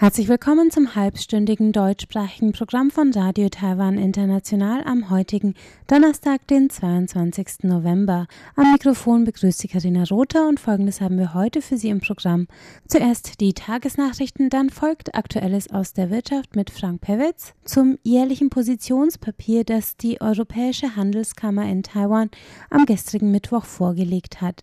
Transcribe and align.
Herzlich 0.00 0.28
willkommen 0.28 0.70
zum 0.70 0.94
halbstündigen 0.94 1.72
deutschsprachigen 1.72 2.52
Programm 2.52 2.92
von 2.92 3.12
Radio 3.12 3.48
Taiwan 3.48 3.98
International 3.98 4.84
am 4.84 5.10
heutigen 5.10 5.54
Donnerstag, 5.88 6.46
den 6.46 6.70
22. 6.70 7.64
November. 7.64 8.28
Am 8.54 8.70
Mikrofon 8.70 9.24
begrüßt 9.24 9.58
Sie 9.58 9.66
Karina 9.66 10.04
Rother 10.08 10.46
und 10.46 10.60
folgendes 10.60 11.00
haben 11.00 11.18
wir 11.18 11.34
heute 11.34 11.60
für 11.62 11.76
Sie 11.76 11.88
im 11.88 11.98
Programm. 11.98 12.46
Zuerst 12.86 13.40
die 13.40 13.54
Tagesnachrichten, 13.54 14.50
dann 14.50 14.70
folgt 14.70 15.16
Aktuelles 15.16 15.68
aus 15.72 15.94
der 15.94 16.10
Wirtschaft 16.10 16.54
mit 16.54 16.70
Frank 16.70 17.00
Pewitz 17.00 17.54
zum 17.64 17.98
jährlichen 18.04 18.50
Positionspapier, 18.50 19.64
das 19.64 19.96
die 19.96 20.20
Europäische 20.20 20.94
Handelskammer 20.94 21.68
in 21.68 21.82
Taiwan 21.82 22.30
am 22.70 22.86
gestrigen 22.86 23.32
Mittwoch 23.32 23.64
vorgelegt 23.64 24.40
hat. 24.40 24.62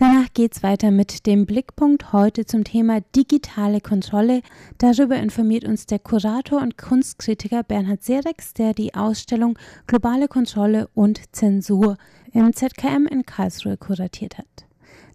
Danach 0.00 0.32
geht's 0.32 0.62
weiter 0.62 0.90
mit 0.90 1.26
dem 1.26 1.44
Blickpunkt 1.44 2.14
heute 2.14 2.46
zum 2.46 2.64
Thema 2.64 3.02
digitale 3.14 3.82
Kontrolle. 3.82 4.40
Darüber 4.78 5.16
informiert 5.16 5.64
uns 5.64 5.84
der 5.84 5.98
Kurator 5.98 6.62
und 6.62 6.78
Kunstkritiker 6.78 7.62
Bernhard 7.62 8.02
Serex, 8.02 8.54
der 8.54 8.72
die 8.72 8.94
Ausstellung 8.94 9.58
Globale 9.86 10.26
Kontrolle 10.26 10.88
und 10.94 11.20
Zensur 11.36 11.98
im 12.32 12.50
ZKM 12.54 13.08
in 13.10 13.26
Karlsruhe 13.26 13.76
kuratiert 13.76 14.38
hat. 14.38 14.46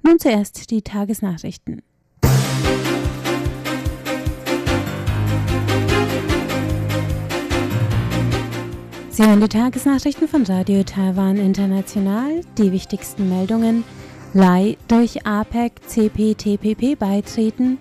Nun 0.04 0.20
zuerst 0.20 0.70
die 0.70 0.84
Tagesnachrichten. 0.84 1.82
Sie 9.10 9.24
hören 9.26 9.42
die 9.42 9.48
Tagesnachrichten 9.48 10.28
von 10.28 10.44
Radio 10.44 10.84
Taiwan 10.84 11.38
International. 11.38 12.42
Die 12.60 12.72
wichtigsten 12.72 13.30
Meldungen. 13.30 13.84
Lai 14.36 14.76
durch 14.90 15.26
APEC 15.26 15.80
CPTPP 15.88 17.00
beitreten, 17.00 17.78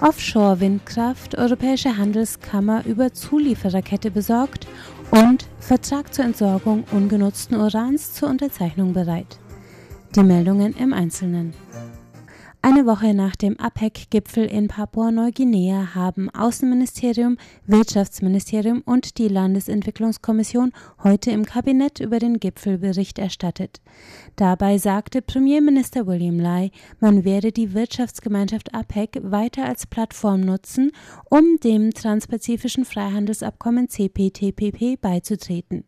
Offshore-Windkraft, 0.00 1.36
Europäische 1.36 1.98
Handelskammer 1.98 2.86
über 2.86 3.12
Zuliefererkette 3.12 4.10
besorgt 4.10 4.66
und 5.10 5.46
Vertrag 5.60 6.14
zur 6.14 6.24
Entsorgung 6.24 6.84
ungenutzten 6.92 7.58
Urans 7.58 8.14
zur 8.14 8.30
Unterzeichnung 8.30 8.94
bereit. 8.94 9.38
Die 10.16 10.22
Meldungen 10.22 10.74
im 10.78 10.94
Einzelnen. 10.94 11.52
Eine 12.70 12.84
Woche 12.84 13.14
nach 13.14 13.34
dem 13.34 13.58
APEC-Gipfel 13.58 14.44
in 14.44 14.68
Papua-Neuguinea 14.68 15.94
haben 15.94 16.28
Außenministerium, 16.28 17.38
Wirtschaftsministerium 17.64 18.82
und 18.84 19.16
die 19.16 19.28
Landesentwicklungskommission 19.28 20.72
heute 21.02 21.30
im 21.30 21.46
Kabinett 21.46 21.98
über 21.98 22.18
den 22.18 22.38
Gipfel 22.40 22.76
Bericht 22.76 23.18
erstattet. 23.18 23.80
Dabei 24.36 24.76
sagte 24.76 25.22
Premierminister 25.22 26.06
William 26.06 26.38
Lai, 26.38 26.70
man 27.00 27.24
werde 27.24 27.52
die 27.52 27.72
Wirtschaftsgemeinschaft 27.72 28.74
APEC 28.74 29.18
weiter 29.22 29.64
als 29.64 29.86
Plattform 29.86 30.42
nutzen, 30.42 30.92
um 31.30 31.56
dem 31.64 31.94
transpazifischen 31.94 32.84
Freihandelsabkommen 32.84 33.88
CPTPP 33.88 35.00
beizutreten. 35.00 35.84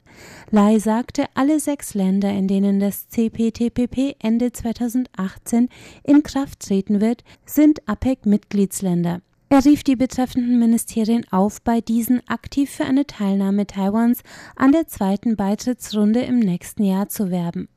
Lai 0.51 0.79
sagte, 0.79 1.27
alle 1.35 1.61
sechs 1.61 1.93
Länder, 1.93 2.31
in 2.31 2.49
denen 2.49 2.81
das 2.81 3.09
CPTPP 3.11 4.17
Ende 4.19 4.51
2018 4.51 5.69
in 6.05 6.23
Kraft 6.23 6.70
treten 6.71 7.01
wird, 7.01 7.25
sind 7.45 7.87
APEC-Mitgliedsländer. 7.89 9.23
Er 9.49 9.65
rief 9.65 9.83
die 9.83 9.97
betreffenden 9.97 10.61
Ministerien 10.61 11.27
auf, 11.33 11.61
bei 11.61 11.81
diesen 11.81 12.23
aktiv 12.29 12.71
für 12.71 12.85
eine 12.85 13.09
Teilnahme 13.09 13.67
Taiwans 13.67 14.23
an 14.55 14.71
der 14.71 14.87
zweiten 14.87 15.35
Beitrittsrunde 15.35 16.21
im 16.21 16.39
nächsten 16.39 16.85
Jahr 16.85 17.09
zu 17.09 17.33
werben. 17.33 17.69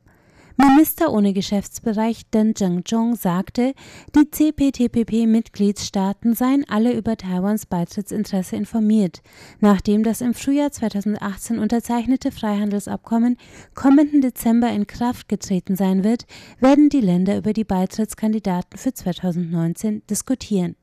Minister 0.56 1.12
ohne 1.12 1.34
Geschäftsbereich 1.34 2.30
Deng 2.30 2.56
Zhengzhong 2.56 3.16
sagte, 3.16 3.74
die 4.16 4.30
CPTPP-Mitgliedstaaten 4.30 6.36
seien 6.36 6.64
alle 6.70 6.94
über 6.94 7.18
Taiwans 7.18 7.66
Beitrittsinteresse 7.66 8.56
informiert, 8.56 9.24
nachdem 9.62 10.04
das 10.04 10.22
im 10.22 10.36
Frühjahr 10.36 10.72
2018 10.72 11.58
unterzeichnete 11.58 12.32
Freihandelsabkommen 12.32 13.38
kommenden 13.74 14.22
Dezember 14.22 14.70
in 14.70 14.86
Kraft 14.86 15.28
getreten 15.28 15.76
sein 15.76 16.04
wird, 16.04 16.28
werden 16.60 16.90
die 16.90 17.02
Länder 17.02 17.36
über 17.38 17.54
die 17.54 17.64
Beitrittskandidaten 17.64 18.78
für 18.78 18.94
2019 18.94 20.04
diskutieren. 20.08 20.76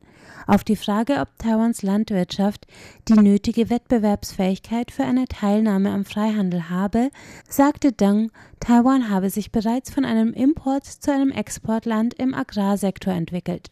Auf 0.47 0.65
die 0.65 0.77
Frage, 0.77 1.21
ob 1.21 1.29
Taiwans 1.39 1.83
Landwirtschaft 1.83 2.67
die 3.09 3.15
nötige 3.15 3.71
Wettbewerbsfähigkeit 3.71 4.91
für 4.91 5.05
eine 5.05 5.27
Teilnahme 5.27 5.91
am 5.91 6.05
Freihandel 6.05 6.71
habe, 6.71 7.11
sagte 7.49 7.93
Deng, 7.93 8.31
Taiwan 8.61 9.11
habe 9.11 9.31
sich 9.31 9.53
bereits 9.53 9.91
von 9.91 10.05
einem 10.05 10.33
Import 10.33 10.85
zu 10.85 11.13
einem 11.13 11.31
Exportland 11.31 12.15
im 12.15 12.35
Agrarsektor 12.35 13.13
entwickelt. 13.13 13.71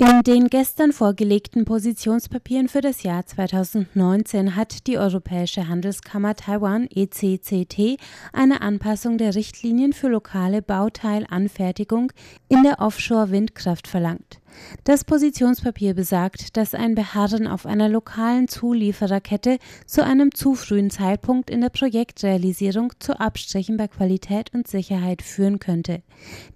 In 0.00 0.22
den 0.22 0.46
gestern 0.46 0.92
vorgelegten 0.92 1.64
Positionspapieren 1.64 2.68
für 2.68 2.80
das 2.80 3.02
Jahr 3.02 3.26
2019 3.26 4.54
hat 4.54 4.86
die 4.86 4.96
Europäische 4.96 5.66
Handelskammer 5.66 6.36
Taiwan 6.36 6.86
ECCT 6.88 8.00
eine 8.32 8.60
Anpassung 8.60 9.18
der 9.18 9.34
Richtlinien 9.34 9.92
für 9.92 10.06
lokale 10.06 10.62
Bauteilanfertigung 10.62 12.12
in 12.48 12.62
der 12.62 12.78
Offshore-Windkraft 12.78 13.88
verlangt. 13.88 14.38
Das 14.84 15.04
Positionspapier 15.04 15.94
besagt, 15.94 16.56
dass 16.56 16.74
ein 16.74 16.94
Beharren 16.94 17.46
auf 17.46 17.66
einer 17.66 17.88
lokalen 17.88 18.48
Zuliefererkette 18.48 19.58
zu 19.86 20.04
einem 20.04 20.34
zu 20.34 20.54
frühen 20.54 20.90
Zeitpunkt 20.90 21.50
in 21.50 21.60
der 21.60 21.68
Projektrealisierung 21.70 22.92
zu 22.98 23.18
Abstrichen 23.18 23.76
bei 23.76 23.88
Qualität 23.88 24.52
und 24.54 24.68
Sicherheit 24.68 25.22
führen 25.22 25.58
könnte. 25.58 26.02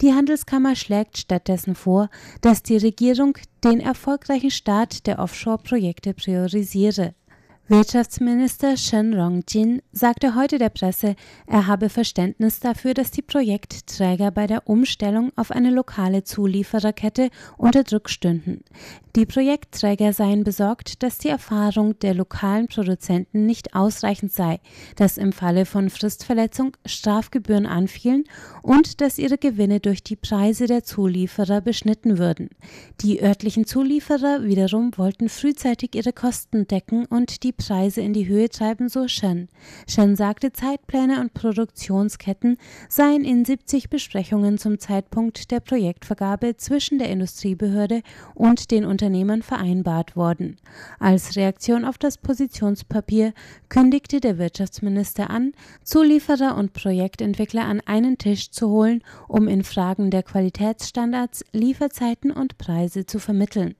Die 0.01 0.13
Handelskammer 0.13 0.77
schlägt 0.77 1.19
stattdessen 1.19 1.75
vor, 1.75 2.09
dass 2.41 2.63
die 2.63 2.77
Regierung 2.77 3.39
den 3.65 3.81
erfolgreichen 3.81 4.51
Start 4.51 5.07
der 5.07 5.19
Offshore-Projekte 5.19 6.15
priorisiere. 6.15 7.15
Wirtschaftsminister 7.69 8.77
Shen 8.77 9.15
Rongjin 9.15 9.83
sagte 9.93 10.34
heute 10.34 10.59
der 10.59 10.69
Presse, 10.69 11.15
er 11.47 11.69
habe 11.69 11.91
Verständnis 11.91 12.59
dafür, 12.59 12.93
dass 12.93 13.12
die 13.12 13.23
Projektträger 13.23 14.33
bei 14.33 14.49
der 14.49 14.67
Umstellung 14.69 15.31
auf 15.37 15.53
eine 15.53 15.71
lokale 15.71 16.25
Zuliefererkette 16.25 17.31
unter 17.56 17.84
Druck 17.84 18.11
stünden. 18.11 18.65
Die 19.15 19.27
Projektträger 19.27 20.12
seien 20.12 20.43
besorgt, 20.43 21.03
dass 21.05 21.19
die 21.19 21.28
Erfahrung 21.28 21.99
der 22.00 22.15
lokalen 22.15 22.67
Produzenten 22.67 23.47
nicht 23.47 23.75
ausreichend 23.77 24.33
sei, 24.33 24.59
dass 24.97 25.17
im 25.17 25.33
Falle 25.33 25.65
von 25.65 25.89
Fristverletzung 25.89 26.77
Strafgebühren 26.84 27.67
anfielen 27.67 28.25
und 28.62 29.00
dass 29.00 29.19
ihre 29.19 29.39
Gewinne 29.39 29.81
durch 29.81 30.03
die 30.03 30.17
Preise 30.17 30.67
der 30.67 30.83
Zulieferer 30.83 31.61
beschnitten 31.61 32.19
würden. 32.19 32.49
Die 33.03 33.23
örtlichen 33.23 33.67
Zulieferer 33.67 34.43
wiederum 34.44 34.91
wollten 34.97 35.29
frühzeitig 35.29 35.94
ihre 35.94 36.12
Kosten 36.12 36.67
decken 36.67 37.05
und 37.05 37.43
die 37.44 37.52
Preise 37.53 38.01
in 38.01 38.13
die 38.13 38.27
Höhe 38.27 38.49
treiben, 38.49 38.89
so 38.89 39.09
Shen. 39.09 39.49
Shen 39.89 40.17
sagte, 40.17 40.53
Zeitpläne 40.53 41.21
und 41.21 41.35
Produktionsketten 41.35 42.59
seien 42.89 43.25
in 43.25 43.45
70 43.45 43.91
Besprechungen 43.91 44.59
zum 44.59 44.79
Zeitpunkt 44.79 45.51
der 45.51 45.61
Projektvergabe 45.61 46.57
zwischen 46.57 46.99
der 46.99 47.11
Industriebehörde 47.11 48.03
und 48.35 48.71
den 48.71 48.85
Unternehmern 48.85 49.43
vereinbart 49.43 50.17
worden. 50.17 50.57
Als 50.99 51.37
Reaktion 51.37 51.85
auf 51.85 51.99
das 51.99 52.19
Positionspapier 52.19 53.35
kündigte 53.69 54.21
der 54.21 54.39
Wirtschaftsminister 54.39 55.31
an, 55.31 55.53
Zulieferer 55.85 56.57
und 56.57 56.73
Projektentwickler 56.73 57.65
an 57.65 57.81
einen 57.85 58.19
Tisch 58.19 58.51
zu 58.51 58.69
holen, 58.69 59.03
um 59.29 59.49
in 59.49 59.65
Fragen 59.65 60.11
der 60.11 60.23
Qualitätsstandards, 60.23 61.45
Lieferzeiten 61.53 62.31
und 62.31 62.59
Preise 62.59 63.07
zu 63.07 63.19
vermitteln. 63.19 63.75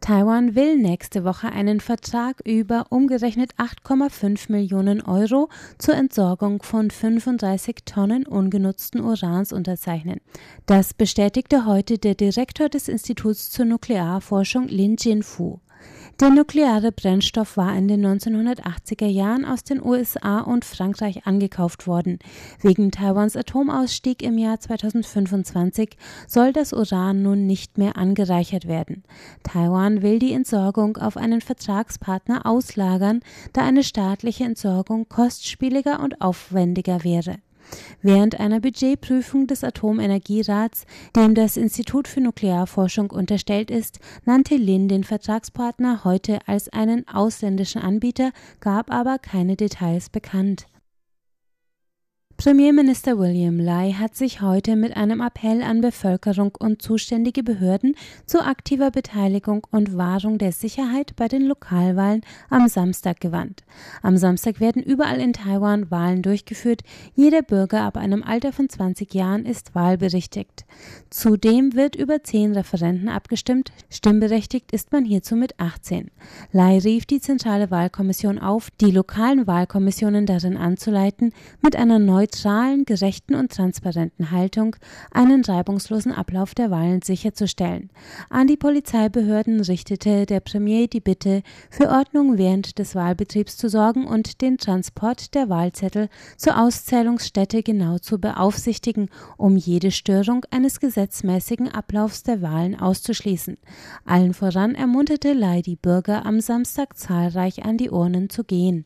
Taiwan 0.00 0.54
will 0.54 0.76
nächste 0.76 1.24
Woche 1.24 1.50
einen 1.50 1.80
Vertrag 1.80 2.40
über 2.44 2.86
umgerechnet 2.90 3.54
8,5 3.56 4.52
Millionen 4.52 5.02
Euro 5.02 5.48
zur 5.78 5.94
Entsorgung 5.94 6.62
von 6.62 6.90
35 6.90 7.76
Tonnen 7.84 8.26
ungenutzten 8.26 9.00
Urans 9.00 9.52
unterzeichnen. 9.52 10.20
Das 10.66 10.94
bestätigte 10.94 11.66
heute 11.66 11.98
der 11.98 12.14
Direktor 12.14 12.68
des 12.68 12.88
Instituts 12.88 13.50
zur 13.50 13.64
Nuklearforschung 13.64 14.68
Lin 14.68 14.96
Jinfu. 14.98 15.58
Der 16.18 16.30
nukleare 16.30 16.92
Brennstoff 16.92 17.58
war 17.58 17.76
in 17.76 17.88
den 17.88 18.04
1980er 18.06 19.04
Jahren 19.04 19.44
aus 19.44 19.64
den 19.64 19.84
USA 19.84 20.40
und 20.40 20.64
Frankreich 20.64 21.26
angekauft 21.26 21.86
worden. 21.86 22.20
Wegen 22.62 22.90
Taiwans 22.90 23.36
Atomausstieg 23.36 24.22
im 24.22 24.38
Jahr 24.38 24.58
2025 24.58 25.98
soll 26.26 26.54
das 26.54 26.72
Uran 26.72 27.22
nun 27.22 27.44
nicht 27.44 27.76
mehr 27.76 27.98
angereichert 27.98 28.66
werden. 28.66 29.04
Taiwan 29.42 30.00
will 30.00 30.18
die 30.18 30.32
Entsorgung 30.32 30.96
auf 30.96 31.18
einen 31.18 31.42
Vertragspartner 31.42 32.46
auslagern, 32.46 33.20
da 33.52 33.66
eine 33.66 33.84
staatliche 33.84 34.44
Entsorgung 34.44 35.10
kostspieliger 35.10 36.00
und 36.00 36.22
aufwendiger 36.22 37.04
wäre. 37.04 37.36
Während 38.02 38.38
einer 38.38 38.60
Budgetprüfung 38.60 39.46
des 39.46 39.64
Atomenergierats, 39.64 40.84
dem 41.14 41.34
das 41.34 41.56
Institut 41.56 42.08
für 42.08 42.20
Nuklearforschung 42.20 43.10
unterstellt 43.10 43.70
ist, 43.70 43.98
nannte 44.24 44.56
Lin 44.56 44.88
den 44.88 45.04
Vertragspartner 45.04 46.04
heute 46.04 46.38
als 46.46 46.68
einen 46.68 47.06
ausländischen 47.08 47.82
Anbieter, 47.82 48.32
gab 48.60 48.92
aber 48.92 49.18
keine 49.18 49.56
Details 49.56 50.10
bekannt. 50.10 50.66
Premierminister 52.36 53.18
William 53.18 53.58
Lai 53.58 53.92
hat 53.92 54.14
sich 54.14 54.42
heute 54.42 54.76
mit 54.76 54.94
einem 54.94 55.22
Appell 55.22 55.62
an 55.62 55.80
Bevölkerung 55.80 56.54
und 56.58 56.82
zuständige 56.82 57.42
Behörden 57.42 57.96
zu 58.26 58.44
aktiver 58.44 58.90
Beteiligung 58.90 59.66
und 59.70 59.96
Wahrung 59.96 60.36
der 60.36 60.52
Sicherheit 60.52 61.16
bei 61.16 61.28
den 61.28 61.46
Lokalwahlen 61.46 62.20
am 62.50 62.68
Samstag 62.68 63.20
gewandt. 63.20 63.64
Am 64.02 64.18
Samstag 64.18 64.60
werden 64.60 64.82
überall 64.82 65.18
in 65.18 65.32
Taiwan 65.32 65.90
Wahlen 65.90 66.20
durchgeführt. 66.20 66.82
Jeder 67.14 67.40
Bürger 67.40 67.80
ab 67.80 67.96
einem 67.96 68.22
Alter 68.22 68.52
von 68.52 68.68
20 68.68 69.14
Jahren 69.14 69.46
ist 69.46 69.74
wahlberechtigt. 69.74 70.66
Zudem 71.08 71.74
wird 71.74 71.96
über 71.96 72.22
zehn 72.22 72.52
Referenten 72.52 73.08
abgestimmt. 73.08 73.72
Stimmberechtigt 73.88 74.72
ist 74.72 74.92
man 74.92 75.06
hierzu 75.06 75.36
mit 75.36 75.58
18. 75.58 76.10
Lai 76.52 76.78
rief 76.78 77.06
die 77.06 77.20
zentrale 77.20 77.70
Wahlkommission 77.70 78.38
auf, 78.38 78.70
die 78.82 78.90
lokalen 78.90 79.46
Wahlkommissionen 79.46 80.26
darin 80.26 80.58
anzuleiten, 80.58 81.32
mit 81.62 81.76
einer 81.76 81.98
neuen 81.98 82.25
neutralen, 82.26 82.84
gerechten 82.84 83.36
und 83.36 83.52
transparenten 83.52 84.32
Haltung 84.32 84.74
einen 85.12 85.44
reibungslosen 85.44 86.10
Ablauf 86.10 86.54
der 86.56 86.72
Wahlen 86.72 87.02
sicherzustellen. 87.02 87.90
An 88.30 88.48
die 88.48 88.56
Polizeibehörden 88.56 89.60
richtete 89.60 90.26
der 90.26 90.40
Premier 90.40 90.88
die 90.88 91.00
Bitte, 91.00 91.42
für 91.70 91.88
Ordnung 91.88 92.36
während 92.36 92.80
des 92.80 92.96
Wahlbetriebs 92.96 93.56
zu 93.56 93.68
sorgen 93.68 94.08
und 94.08 94.40
den 94.42 94.58
Transport 94.58 95.34
der 95.34 95.48
Wahlzettel 95.48 96.08
zur 96.36 96.60
Auszählungsstätte 96.60 97.62
genau 97.62 97.98
zu 97.98 98.18
beaufsichtigen, 98.18 99.08
um 99.36 99.56
jede 99.56 99.92
Störung 99.92 100.44
eines 100.50 100.80
gesetzmäßigen 100.80 101.68
Ablaufs 101.68 102.24
der 102.24 102.42
Wahlen 102.42 102.78
auszuschließen. 102.78 103.56
Allen 104.04 104.34
voran 104.34 104.74
ermunterte 104.74 105.32
Lai 105.32 105.62
die 105.62 105.76
Bürger 105.76 106.26
am 106.26 106.40
Samstag 106.40 106.96
zahlreich 106.96 107.64
an 107.64 107.78
die 107.78 107.90
Urnen 107.90 108.30
zu 108.30 108.42
gehen. 108.42 108.84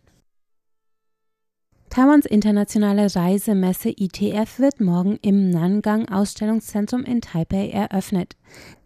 Taiwans 1.90 2.24
internationale 2.24 3.12
Reisemesse 3.16 3.88
ITF 3.88 4.60
wird 4.60 4.80
morgen 4.80 5.18
im 5.22 5.50
Nangang 5.50 6.08
Ausstellungszentrum 6.08 7.02
in 7.02 7.20
Taipei 7.20 7.68
eröffnet. 7.70 8.36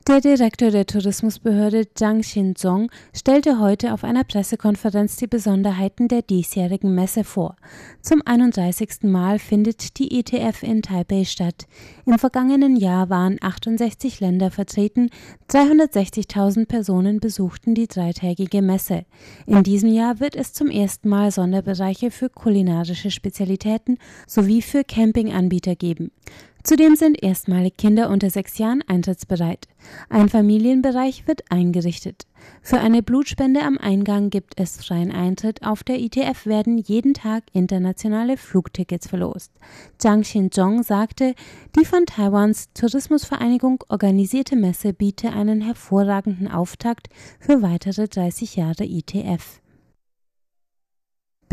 Der 0.06 0.20
Direktor 0.20 0.70
der 0.70 0.84
Tourismusbehörde 0.84 1.86
Zhang 1.94 2.20
Xinzong 2.20 2.90
stellte 3.16 3.58
heute 3.58 3.94
auf 3.94 4.04
einer 4.04 4.22
Pressekonferenz 4.22 5.16
die 5.16 5.26
Besonderheiten 5.26 6.08
der 6.08 6.20
diesjährigen 6.20 6.94
Messe 6.94 7.24
vor. 7.24 7.56
Zum 8.02 8.20
31. 8.22 9.04
Mal 9.04 9.38
findet 9.38 9.98
die 9.98 10.20
ETF 10.20 10.62
in 10.62 10.82
Taipei 10.82 11.24
statt. 11.24 11.66
Im 12.04 12.18
vergangenen 12.18 12.76
Jahr 12.76 13.08
waren 13.08 13.38
68 13.40 14.20
Länder 14.20 14.50
vertreten, 14.50 15.08
360.000 15.48 16.66
Personen 16.66 17.18
besuchten 17.18 17.74
die 17.74 17.86
dreitägige 17.86 18.60
Messe. 18.60 19.06
In 19.46 19.62
diesem 19.62 19.90
Jahr 19.90 20.20
wird 20.20 20.36
es 20.36 20.52
zum 20.52 20.68
ersten 20.68 21.08
Mal 21.08 21.30
Sonderbereiche 21.30 22.10
für 22.10 22.28
kulinarische 22.28 23.10
Spezialitäten 23.10 23.96
sowie 24.26 24.60
für 24.60 24.84
Campinganbieter 24.84 25.76
geben. 25.76 26.10
Zudem 26.64 26.96
sind 26.96 27.22
erstmalig 27.22 27.76
Kinder 27.76 28.08
unter 28.08 28.30
sechs 28.30 28.56
Jahren 28.56 28.82
eintrittsbereit. 28.86 29.68
Ein 30.08 30.30
Familienbereich 30.30 31.28
wird 31.28 31.42
eingerichtet. 31.50 32.26
Für 32.62 32.78
eine 32.80 33.02
Blutspende 33.02 33.60
am 33.60 33.76
Eingang 33.76 34.30
gibt 34.30 34.58
es 34.58 34.78
freien 34.78 35.12
Eintritt. 35.12 35.62
Auf 35.62 35.84
der 35.84 36.00
ITF 36.00 36.46
werden 36.46 36.78
jeden 36.78 37.12
Tag 37.12 37.44
internationale 37.52 38.38
Flugtickets 38.38 39.08
verlost. 39.08 39.52
Zhang 39.98 40.22
Xinzhong 40.22 40.82
sagte, 40.82 41.34
die 41.78 41.84
von 41.84 42.06
Taiwans 42.06 42.70
Tourismusvereinigung 42.72 43.84
organisierte 43.90 44.56
Messe 44.56 44.94
biete 44.94 45.34
einen 45.34 45.60
hervorragenden 45.60 46.48
Auftakt 46.48 47.08
für 47.40 47.60
weitere 47.60 48.08
30 48.08 48.56
Jahre 48.56 48.84
ITF. 48.84 49.60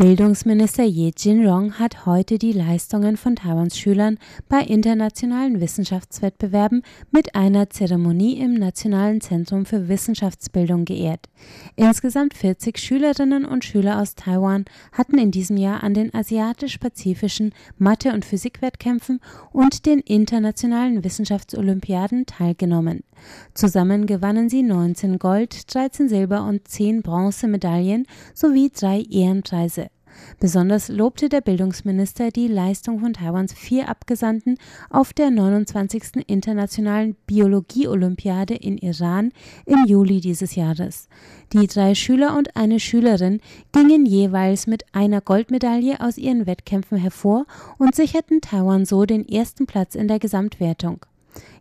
Bildungsminister 0.02 0.82
Ye 0.82 1.12
Jin-rong 1.16 1.78
hat 1.78 2.06
heute 2.06 2.36
die 2.36 2.50
Leistungen 2.50 3.16
von 3.16 3.36
Taiwans 3.36 3.78
Schülern 3.78 4.18
bei 4.48 4.58
internationalen 4.58 5.60
Wissenschaftswettbewerben 5.60 6.82
mit 7.12 7.36
einer 7.36 7.70
Zeremonie 7.70 8.40
im 8.40 8.54
Nationalen 8.54 9.20
Zentrum 9.20 9.64
für 9.64 9.86
Wissenschaftsbildung 9.86 10.86
geehrt. 10.86 11.28
Insgesamt 11.76 12.34
40 12.34 12.78
Schülerinnen 12.78 13.44
und 13.44 13.64
Schüler 13.64 14.00
aus 14.00 14.16
Taiwan 14.16 14.64
hatten 14.90 15.18
in 15.18 15.30
diesem 15.30 15.56
Jahr 15.56 15.84
an 15.84 15.94
den 15.94 16.12
asiatisch-pazifischen 16.12 17.54
Mathe- 17.78 18.12
und 18.12 18.24
Physikwettkämpfen 18.24 19.20
und 19.52 19.86
den 19.86 20.00
internationalen 20.00 21.04
Wissenschaftsolympiaden 21.04 22.26
teilgenommen. 22.26 23.04
Zusammen 23.54 24.06
gewannen 24.06 24.48
sie 24.48 24.62
19 24.62 25.18
Gold, 25.18 25.74
13 25.74 26.08
Silber 26.08 26.44
und 26.44 26.66
10 26.68 27.02
Bronzemedaillen 27.02 28.06
sowie 28.34 28.70
drei 28.74 29.02
Ehrenpreise. 29.02 29.88
Besonders 30.38 30.88
lobte 30.88 31.28
der 31.28 31.40
Bildungsminister 31.40 32.30
die 32.30 32.48
Leistung 32.48 33.00
von 33.00 33.12
Taiwans 33.12 33.52
vier 33.52 33.88
Abgesandten 33.88 34.58
auf 34.90 35.12
der 35.12 35.30
29. 35.30 36.26
Internationalen 36.26 37.16
Biologie-Olympiade 37.26 38.54
in 38.54 38.78
Iran 38.78 39.32
im 39.66 39.84
Juli 39.86 40.20
dieses 40.20 40.54
Jahres. 40.54 41.08
Die 41.52 41.66
drei 41.66 41.94
Schüler 41.94 42.36
und 42.36 42.56
eine 42.56 42.80
Schülerin 42.80 43.40
gingen 43.72 44.06
jeweils 44.06 44.66
mit 44.66 44.84
einer 44.92 45.20
Goldmedaille 45.20 46.00
aus 46.00 46.18
ihren 46.18 46.46
Wettkämpfen 46.46 46.98
hervor 46.98 47.46
und 47.78 47.94
sicherten 47.94 48.40
Taiwan 48.40 48.84
so 48.84 49.04
den 49.04 49.28
ersten 49.28 49.66
Platz 49.66 49.94
in 49.94 50.08
der 50.08 50.18
Gesamtwertung. 50.18 51.04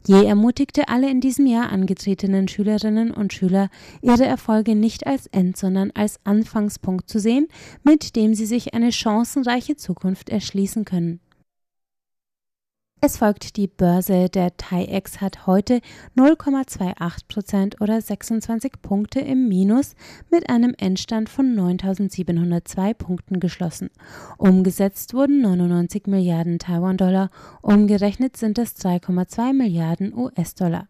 Je 0.07 0.25
ermutigte 0.25 0.87
alle 0.87 1.09
in 1.09 1.21
diesem 1.21 1.45
Jahr 1.45 1.71
angetretenen 1.71 2.47
Schülerinnen 2.47 3.11
und 3.11 3.33
Schüler, 3.33 3.69
ihre 4.01 4.25
Erfolge 4.25 4.75
nicht 4.75 5.05
als 5.05 5.27
End, 5.27 5.57
sondern 5.57 5.91
als 5.91 6.19
Anfangspunkt 6.23 7.09
zu 7.09 7.19
sehen, 7.19 7.47
mit 7.83 8.15
dem 8.15 8.33
sie 8.33 8.45
sich 8.45 8.73
eine 8.73 8.91
chancenreiche 8.91 9.75
Zukunft 9.75 10.29
erschließen 10.29 10.85
können. 10.85 11.19
Es 13.03 13.17
folgt 13.17 13.57
die 13.57 13.65
Börse. 13.65 14.29
Der 14.29 14.55
TAIEX 14.57 15.21
hat 15.21 15.47
heute 15.47 15.81
0,28 16.15 17.27
Prozent 17.27 17.81
oder 17.81 17.99
26 17.99 18.73
Punkte 18.83 19.19
im 19.21 19.47
Minus 19.47 19.95
mit 20.29 20.51
einem 20.51 20.75
Endstand 20.77 21.27
von 21.27 21.55
9.702 21.55 22.93
Punkten 22.93 23.39
geschlossen. 23.39 23.89
Umgesetzt 24.37 25.15
wurden 25.15 25.41
99 25.41 26.05
Milliarden 26.05 26.59
Taiwan-Dollar, 26.59 27.31
umgerechnet 27.63 28.37
sind 28.37 28.59
es 28.59 28.75
3,2 28.75 29.53
Milliarden 29.53 30.13
US-Dollar. 30.15 30.87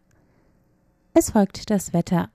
Es 1.14 1.30
folgt 1.30 1.70
das 1.70 1.94
Wetter. 1.94 2.28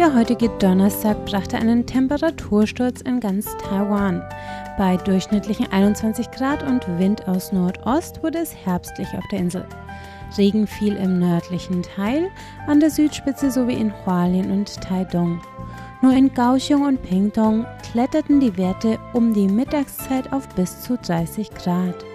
Der 0.00 0.14
heutige 0.14 0.48
Donnerstag 0.48 1.26
brachte 1.26 1.58
einen 1.58 1.84
Temperatursturz 1.84 3.02
in 3.02 3.20
ganz 3.20 3.54
Taiwan. 3.58 4.22
Bei 4.78 4.96
durchschnittlichen 4.96 5.70
21 5.70 6.30
Grad 6.30 6.62
und 6.62 6.88
Wind 6.98 7.28
aus 7.28 7.52
Nordost 7.52 8.22
wurde 8.22 8.38
es 8.38 8.56
herbstlich 8.56 9.08
auf 9.14 9.24
der 9.30 9.40
Insel. 9.40 9.66
Regen 10.38 10.66
fiel 10.66 10.96
im 10.96 11.18
nördlichen 11.18 11.82
Teil, 11.82 12.30
an 12.66 12.80
der 12.80 12.88
Südspitze 12.88 13.50
sowie 13.50 13.74
in 13.74 13.92
Hualien 14.06 14.50
und 14.50 14.74
Taidong. 14.80 15.38
Nur 16.00 16.14
in 16.14 16.32
Kaohsiung 16.32 16.86
und 16.86 17.02
Pingtung 17.02 17.66
kletterten 17.92 18.40
die 18.40 18.56
Werte 18.56 18.98
um 19.12 19.34
die 19.34 19.48
Mittagszeit 19.48 20.32
auf 20.32 20.48
bis 20.54 20.80
zu 20.80 20.96
30 20.96 21.50
Grad. 21.50 22.09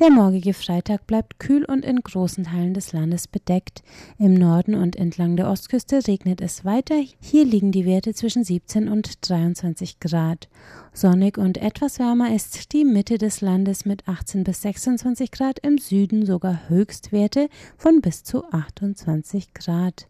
Der 0.00 0.10
morgige 0.10 0.54
Freitag 0.54 1.06
bleibt 1.06 1.38
kühl 1.38 1.62
und 1.66 1.84
in 1.84 2.00
großen 2.00 2.44
Teilen 2.44 2.72
des 2.72 2.94
Landes 2.94 3.28
bedeckt. 3.28 3.82
Im 4.18 4.32
Norden 4.32 4.74
und 4.74 4.96
entlang 4.96 5.36
der 5.36 5.50
Ostküste 5.50 6.00
regnet 6.08 6.40
es 6.40 6.64
weiter. 6.64 6.94
Hier 7.20 7.44
liegen 7.44 7.70
die 7.70 7.84
Werte 7.84 8.14
zwischen 8.14 8.42
17 8.42 8.88
und 8.88 9.28
23 9.28 10.00
Grad. 10.00 10.48
Sonnig 10.94 11.36
und 11.36 11.58
etwas 11.58 11.98
wärmer 11.98 12.34
ist 12.34 12.72
die 12.72 12.86
Mitte 12.86 13.18
des 13.18 13.42
Landes 13.42 13.84
mit 13.84 14.08
18 14.08 14.42
bis 14.42 14.62
26 14.62 15.32
Grad, 15.32 15.58
im 15.58 15.76
Süden 15.76 16.24
sogar 16.24 16.70
Höchstwerte 16.70 17.50
von 17.76 18.00
bis 18.00 18.24
zu 18.24 18.50
28 18.50 19.52
Grad. 19.52 20.08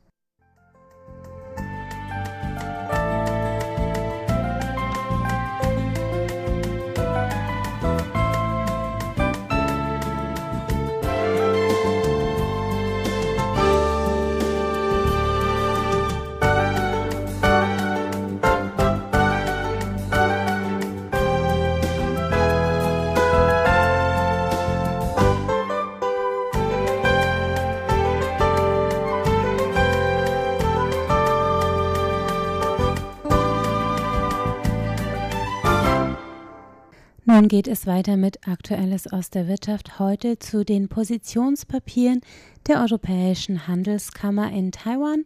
Nun 37.41 37.49
geht 37.49 37.69
es 37.69 37.87
weiter 37.87 38.19
mit 38.19 38.47
Aktuelles 38.47 39.11
aus 39.11 39.31
der 39.31 39.49
Wirtschaft 39.49 39.99
heute 39.99 40.39
zu 40.39 40.63
den 40.63 40.91
Positionspapieren 40.91 42.21
der 42.69 42.83
Europäischen 42.83 43.67
Handelskammer 43.67 44.53
in 44.53 44.73
Taiwan, 44.73 45.25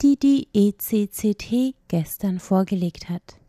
die 0.00 0.16
die 0.16 0.46
ECCT 0.54 1.74
gestern 1.88 2.38
vorgelegt 2.38 3.08
hat. 3.08 3.40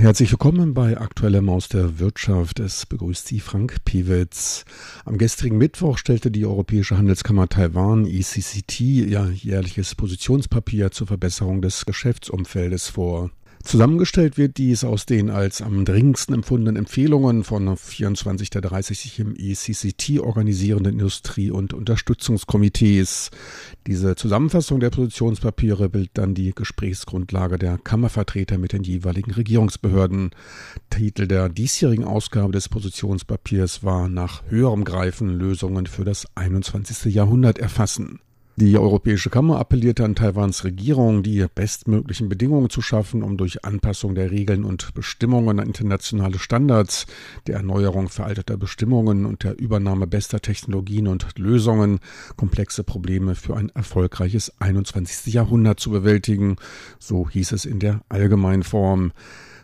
Herzlich 0.00 0.30
willkommen 0.30 0.74
bei 0.74 0.96
Aktuelle 0.96 1.42
Maus 1.42 1.68
der 1.68 1.98
Wirtschaft. 1.98 2.60
Es 2.60 2.86
begrüßt 2.86 3.26
Sie 3.26 3.40
Frank 3.40 3.84
Piewitz. 3.84 4.64
Am 5.04 5.18
gestrigen 5.18 5.58
Mittwoch 5.58 5.98
stellte 5.98 6.30
die 6.30 6.46
Europäische 6.46 6.96
Handelskammer 6.96 7.48
Taiwan 7.48 8.06
ECCT 8.06 8.80
ihr 8.80 9.32
jährliches 9.32 9.96
Positionspapier 9.96 10.92
zur 10.92 11.08
Verbesserung 11.08 11.62
des 11.62 11.84
Geschäftsumfeldes 11.84 12.86
vor. 12.86 13.32
Zusammengestellt 13.62 14.38
wird 14.38 14.56
dies 14.56 14.84
aus 14.84 15.04
den 15.04 15.30
als 15.30 15.60
am 15.60 15.84
dringendsten 15.84 16.34
empfundenen 16.34 16.76
Empfehlungen 16.76 17.44
von 17.44 17.76
24 17.76 18.50
der 18.50 18.62
30 18.62 18.98
sich 18.98 19.18
im 19.18 19.34
ECCT 19.36 20.20
organisierenden 20.20 20.94
Industrie- 20.94 21.50
und 21.50 21.74
Unterstützungskomitees. 21.74 23.30
Diese 23.86 24.16
Zusammenfassung 24.16 24.80
der 24.80 24.90
Positionspapiere 24.90 25.88
bildet 25.88 26.12
dann 26.14 26.34
die 26.34 26.54
Gesprächsgrundlage 26.54 27.58
der 27.58 27.78
Kammervertreter 27.78 28.58
mit 28.58 28.72
den 28.72 28.84
jeweiligen 28.84 29.32
Regierungsbehörden. 29.32 30.30
Titel 30.90 31.26
der 31.26 31.48
diesjährigen 31.48 32.04
Ausgabe 32.04 32.52
des 32.52 32.68
Positionspapiers 32.68 33.82
war 33.82 34.08
nach 34.08 34.42
höherem 34.48 34.84
Greifen 34.84 35.28
Lösungen 35.30 35.86
für 35.86 36.04
das 36.04 36.26
21. 36.36 37.12
Jahrhundert 37.12 37.58
erfassen. 37.58 38.20
Die 38.60 38.76
Europäische 38.76 39.30
Kammer 39.30 39.60
appellierte 39.60 40.04
an 40.04 40.16
Taiwans 40.16 40.64
Regierung, 40.64 41.22
die 41.22 41.46
bestmöglichen 41.54 42.28
Bedingungen 42.28 42.70
zu 42.70 42.82
schaffen, 42.82 43.22
um 43.22 43.36
durch 43.36 43.64
Anpassung 43.64 44.16
der 44.16 44.32
Regeln 44.32 44.64
und 44.64 44.94
Bestimmungen 44.94 45.60
an 45.60 45.68
internationale 45.68 46.40
Standards, 46.40 47.06
der 47.46 47.54
Erneuerung 47.54 48.08
veralteter 48.08 48.56
Bestimmungen 48.56 49.26
und 49.26 49.44
der 49.44 49.56
Übernahme 49.60 50.08
bester 50.08 50.40
Technologien 50.40 51.06
und 51.06 51.38
Lösungen 51.38 52.00
komplexe 52.34 52.82
Probleme 52.82 53.36
für 53.36 53.56
ein 53.56 53.70
erfolgreiches 53.76 54.52
21. 54.58 55.32
Jahrhundert 55.32 55.78
zu 55.78 55.90
bewältigen, 55.90 56.56
so 56.98 57.30
hieß 57.30 57.52
es 57.52 57.64
in 57.64 57.78
der 57.78 58.00
Allgemeinform. 58.08 59.12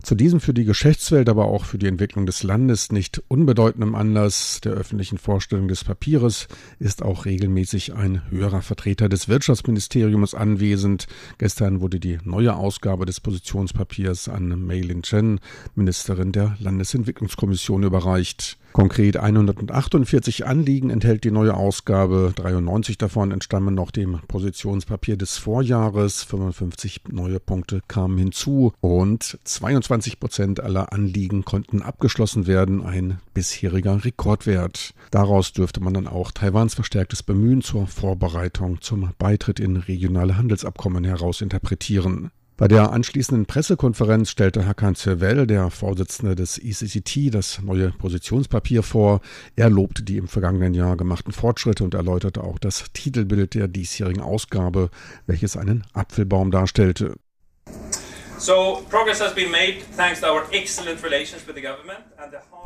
Zu 0.04 0.16
diesem 0.16 0.38
für 0.38 0.52
die 0.52 0.66
Geschäftswelt, 0.66 1.30
aber 1.30 1.46
auch 1.46 1.64
für 1.64 1.78
die 1.78 1.86
Entwicklung 1.86 2.26
des 2.26 2.42
Landes 2.42 2.92
nicht 2.92 3.22
unbedeutendem 3.28 3.94
Anlass 3.94 4.60
der 4.62 4.72
öffentlichen 4.72 5.16
Vorstellung 5.16 5.66
des 5.66 5.82
Papieres 5.82 6.46
ist 6.78 7.02
auch 7.02 7.24
regelmäßig 7.24 7.94
ein 7.94 8.20
höherer 8.30 8.60
Vertreter 8.60 9.08
des 9.08 9.28
Wirtschaftsministeriums 9.28 10.34
anwesend. 10.34 11.06
Gestern 11.38 11.80
wurde 11.80 12.00
die 12.00 12.18
neue 12.22 12.54
Ausgabe 12.54 13.06
des 13.06 13.20
Positionspapiers 13.20 14.28
an 14.28 14.66
Mei 14.66 14.80
Lin 14.80 15.02
Chen, 15.02 15.40
Ministerin 15.74 16.32
der 16.32 16.54
Landesentwicklungskommission, 16.60 17.82
überreicht. 17.82 18.58
Konkret 18.74 19.16
148 19.16 20.46
Anliegen 20.46 20.90
enthält 20.90 21.22
die 21.22 21.30
neue 21.30 21.54
Ausgabe. 21.54 22.32
93 22.34 22.98
davon 22.98 23.30
entstammen 23.30 23.72
noch 23.72 23.92
dem 23.92 24.18
Positionspapier 24.26 25.16
des 25.16 25.38
Vorjahres. 25.38 26.24
55 26.24 27.02
neue 27.12 27.38
Punkte 27.38 27.82
kamen 27.86 28.18
hinzu 28.18 28.72
und 28.80 29.38
22 29.44 30.18
Prozent 30.18 30.58
aller 30.58 30.92
Anliegen 30.92 31.44
konnten 31.44 31.82
abgeschlossen 31.82 32.48
werden. 32.48 32.84
Ein 32.84 33.20
bisheriger 33.32 34.04
Rekordwert. 34.04 34.92
Daraus 35.12 35.52
dürfte 35.52 35.80
man 35.80 35.94
dann 35.94 36.08
auch 36.08 36.32
Taiwans 36.32 36.74
verstärktes 36.74 37.22
Bemühen 37.22 37.62
zur 37.62 37.86
Vorbereitung 37.86 38.80
zum 38.80 39.10
Beitritt 39.20 39.60
in 39.60 39.76
regionale 39.76 40.36
Handelsabkommen 40.36 41.04
herausinterpretieren. 41.04 42.32
Bei 42.56 42.68
der 42.68 42.92
anschließenden 42.92 43.46
Pressekonferenz 43.46 44.30
stellte 44.30 44.64
Hakan 44.64 44.94
Zervel, 44.94 45.44
der 45.48 45.70
Vorsitzende 45.70 46.36
des 46.36 46.56
ECCT, 46.56 47.34
das 47.34 47.60
neue 47.60 47.90
Positionspapier 47.90 48.84
vor. 48.84 49.22
Er 49.56 49.70
lobte 49.70 50.04
die 50.04 50.18
im 50.18 50.28
vergangenen 50.28 50.72
Jahr 50.72 50.96
gemachten 50.96 51.32
Fortschritte 51.32 51.82
und 51.82 51.94
erläuterte 51.94 52.44
auch 52.44 52.60
das 52.60 52.84
Titelbild 52.92 53.54
der 53.54 53.66
diesjährigen 53.66 54.22
Ausgabe, 54.22 54.90
welches 55.26 55.56
einen 55.56 55.82
Apfelbaum 55.94 56.52
darstellte. 56.52 57.16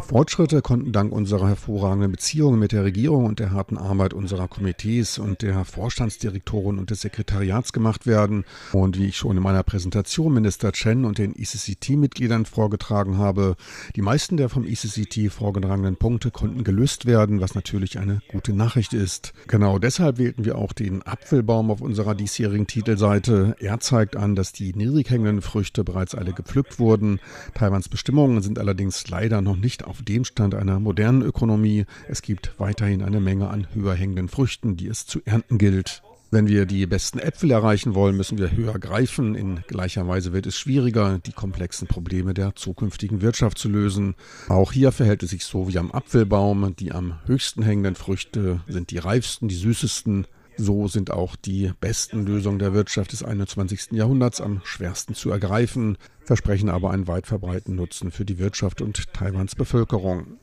Fortschritte 0.08 0.60
konnten 0.60 0.90
dank 0.90 1.12
unserer 1.12 1.46
hervorragenden 1.46 2.10
Beziehungen 2.10 2.58
mit 2.58 2.72
der 2.72 2.82
Regierung 2.82 3.26
und 3.26 3.38
der 3.38 3.52
harten 3.52 3.78
Arbeit 3.78 4.12
unserer 4.12 4.48
Komitees 4.48 5.18
und 5.18 5.42
der 5.42 5.64
Vorstandsdirektoren 5.64 6.80
und 6.80 6.90
des 6.90 7.02
Sekretariats 7.02 7.72
gemacht 7.72 8.08
werden. 8.08 8.44
Und 8.72 8.98
wie 8.98 9.06
ich 9.06 9.18
schon 9.18 9.36
in 9.36 9.42
meiner 9.44 9.62
Präsentation 9.62 10.34
Minister 10.34 10.72
Chen 10.72 11.04
und 11.04 11.18
den 11.18 11.36
ECCT-Mitgliedern 11.36 12.44
vorgetragen 12.44 13.18
habe, 13.18 13.54
die 13.94 14.02
meisten 14.02 14.36
der 14.36 14.48
vom 14.48 14.64
ECCT 14.64 15.30
vorgetragenen 15.30 15.94
Punkte 15.94 16.32
konnten 16.32 16.64
gelöst 16.64 17.06
werden, 17.06 17.40
was 17.40 17.54
natürlich 17.54 18.00
eine 18.00 18.20
gute 18.32 18.52
Nachricht 18.52 18.94
ist. 18.94 19.32
Genau 19.46 19.78
deshalb 19.78 20.18
wählten 20.18 20.44
wir 20.44 20.58
auch 20.58 20.72
den 20.72 21.06
Apfelbaum 21.06 21.70
auf 21.70 21.80
unserer 21.80 22.16
diesjährigen 22.16 22.66
Titelseite. 22.66 23.54
Er 23.60 23.78
zeigt 23.78 24.16
an, 24.16 24.34
dass 24.34 24.52
die 24.52 24.74
niedrig 24.74 25.08
hängenden 25.08 25.40
Früchte 25.40 25.67
Früchte 25.68 25.84
bereits 25.84 26.14
alle 26.14 26.32
gepflückt 26.32 26.78
wurden. 26.78 27.20
Taiwans 27.52 27.90
Bestimmungen 27.90 28.40
sind 28.40 28.58
allerdings 28.58 29.06
leider 29.08 29.42
noch 29.42 29.56
nicht 29.56 29.84
auf 29.84 30.00
dem 30.00 30.24
Stand 30.24 30.54
einer 30.54 30.80
modernen 30.80 31.20
Ökonomie. 31.20 31.84
Es 32.08 32.22
gibt 32.22 32.54
weiterhin 32.56 33.02
eine 33.02 33.20
Menge 33.20 33.50
an 33.50 33.66
höher 33.74 33.94
hängenden 33.94 34.28
Früchten, 34.30 34.78
die 34.78 34.86
es 34.86 35.04
zu 35.04 35.20
ernten 35.26 35.58
gilt. 35.58 36.02
Wenn 36.30 36.48
wir 36.48 36.64
die 36.64 36.86
besten 36.86 37.18
Äpfel 37.18 37.50
erreichen 37.50 37.94
wollen, 37.94 38.16
müssen 38.16 38.38
wir 38.38 38.50
höher 38.52 38.78
greifen. 38.78 39.34
In 39.34 39.60
gleicher 39.66 40.08
Weise 40.08 40.32
wird 40.32 40.46
es 40.46 40.56
schwieriger, 40.56 41.18
die 41.18 41.32
komplexen 41.32 41.86
Probleme 41.86 42.32
der 42.32 42.54
zukünftigen 42.56 43.20
Wirtschaft 43.20 43.58
zu 43.58 43.68
lösen. 43.68 44.14
Auch 44.48 44.72
hier 44.72 44.90
verhält 44.90 45.22
es 45.22 45.30
sich 45.30 45.44
so 45.44 45.68
wie 45.68 45.76
am 45.76 45.92
Apfelbaum. 45.92 46.74
Die 46.76 46.92
am 46.92 47.18
höchsten 47.26 47.62
hängenden 47.62 47.94
Früchte 47.94 48.60
sind 48.68 48.90
die 48.90 48.98
reifsten, 48.98 49.48
die 49.48 49.54
süßesten. 49.54 50.26
So 50.60 50.88
sind 50.88 51.12
auch 51.12 51.36
die 51.36 51.70
besten 51.80 52.26
Lösungen 52.26 52.58
der 52.58 52.74
Wirtschaft 52.74 53.12
des 53.12 53.22
21. 53.22 53.92
Jahrhunderts 53.92 54.40
am 54.40 54.60
schwersten 54.64 55.14
zu 55.14 55.30
ergreifen, 55.30 55.96
versprechen 56.24 56.68
aber 56.68 56.90
einen 56.90 57.06
weit 57.06 57.28
verbreiteten 57.28 57.76
Nutzen 57.76 58.10
für 58.10 58.24
die 58.24 58.38
Wirtschaft 58.38 58.82
und 58.82 59.12
Taiwans 59.14 59.54
Bevölkerung. 59.54 60.36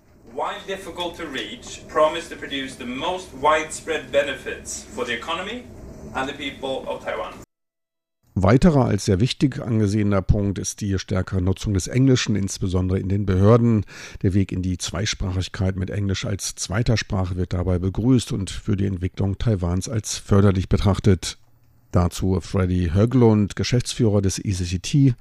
Weiterer 8.38 8.84
als 8.84 9.06
sehr 9.06 9.22
wichtig 9.22 9.62
angesehener 9.62 10.22
Punkt 10.22 10.60
ist 10.60 10.82
die 10.82 11.00
stärkere 11.00 11.42
Nutzung 11.42 11.74
des 11.74 11.88
Englischen, 11.88 12.36
insbesondere 12.36 13.00
in 13.00 13.08
den 13.08 13.26
Behörden. 13.26 13.86
Der 14.24 14.34
Weg 14.34 14.52
in 14.52 14.62
die 14.62 14.78
Zweisprachigkeit 14.78 15.78
mit 15.78 15.90
Englisch 15.90 16.26
als 16.26 16.54
zweiter 16.56 16.98
Sprache 16.98 17.38
wird 17.38 17.54
dabei 17.54 17.80
begrüßt 17.80 18.34
und 18.34 18.50
für 18.50 18.76
die 18.76 18.88
Entwicklung 18.88 19.38
Taiwans 19.38 19.88
als 19.88 20.18
förderlich 20.18 20.68
betrachtet. 20.68 21.38
Dazu 21.94 22.42
Freddy 22.42 22.92
Höglund, 22.94 23.56
Geschäftsführer 23.56 24.22
des 24.22 24.38
ECCT. 24.38 25.16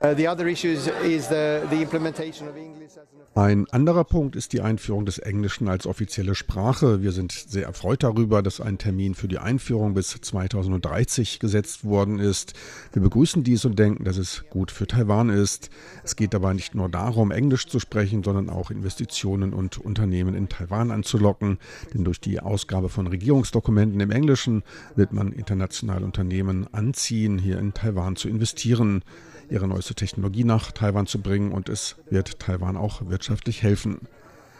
Uh, 0.00 0.14
the 0.16 0.28
other 0.28 0.48
issues 0.48 0.88
is 1.04 1.28
the, 1.28 1.60
the 1.70 1.80
implementation 1.80 2.48
of 2.48 2.56
English 2.56 2.96
as 2.96 3.06
ein 3.38 3.70
anderer 3.70 4.02
Punkt 4.02 4.34
ist 4.34 4.52
die 4.52 4.62
Einführung 4.62 5.06
des 5.06 5.18
Englischen 5.18 5.68
als 5.68 5.86
offizielle 5.86 6.34
Sprache. 6.34 7.02
Wir 7.02 7.12
sind 7.12 7.30
sehr 7.30 7.66
erfreut 7.66 8.02
darüber, 8.02 8.42
dass 8.42 8.60
ein 8.60 8.78
Termin 8.78 9.14
für 9.14 9.28
die 9.28 9.38
Einführung 9.38 9.94
bis 9.94 10.08
2030 10.08 11.38
gesetzt 11.38 11.84
worden 11.84 12.18
ist. 12.18 12.54
Wir 12.92 13.00
begrüßen 13.00 13.44
dies 13.44 13.64
und 13.64 13.78
denken, 13.78 14.02
dass 14.02 14.16
es 14.16 14.44
gut 14.50 14.72
für 14.72 14.88
Taiwan 14.88 15.30
ist. 15.30 15.70
Es 16.02 16.16
geht 16.16 16.34
dabei 16.34 16.52
nicht 16.52 16.74
nur 16.74 16.88
darum, 16.88 17.30
Englisch 17.30 17.68
zu 17.68 17.78
sprechen, 17.78 18.24
sondern 18.24 18.50
auch 18.50 18.72
Investitionen 18.72 19.54
und 19.54 19.78
Unternehmen 19.78 20.34
in 20.34 20.48
Taiwan 20.48 20.90
anzulocken. 20.90 21.58
Denn 21.94 22.02
durch 22.02 22.20
die 22.20 22.40
Ausgabe 22.40 22.88
von 22.88 23.06
Regierungsdokumenten 23.06 24.00
im 24.00 24.10
Englischen 24.10 24.64
wird 24.96 25.12
man 25.12 25.30
internationale 25.30 26.04
Unternehmen 26.04 26.66
anziehen, 26.74 27.38
hier 27.38 27.60
in 27.60 27.72
Taiwan 27.72 28.16
zu 28.16 28.28
investieren 28.28 29.04
ihre 29.50 29.68
neueste 29.68 29.94
Technologie 29.94 30.44
nach 30.44 30.72
Taiwan 30.72 31.06
zu 31.06 31.20
bringen 31.20 31.52
und 31.52 31.68
es 31.68 31.96
wird 32.10 32.38
Taiwan 32.38 32.76
auch 32.76 33.08
wirtschaftlich 33.08 33.62
helfen. 33.62 34.08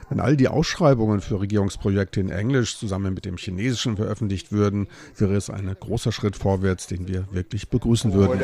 Wenn 0.08 0.20
all 0.20 0.36
die 0.36 0.48
Ausschreibungen 0.48 1.20
für 1.20 1.40
Regierungsprojekte 1.40 2.20
in 2.20 2.30
Englisch 2.30 2.78
zusammen 2.78 3.12
mit 3.12 3.24
dem 3.24 3.36
Chinesischen 3.36 3.96
veröffentlicht 3.96 4.52
würden, 4.52 4.88
wäre 5.16 5.34
es 5.34 5.50
ein 5.50 5.74
großer 5.78 6.12
Schritt 6.12 6.36
vorwärts, 6.36 6.86
den 6.86 7.08
wir 7.08 7.28
wirklich 7.30 7.68
begrüßen 7.68 8.12
würden. 8.14 8.40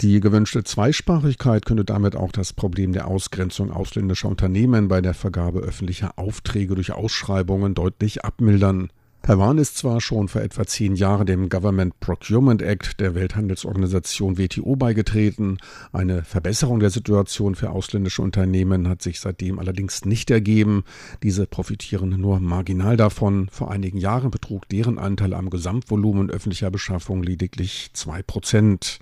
Die 0.00 0.20
gewünschte 0.20 0.62
Zweisprachigkeit 0.62 1.66
könnte 1.66 1.84
damit 1.84 2.14
auch 2.14 2.30
das 2.30 2.52
Problem 2.52 2.92
der 2.92 3.08
Ausgrenzung 3.08 3.72
ausländischer 3.72 4.28
Unternehmen 4.28 4.86
bei 4.86 5.00
der 5.00 5.14
Vergabe 5.14 5.58
öffentlicher 5.58 6.12
Aufträge 6.16 6.76
durch 6.76 6.92
Ausschreibungen 6.92 7.74
deutlich 7.74 8.24
abmildern. 8.24 8.90
Taiwan 9.22 9.58
ist 9.58 9.76
zwar 9.76 10.00
schon 10.00 10.28
vor 10.28 10.40
etwa 10.40 10.66
zehn 10.66 10.94
Jahren 10.94 11.26
dem 11.26 11.50
Government 11.50 12.00
Procurement 12.00 12.62
Act 12.62 12.98
der 12.98 13.14
Welthandelsorganisation 13.14 14.38
WTO 14.38 14.76
beigetreten. 14.76 15.58
Eine 15.92 16.22
Verbesserung 16.22 16.80
der 16.80 16.88
Situation 16.88 17.54
für 17.54 17.70
ausländische 17.70 18.22
Unternehmen 18.22 18.88
hat 18.88 19.02
sich 19.02 19.20
seitdem 19.20 19.58
allerdings 19.58 20.06
nicht 20.06 20.30
ergeben. 20.30 20.82
Diese 21.22 21.46
profitieren 21.46 22.18
nur 22.18 22.40
marginal 22.40 22.96
davon. 22.96 23.48
Vor 23.50 23.70
einigen 23.70 23.98
Jahren 23.98 24.30
betrug 24.30 24.66
deren 24.70 24.98
Anteil 24.98 25.34
am 25.34 25.50
Gesamtvolumen 25.50 26.30
öffentlicher 26.30 26.70
Beschaffung 26.70 27.22
lediglich 27.22 27.90
zwei 27.92 28.22
Prozent. 28.22 28.98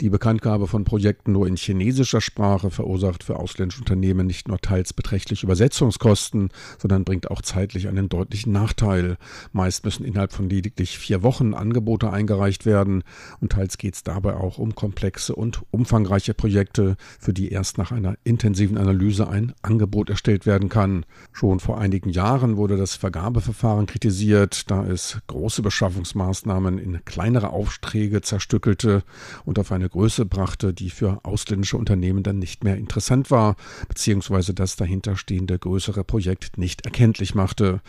Die 0.00 0.08
Bekanntgabe 0.08 0.66
von 0.66 0.84
Projekten 0.84 1.32
nur 1.32 1.46
in 1.46 1.56
chinesischer 1.56 2.22
Sprache 2.22 2.70
verursacht 2.70 3.22
für 3.22 3.36
ausländische 3.36 3.82
Unternehmen 3.82 4.26
nicht 4.26 4.48
nur 4.48 4.58
teils 4.58 4.94
beträchtliche 4.94 5.44
Übersetzungskosten, 5.44 6.48
sondern 6.78 7.04
bringt 7.04 7.30
auch 7.30 7.42
zeitlich 7.42 7.86
einen 7.86 8.08
deutlichen 8.08 8.50
Nachteil. 8.50 9.18
Meist 9.52 9.84
müssen 9.84 10.06
innerhalb 10.06 10.32
von 10.32 10.48
lediglich 10.48 10.98
vier 10.98 11.22
Wochen 11.22 11.52
Angebote 11.52 12.10
eingereicht 12.10 12.64
werden 12.64 13.04
und 13.40 13.52
teils 13.52 13.76
geht 13.76 13.94
es 13.94 14.02
dabei 14.02 14.36
auch 14.36 14.56
um 14.56 14.74
komplexe 14.74 15.34
und 15.34 15.60
umfangreiche 15.70 16.32
Projekte, 16.32 16.96
für 17.18 17.34
die 17.34 17.50
erst 17.50 17.76
nach 17.76 17.92
einer 17.92 18.14
intensiven 18.24 18.78
Analyse 18.78 19.28
ein 19.28 19.52
Angebot 19.60 20.08
erstellt 20.08 20.46
werden 20.46 20.70
kann. 20.70 21.04
Schon 21.30 21.60
vor 21.60 21.76
einigen 21.76 22.08
Jahren 22.08 22.56
wurde 22.56 22.78
das 22.78 22.94
Vergabeverfahren 22.94 23.84
kritisiert, 23.84 24.70
da 24.70 24.82
es 24.82 25.18
große 25.26 25.60
Beschaffungsmaßnahmen 25.60 26.78
in 26.78 27.04
kleinere 27.04 27.50
Aufträge 27.50 28.22
zerstückelte 28.22 29.02
und 29.44 29.58
auf 29.58 29.72
eine 29.72 29.89
Größe 29.90 30.24
brachte, 30.24 30.72
die 30.72 30.90
für 30.90 31.20
ausländische 31.24 31.76
Unternehmen 31.76 32.22
dann 32.22 32.38
nicht 32.38 32.64
mehr 32.64 32.76
interessant 32.76 33.30
war, 33.30 33.56
beziehungsweise 33.88 34.54
das 34.54 34.76
dahinterstehende 34.76 35.58
größere 35.58 36.04
Projekt 36.04 36.58
nicht 36.58 36.84
erkenntlich 36.84 37.34
machte. 37.34 37.80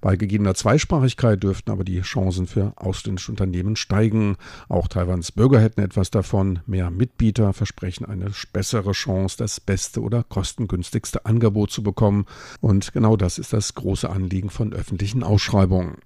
Bei 0.00 0.16
gegebener 0.16 0.54
Zweisprachigkeit 0.54 1.42
dürften 1.42 1.70
aber 1.70 1.84
die 1.84 2.00
Chancen 2.02 2.46
für 2.46 2.72
ausländische 2.76 3.32
Unternehmen 3.32 3.76
steigen. 3.76 4.36
Auch 4.68 4.88
Taiwans 4.88 5.32
Bürger 5.32 5.60
hätten 5.60 5.80
etwas 5.80 6.10
davon. 6.10 6.60
Mehr 6.66 6.90
Mitbieter 6.90 7.52
versprechen 7.52 8.04
eine 8.04 8.30
bessere 8.52 8.92
Chance, 8.92 9.36
das 9.38 9.60
beste 9.60 10.00
oder 10.00 10.22
kostengünstigste 10.22 11.26
Angebot 11.26 11.70
zu 11.70 11.82
bekommen. 11.82 12.26
Und 12.60 12.92
genau 12.92 13.16
das 13.16 13.38
ist 13.38 13.52
das 13.52 13.74
große 13.74 14.08
Anliegen 14.08 14.50
von 14.50 14.72
öffentlichen 14.72 15.22
Ausschreibungen. 15.22 15.98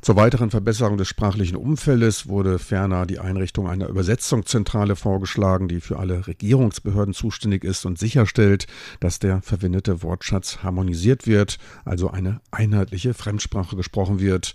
Zur 0.00 0.16
weiteren 0.16 0.50
Verbesserung 0.50 0.96
des 0.96 1.08
sprachlichen 1.08 1.56
Umfeldes 1.56 2.28
wurde 2.28 2.58
ferner 2.58 3.04
die 3.04 3.18
Einrichtung 3.18 3.68
einer 3.68 3.88
Übersetzungszentrale 3.88 4.94
vorgeschlagen, 4.94 5.66
die 5.66 5.80
für 5.80 5.98
alle 5.98 6.26
Regierungsbehörden 6.26 7.14
zuständig 7.14 7.64
ist 7.64 7.84
und 7.84 7.98
sicherstellt, 7.98 8.66
dass 9.00 9.18
der 9.18 9.42
verwendete 9.42 10.02
Wortschatz 10.02 10.62
harmonisiert 10.62 11.26
wird, 11.26 11.58
also 11.84 12.10
eine 12.10 12.40
einheitliche 12.52 13.12
Fremdsprache 13.12 13.74
gesprochen 13.74 14.20
wird. 14.20 14.54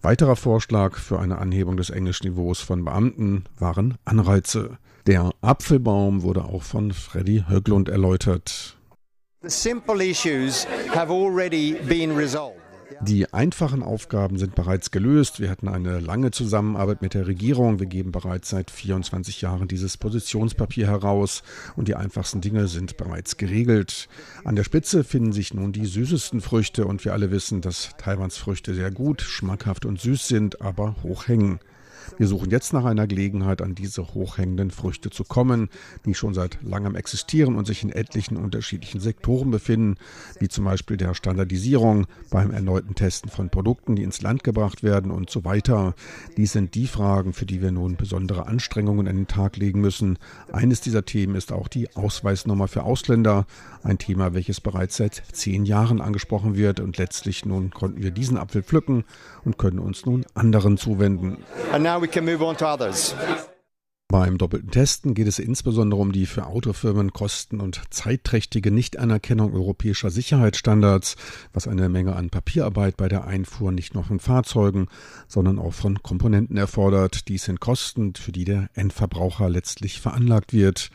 Weiterer 0.00 0.36
Vorschlag 0.36 0.96
für 0.96 1.18
eine 1.18 1.38
Anhebung 1.38 1.76
des 1.76 1.90
Englischniveaus 1.90 2.60
von 2.60 2.84
Beamten 2.84 3.44
waren 3.58 3.98
Anreize. 4.04 4.78
Der 5.06 5.32
Apfelbaum 5.42 6.22
wurde 6.22 6.44
auch 6.44 6.62
von 6.62 6.92
Freddy 6.92 7.44
Höglund 7.48 7.88
erläutert. 7.88 8.78
The 9.42 9.50
simple 9.50 10.02
issues 10.02 10.66
have 10.94 11.12
already 11.12 11.74
been 11.86 12.16
resolved. 12.16 12.63
Die 13.02 13.32
einfachen 13.32 13.82
Aufgaben 13.82 14.38
sind 14.38 14.54
bereits 14.54 14.90
gelöst. 14.90 15.40
Wir 15.40 15.50
hatten 15.50 15.68
eine 15.68 16.00
lange 16.00 16.30
Zusammenarbeit 16.30 17.02
mit 17.02 17.14
der 17.14 17.26
Regierung. 17.26 17.80
Wir 17.80 17.86
geben 17.86 18.12
bereits 18.12 18.50
seit 18.50 18.70
24 18.70 19.40
Jahren 19.40 19.68
dieses 19.68 19.96
Positionspapier 19.96 20.86
heraus 20.86 21.42
und 21.76 21.88
die 21.88 21.96
einfachsten 21.96 22.40
Dinge 22.40 22.68
sind 22.68 22.96
bereits 22.96 23.36
geregelt. 23.36 24.08
An 24.44 24.56
der 24.56 24.64
Spitze 24.64 25.04
finden 25.04 25.32
sich 25.32 25.54
nun 25.54 25.72
die 25.72 25.86
süßesten 25.86 26.40
Früchte 26.40 26.86
und 26.86 27.04
wir 27.04 27.12
alle 27.12 27.30
wissen, 27.30 27.60
dass 27.60 27.90
Taiwans 27.98 28.36
Früchte 28.36 28.74
sehr 28.74 28.90
gut, 28.90 29.22
schmackhaft 29.22 29.84
und 29.86 30.00
süß 30.00 30.28
sind, 30.28 30.60
aber 30.60 30.96
hoch 31.02 31.28
hängen. 31.28 31.60
Wir 32.18 32.26
suchen 32.26 32.50
jetzt 32.50 32.72
nach 32.72 32.84
einer 32.84 33.06
Gelegenheit, 33.06 33.62
an 33.62 33.74
diese 33.74 34.14
hochhängenden 34.14 34.70
Früchte 34.70 35.10
zu 35.10 35.24
kommen, 35.24 35.68
die 36.04 36.14
schon 36.14 36.34
seit 36.34 36.58
langem 36.62 36.94
existieren 36.94 37.56
und 37.56 37.66
sich 37.66 37.82
in 37.82 37.90
etlichen 37.90 38.36
unterschiedlichen 38.36 39.00
Sektoren 39.00 39.50
befinden, 39.50 39.96
wie 40.40 40.48
zum 40.48 40.64
Beispiel 40.64 40.96
der 40.96 41.14
Standardisierung, 41.14 42.06
beim 42.30 42.50
erneuten 42.50 42.94
Testen 42.94 43.30
von 43.30 43.50
Produkten, 43.50 43.96
die 43.96 44.02
ins 44.02 44.22
Land 44.22 44.44
gebracht 44.44 44.82
werden 44.82 45.10
und 45.10 45.30
so 45.30 45.44
weiter. 45.44 45.94
Dies 46.36 46.52
sind 46.52 46.74
die 46.74 46.86
Fragen, 46.86 47.32
für 47.32 47.46
die 47.46 47.62
wir 47.62 47.72
nun 47.72 47.96
besondere 47.96 48.46
Anstrengungen 48.46 49.08
an 49.08 49.16
den 49.16 49.26
Tag 49.26 49.56
legen 49.56 49.80
müssen. 49.80 50.18
Eines 50.52 50.80
dieser 50.80 51.04
Themen 51.04 51.34
ist 51.34 51.52
auch 51.52 51.68
die 51.68 51.94
Ausweisnummer 51.96 52.68
für 52.68 52.84
Ausländer, 52.84 53.46
ein 53.82 53.98
Thema, 53.98 54.34
welches 54.34 54.60
bereits 54.60 54.96
seit 54.96 55.22
zehn 55.32 55.64
Jahren 55.64 56.00
angesprochen 56.00 56.56
wird 56.56 56.80
und 56.80 56.96
letztlich 56.96 57.44
nun 57.44 57.70
konnten 57.70 58.02
wir 58.02 58.10
diesen 58.10 58.38
Apfel 58.38 58.62
pflücken 58.62 59.04
und 59.44 59.58
können 59.58 59.78
uns 59.78 60.06
nun 60.06 60.24
anderen 60.34 60.78
zuwenden. 60.78 61.38
Beim 64.08 64.38
doppelten 64.38 64.70
Testen 64.70 65.14
geht 65.14 65.26
es 65.26 65.38
insbesondere 65.38 66.00
um 66.00 66.12
die 66.12 66.26
für 66.26 66.46
Autofirmen 66.46 67.12
kosten- 67.12 67.60
und 67.60 67.82
zeitträchtige 67.90 68.70
Nichtanerkennung 68.70 69.54
europäischer 69.54 70.10
Sicherheitsstandards, 70.10 71.16
was 71.52 71.66
eine 71.66 71.88
Menge 71.88 72.14
an 72.14 72.30
Papierarbeit 72.30 72.96
bei 72.96 73.08
der 73.08 73.26
Einfuhr 73.26 73.72
nicht 73.72 73.94
nur 73.94 74.04
von 74.04 74.20
Fahrzeugen, 74.20 74.86
sondern 75.26 75.58
auch 75.58 75.72
von 75.72 76.02
Komponenten 76.02 76.56
erfordert. 76.56 77.26
Dies 77.28 77.44
sind 77.44 77.58
Kosten, 77.58 78.14
für 78.14 78.30
die 78.30 78.44
der 78.44 78.68
Endverbraucher 78.74 79.48
letztlich 79.48 80.00
veranlagt 80.00 80.52
wird. 80.52 80.90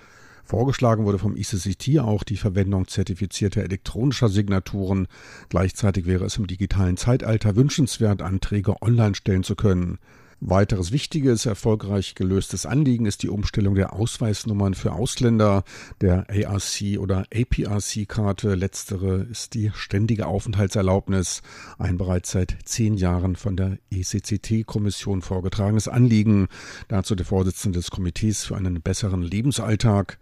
Vorgeschlagen 0.46 1.06
wurde 1.06 1.20
vom 1.20 1.36
ICCT 1.36 2.00
auch 2.00 2.24
die 2.24 2.38
Verwendung 2.38 2.88
zertifizierter 2.88 3.64
elektronischer 3.64 4.30
Signaturen. 4.30 5.08
Gleichzeitig 5.50 6.06
wäre 6.06 6.26
es 6.26 6.38
im 6.38 6.48
digitalen 6.48 6.98
Zeitalter 6.98 7.56
wünschenswert, 7.56 8.22
Anträge 8.22 8.82
online 8.82 9.16
stellen 9.16 9.44
zu 9.44 9.56
können. 9.56 10.00
Weiteres 10.42 10.94
wichtiges, 10.94 11.46
erfolgreich 11.46 12.16
gelöstes 12.16 12.66
Anliegen 12.66 13.06
ist 13.06 13.24
die 13.24 13.30
Umstellung 13.30 13.76
der 13.76 13.92
Ausweisnummern 13.92 14.74
für 14.74 14.94
Ausländer, 14.94 15.66
der 16.00 16.28
ARC 16.30 16.98
oder 16.98 17.26
APRC-Karte. 17.34 18.56
Letztere 18.56 19.28
ist 19.30 19.54
die 19.54 19.72
ständige 19.76 20.28
Aufenthaltserlaubnis, 20.28 21.42
ein 21.78 21.98
bereits 21.98 22.32
seit 22.32 22.58
zehn 22.64 22.96
Jahren 22.96 23.36
von 23.36 23.58
der 23.58 23.80
ECCT-Kommission 23.92 25.22
vorgetragenes 25.22 25.90
Anliegen. 25.90 26.48
Dazu 26.88 27.16
der 27.16 27.26
Vorsitzende 27.26 27.80
des 27.80 27.92
Komitees 27.92 28.46
für 28.46 28.56
einen 28.56 28.82
besseren 28.82 29.22
Lebensalltag. 29.22 30.20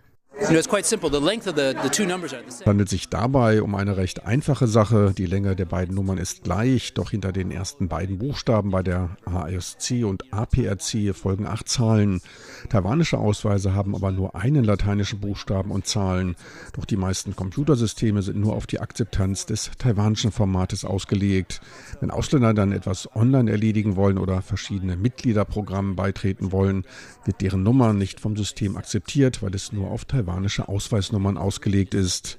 Es 2.60 2.66
handelt 2.66 2.90
sich 2.90 3.10
dabei 3.10 3.62
um 3.64 3.74
eine 3.74 3.98
recht 3.98 4.26
einfache 4.26 4.68
Sache. 4.68 5.14
Die 5.18 5.26
Länge 5.26 5.56
der 5.56 5.66
beiden 5.66 5.96
Nummern 5.96 6.20
ist 6.20 6.44
gleich, 6.44 6.94
doch 6.94 7.10
hinter 7.10 7.32
den 7.32 7.50
ersten 7.50 7.88
beiden 7.88 8.20
Buchstaben 8.20 8.70
bei 8.70 8.84
der 8.84 9.18
ASC 9.26 10.04
und 10.04 10.32
APRC 10.32 11.16
folgen 11.16 11.48
acht 11.48 11.68
Zahlen. 11.68 12.22
Taiwanische 12.70 13.18
Ausweise 13.18 13.74
haben 13.74 13.96
aber 13.96 14.12
nur 14.12 14.36
einen 14.36 14.64
lateinischen 14.64 15.20
Buchstaben 15.20 15.72
und 15.72 15.88
Zahlen. 15.88 16.36
Doch 16.74 16.86
die 16.86 16.98
meisten 16.98 17.36
Computersysteme 17.36 18.22
sind 18.22 18.40
nur 18.40 18.56
auf 18.56 18.68
die 18.68 18.80
Akzeptanz 18.80 19.48
des 19.48 19.72
taiwanischen 19.80 20.32
Formates 20.32 20.86
ausgelegt. 20.86 21.62
Wenn 22.00 22.12
Ausländer 22.12 22.54
dann 22.54 22.72
etwas 22.72 23.14
online 23.16 23.50
erledigen 23.50 23.96
wollen 23.96 24.20
oder 24.20 24.44
verschiedene 24.44 24.98
Mitgliederprogrammen 24.98 25.96
beitreten 25.96 26.52
wollen, 26.52 26.86
wird 27.26 27.42
deren 27.42 27.64
Nummer 27.64 27.94
nicht 27.94 28.20
vom 28.20 28.38
System 28.38 28.78
akzeptiert, 28.78 29.42
weil 29.42 29.56
es 29.56 29.72
nur 29.72 29.90
auf 29.90 30.06
Taiwan 30.06 30.27
taiwanische 30.28 30.68
Ausweisnummern 30.68 31.38
ausgelegt 31.38 31.94
ist. 31.94 32.38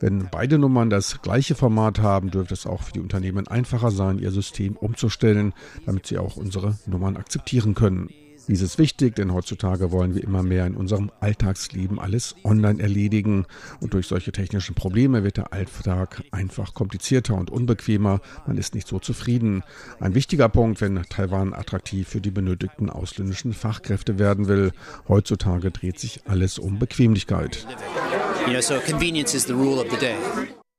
Wenn 0.00 0.28
beide 0.30 0.58
Nummern 0.58 0.90
das 0.90 1.22
gleiche 1.22 1.54
Format 1.54 1.98
haben, 1.98 2.30
dürfte 2.30 2.54
es 2.54 2.66
auch 2.66 2.82
für 2.82 2.92
die 2.92 3.00
Unternehmen 3.00 3.48
einfacher 3.48 3.90
sein, 3.90 4.18
ihr 4.18 4.30
System 4.30 4.76
umzustellen, 4.76 5.52
damit 5.86 6.06
sie 6.06 6.18
auch 6.18 6.36
unsere 6.36 6.78
Nummern 6.86 7.16
akzeptieren 7.16 7.74
können. 7.74 8.08
Dies 8.48 8.62
ist 8.62 8.78
wichtig, 8.78 9.14
denn 9.14 9.34
heutzutage 9.34 9.92
wollen 9.92 10.14
wir 10.14 10.24
immer 10.24 10.42
mehr 10.42 10.66
in 10.66 10.74
unserem 10.74 11.10
Alltagsleben 11.20 11.98
alles 11.98 12.34
online 12.44 12.82
erledigen 12.82 13.44
und 13.80 13.92
durch 13.92 14.06
solche 14.06 14.32
technischen 14.32 14.74
Probleme 14.74 15.22
wird 15.22 15.36
der 15.36 15.52
Alltag 15.52 16.22
einfach 16.30 16.72
komplizierter 16.72 17.34
und 17.34 17.50
unbequemer. 17.50 18.20
Man 18.46 18.56
ist 18.56 18.74
nicht 18.74 18.88
so 18.88 18.98
zufrieden. 18.98 19.62
Ein 20.00 20.14
wichtiger 20.14 20.48
Punkt, 20.48 20.80
wenn 20.80 21.02
Taiwan 21.02 21.52
attraktiv 21.52 22.08
für 22.08 22.22
die 22.22 22.30
benötigten 22.30 22.88
ausländischen 22.88 23.52
Fachkräfte 23.52 24.18
werden 24.18 24.48
will. 24.48 24.72
Heutzutage 25.08 25.70
dreht 25.70 25.98
sich 26.00 26.22
alles 26.26 26.58
um 26.58 26.78
Bequemlichkeit. 26.78 27.66
You 28.46 28.54
know, 28.54 28.60
so 28.62 28.80
convenience 28.80 29.34
is 29.34 29.44
the 29.44 29.52
rule 29.52 29.78
of 29.78 29.90
the 29.90 29.98
day. 29.98 30.16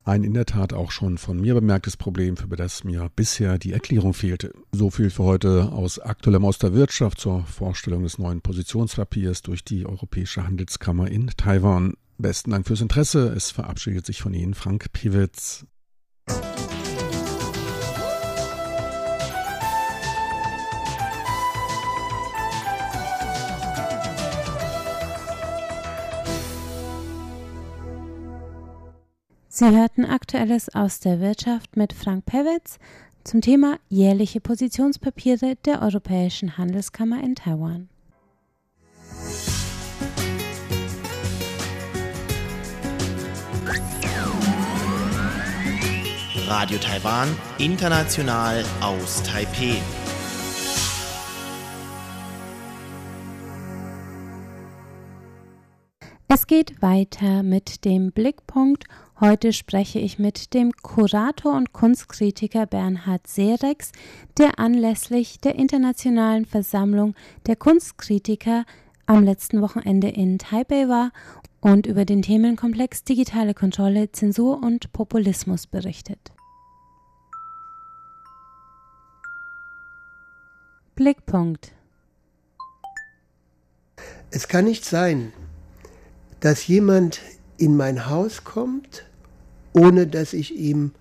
Ein 0.10 0.24
in 0.24 0.34
der 0.34 0.48
Tat 0.48 0.74
auch 0.74 0.90
schon 0.90 1.20
von 1.20 1.40
mir 1.40 1.54
bemerktes 1.54 1.96
Problem, 1.96 2.36
für 2.36 2.48
das 2.48 2.84
mir 2.84 3.12
bisher 3.16 3.60
die 3.60 3.74
Erklärung 3.74 4.16
fehlte. 4.16 4.54
So 4.72 4.90
viel 4.90 5.12
für 5.12 5.24
heute 5.24 5.72
aus 5.72 6.00
aktuellem 6.00 6.46
aus 6.46 6.58
der 6.58 6.74
Wirtschaft 6.74 7.20
zur 7.20 7.46
Vorstellung 7.46 8.02
des 8.02 8.18
neuen 8.18 8.42
Positionspapiers 8.42 9.44
durch 9.44 9.64
die 9.64 9.86
Europäische 9.86 10.48
Handelskammer 10.48 11.12
in 11.12 11.28
Taiwan. 11.38 11.94
Besten 12.18 12.50
Dank 12.50 12.66
fürs 12.66 12.82
Interesse. 12.82 13.32
Es 13.36 13.52
verabschiedet 13.52 14.08
sich 14.08 14.20
von 14.20 14.34
Ihnen 14.34 14.56
Frank 14.56 14.92
Piewitz. 14.94 15.68
Sie 29.60 29.72
hörten 29.72 30.06
Aktuelles 30.06 30.74
aus 30.74 31.02
der 31.02 31.20
Wirtschaft 31.20 31.76
mit 31.76 31.92
Frank 31.92 32.26
Pewitz 32.26 32.80
zum 33.26 33.42
Thema 33.42 33.78
jährliche 33.90 34.40
Positionspapiere 34.40 35.58
der 35.66 35.82
Europäischen 35.82 36.58
Handelskammer 36.58 37.22
in 37.22 37.36
Taiwan. 37.36 37.90
Radio 46.48 46.78
Taiwan, 46.78 47.28
international 47.58 48.64
aus 48.80 49.22
Taipeh. 49.24 49.76
Es 56.32 56.46
geht 56.46 56.82
weiter 56.82 57.42
mit 57.42 57.86
dem 57.86 58.12
Blickpunkt. 58.12 58.86
Heute 59.22 59.52
spreche 59.52 60.00
ich 60.00 60.18
mit 60.18 60.54
dem 60.54 60.72
Kurator 60.72 61.54
und 61.54 61.74
Kunstkritiker 61.74 62.66
Bernhard 62.66 63.28
Serex, 63.28 63.92
der 64.38 64.60
anlässlich 64.60 65.42
der 65.42 65.56
Internationalen 65.56 66.46
Versammlung 66.46 67.16
der 67.46 67.58
Kunstkritiker 67.58 68.64
am 69.08 69.26
letzten 69.26 69.62
Wochenende 69.62 70.08
in 70.08 70.40
Taipei 70.40 70.88
war 70.88 71.12
und 71.60 71.86
über 71.86 72.06
den 72.06 72.22
Themenkomplex 72.22 73.04
digitale 73.04 73.54
Kontrolle, 73.54 74.10
Zensur 74.14 74.64
und 74.64 74.94
Populismus 74.94 75.68
berichtet. 75.68 76.32
Blickpunkt. 80.96 81.74
Es 84.32 84.48
kann 84.48 84.64
nicht 84.64 84.86
sein, 84.86 85.34
dass 86.40 86.68
jemand 86.68 87.20
in 87.58 87.76
mein 87.76 88.08
Haus 88.10 88.46
kommt, 88.46 89.09
ohne 89.74 90.08
dass 90.08 90.34
ich 90.34 90.56
ihm 90.56 90.92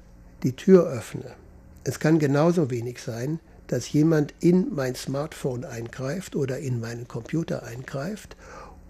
die 0.43 0.55
Tür 0.57 0.87
öffne. 0.87 1.35
Es 1.85 2.01
kann 2.01 2.19
genauso 2.19 2.71
wenig 2.71 3.01
sein, 3.01 3.41
dass 3.67 3.93
jemand 3.93 4.35
in 4.41 4.75
mein 4.75 4.95
Smartphone 4.95 5.65
eingreift 5.65 6.37
oder 6.37 6.59
in 6.59 6.81
meinen 6.81 7.07
Computer 7.07 7.63
eingreift, 7.63 8.37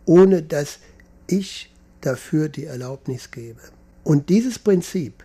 ohne 0.05 0.43
dass 0.43 0.79
ich 1.27 1.73
dafür 2.01 2.49
die 2.49 2.65
Erlaubnis 2.65 3.31
gebe. 3.31 3.61
Und 4.05 4.29
dieses 4.29 4.59
Prinzip, 4.59 5.25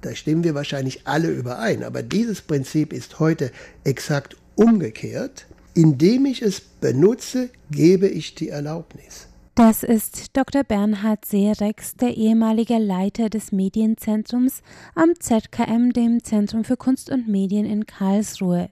da 0.00 0.14
stimmen 0.14 0.44
wir 0.44 0.54
wahrscheinlich 0.54 1.06
alle 1.06 1.28
überein, 1.28 1.84
aber 1.84 2.02
dieses 2.02 2.42
Prinzip 2.42 2.92
ist 2.92 3.20
heute 3.20 3.50
exakt 3.84 4.36
umgekehrt. 4.56 5.46
Indem 5.74 6.26
ich 6.26 6.40
es 6.40 6.60
benutze, 6.60 7.50
gebe 7.70 8.06
ich 8.06 8.34
die 8.36 8.48
Erlaubnis. 8.48 9.26
Das 9.56 9.84
ist 9.84 10.36
Dr. 10.36 10.64
Bernhard 10.64 11.24
Seerex, 11.24 11.94
der 11.94 12.16
ehemalige 12.16 12.76
Leiter 12.78 13.30
des 13.30 13.52
Medienzentrums 13.52 14.62
am 14.96 15.14
ZKM, 15.16 15.90
dem 15.90 16.24
Zentrum 16.24 16.64
für 16.64 16.76
Kunst 16.76 17.08
und 17.08 17.28
Medien 17.28 17.64
in 17.64 17.86
Karlsruhe. 17.86 18.70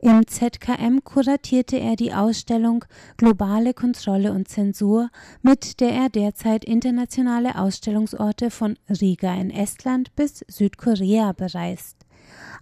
Im 0.00 0.26
ZKM 0.26 1.02
kuratierte 1.02 1.78
er 1.78 1.96
die 1.96 2.12
Ausstellung 2.12 2.84
Globale 3.16 3.72
Kontrolle 3.72 4.32
und 4.32 4.48
Zensur, 4.48 5.08
mit 5.40 5.80
der 5.80 5.92
er 5.92 6.10
derzeit 6.10 6.62
internationale 6.62 7.58
Ausstellungsorte 7.58 8.50
von 8.50 8.76
Riga 9.00 9.32
in 9.32 9.50
Estland 9.50 10.14
bis 10.14 10.44
Südkorea 10.46 11.32
bereist. 11.32 12.04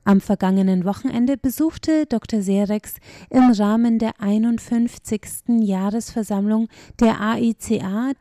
Am 0.04 0.20
vergangenen 0.20 0.84
Wochenende 0.84 1.36
besuchte 1.36 2.06
Dr. 2.06 2.40
Serex 2.40 2.94
im 3.28 3.50
Rahmen 3.50 3.98
der 3.98 4.20
51. 4.20 5.22
Jahresversammlung 5.48 6.68
der 7.00 7.20
AICA, 7.20 8.12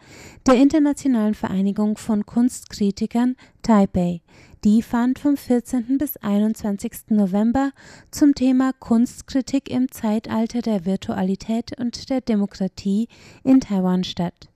der 0.48 0.56
Internationalen 0.56 1.36
Vereinigung 1.36 1.98
von 1.98 2.26
Kunstkritikern, 2.26 3.36
Taipei. 3.62 4.22
Die 4.64 4.82
fand 4.82 5.20
vom 5.20 5.38
14. 5.38 6.00
bis 6.00 6.18
21. 6.18 7.10
November 7.10 7.72
zum 8.10 8.34
Thema 8.34 8.74
Kunstkritik 8.74 9.70
im 9.70 9.92
Zeitalter 9.92 10.64
der 10.64 10.86
Virtualität 10.86 11.80
und 11.80 12.10
der 12.10 12.22
Demokratie 12.22 13.08
in 13.44 13.60
Taiwan 13.60 14.04
statt. 14.04 14.50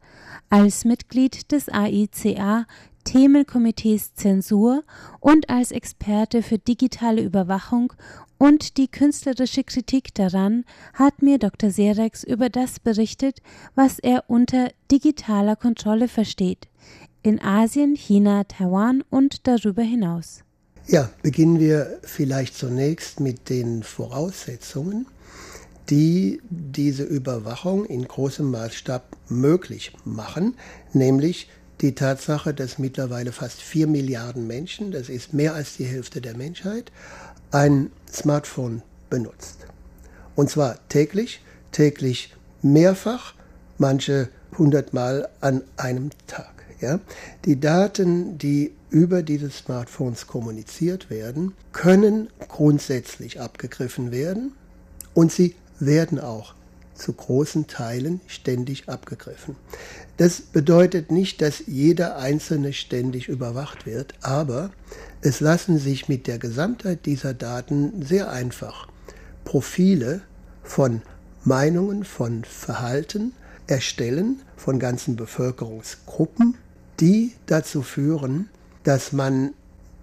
Als 0.49 0.84
Mitglied 0.84 1.52
des 1.52 1.69
AICA 1.69 2.65
Themenkomitees 3.10 4.13
Zensur 4.13 4.84
und 5.19 5.50
als 5.50 5.72
Experte 5.72 6.43
für 6.43 6.60
digitale 6.60 7.24
Überwachung 7.24 7.91
und 8.38 8.78
die 8.78 8.88
künstlerische 8.88 9.63
Kritik 9.63 10.13
daran 10.13 10.63
hat 10.93 11.24
mir 11.24 11.39
Dr. 11.39 11.72
Serex 11.72 12.24
über 12.24 12.50
das 12.50 12.80
berichtet, 12.80 13.41
was 13.74 13.98
er 13.98 14.26
unter 14.28 14.69
digitaler 14.91 15.56
Kontrolle 15.56 16.08
versteht, 16.08 16.67
in 17.24 17.41
Asien, 17.41 17.95
China, 17.95 18.43
Taiwan 18.43 19.04
und 19.10 19.48
darüber 19.48 19.82
hinaus. 19.82 20.43
Ja, 20.86 21.10
beginnen 21.24 21.60
wir 21.60 22.00
vielleicht 22.04 22.56
zunächst 22.56 23.19
mit 23.19 23.50
den 23.50 23.82
Voraussetzungen, 23.82 25.08
die 25.89 26.41
diese 26.52 27.06
Überwachung 27.06 27.86
in 27.86 28.08
großem 28.08 28.52
Maßstab 28.52 29.17
möglich 29.30 29.93
machen, 30.06 30.54
nämlich 30.93 31.50
die 31.82 31.96
Tatsache, 31.96 32.54
dass 32.54 32.78
mittlerweile 32.78 33.32
fast 33.32 33.62
vier 33.62 33.88
Milliarden 33.88 34.48
Menschen, 34.48 34.92
das 34.92 35.10
ist 35.10 35.34
mehr 35.34 35.54
als 35.54 35.78
die 35.78 35.86
Hälfte 35.86 36.22
der 36.22 36.36
Menschheit, 36.36 36.92
ein 37.52 37.92
Smartphone 38.12 38.82
benutzt. 39.10 39.65
Und 40.36 40.50
zwar 40.50 40.78
täglich, 40.89 41.42
täglich 41.72 42.36
mehrfach, 42.62 43.34
manche 43.78 44.30
hundertmal 44.58 45.30
an 45.42 45.63
einem 45.78 46.10
Tag. 46.28 46.65
Ja? 46.82 47.00
Die 47.46 47.60
Daten, 47.60 48.38
die 48.38 48.74
über 48.89 49.22
diese 49.24 49.50
Smartphones 49.50 50.28
kommuniziert 50.28 51.10
werden, 51.10 51.54
können 51.72 52.30
grundsätzlich 52.48 53.39
abgegriffen 53.39 54.12
werden 54.12 54.54
und 55.13 55.32
sie 55.32 55.56
werden 55.80 56.20
auch 56.20 56.56
zu 57.00 57.14
großen 57.14 57.68
Teilen 57.68 58.22
ständig 58.28 58.90
abgegriffen. 58.90 59.56
Das 60.18 60.42
bedeutet 60.42 61.12
nicht, 61.12 61.42
dass 61.42 61.64
jeder 61.66 62.18
Einzelne 62.18 62.74
ständig 62.74 63.28
überwacht 63.30 63.86
wird, 63.86 64.14
aber 64.22 64.70
es 65.22 65.40
lassen 65.40 65.80
sich 65.80 66.08
mit 66.08 66.28
der 66.28 66.38
Gesamtheit 66.38 67.06
dieser 67.06 67.34
Daten 67.34 68.06
sehr 68.06 68.30
einfach 68.30 68.88
Profile 69.46 70.22
von 70.64 71.02
Meinungen, 71.44 72.04
von 72.04 72.44
Verhalten 72.44 73.34
erstellen, 73.68 74.42
von 74.58 74.78
ganzen 74.78 75.16
Bevölkerungsgruppen, 75.16 76.58
die 77.00 77.34
dazu 77.46 77.82
führen, 77.82 78.50
dass 78.84 79.14
man 79.14 79.54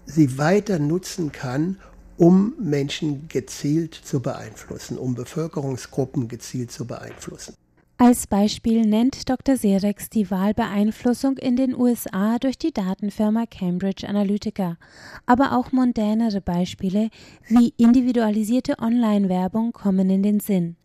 sie 0.05 0.37
weiter 0.37 0.79
nutzen 0.79 1.31
kann, 1.31 1.77
um 2.17 2.53
Menschen 2.59 3.27
gezielt 3.27 3.93
zu 3.93 4.19
beeinflussen, 4.21 4.97
um 4.97 5.15
Bevölkerungsgruppen 5.15 6.27
gezielt 6.27 6.71
zu 6.71 6.85
beeinflussen. 6.85 7.55
Als 7.99 8.27
Beispiel 8.27 8.85
nennt 8.85 9.27
Dr. 9.27 9.57
Serex 9.57 10.09
die 10.11 10.29
Wahlbeeinflussung 10.29 11.37
in 11.37 11.55
den 11.55 11.75
USA 11.75 12.37
durch 12.37 12.59
die 12.59 12.71
Datenfirma 12.71 13.45
Cambridge 13.47 14.07
Analytica, 14.07 14.77
aber 15.25 15.57
auch 15.57 15.71
mondänere 15.71 16.39
Beispiele 16.39 17.09
wie 17.47 17.73
individualisierte 17.75 18.77
Online-Werbung 18.77 19.71
kommen 19.71 20.11
in 20.11 20.21
den 20.21 20.39
Sinn 20.39 20.75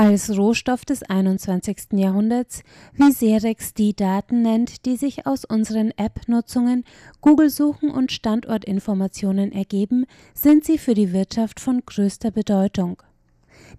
als 0.00 0.34
Rohstoff 0.34 0.86
des 0.86 1.02
21. 1.02 1.92
Jahrhunderts, 1.92 2.62
wie 2.94 3.12
Serex 3.12 3.74
die 3.74 3.94
Daten 3.94 4.40
nennt, 4.40 4.86
die 4.86 4.96
sich 4.96 5.26
aus 5.26 5.44
unseren 5.44 5.90
App-Nutzungen, 5.90 6.84
Google-Suchen 7.20 7.90
und 7.90 8.10
Standortinformationen 8.10 9.52
ergeben, 9.52 10.06
sind 10.32 10.64
sie 10.64 10.78
für 10.78 10.94
die 10.94 11.12
Wirtschaft 11.12 11.60
von 11.60 11.82
größter 11.84 12.30
Bedeutung. 12.30 13.02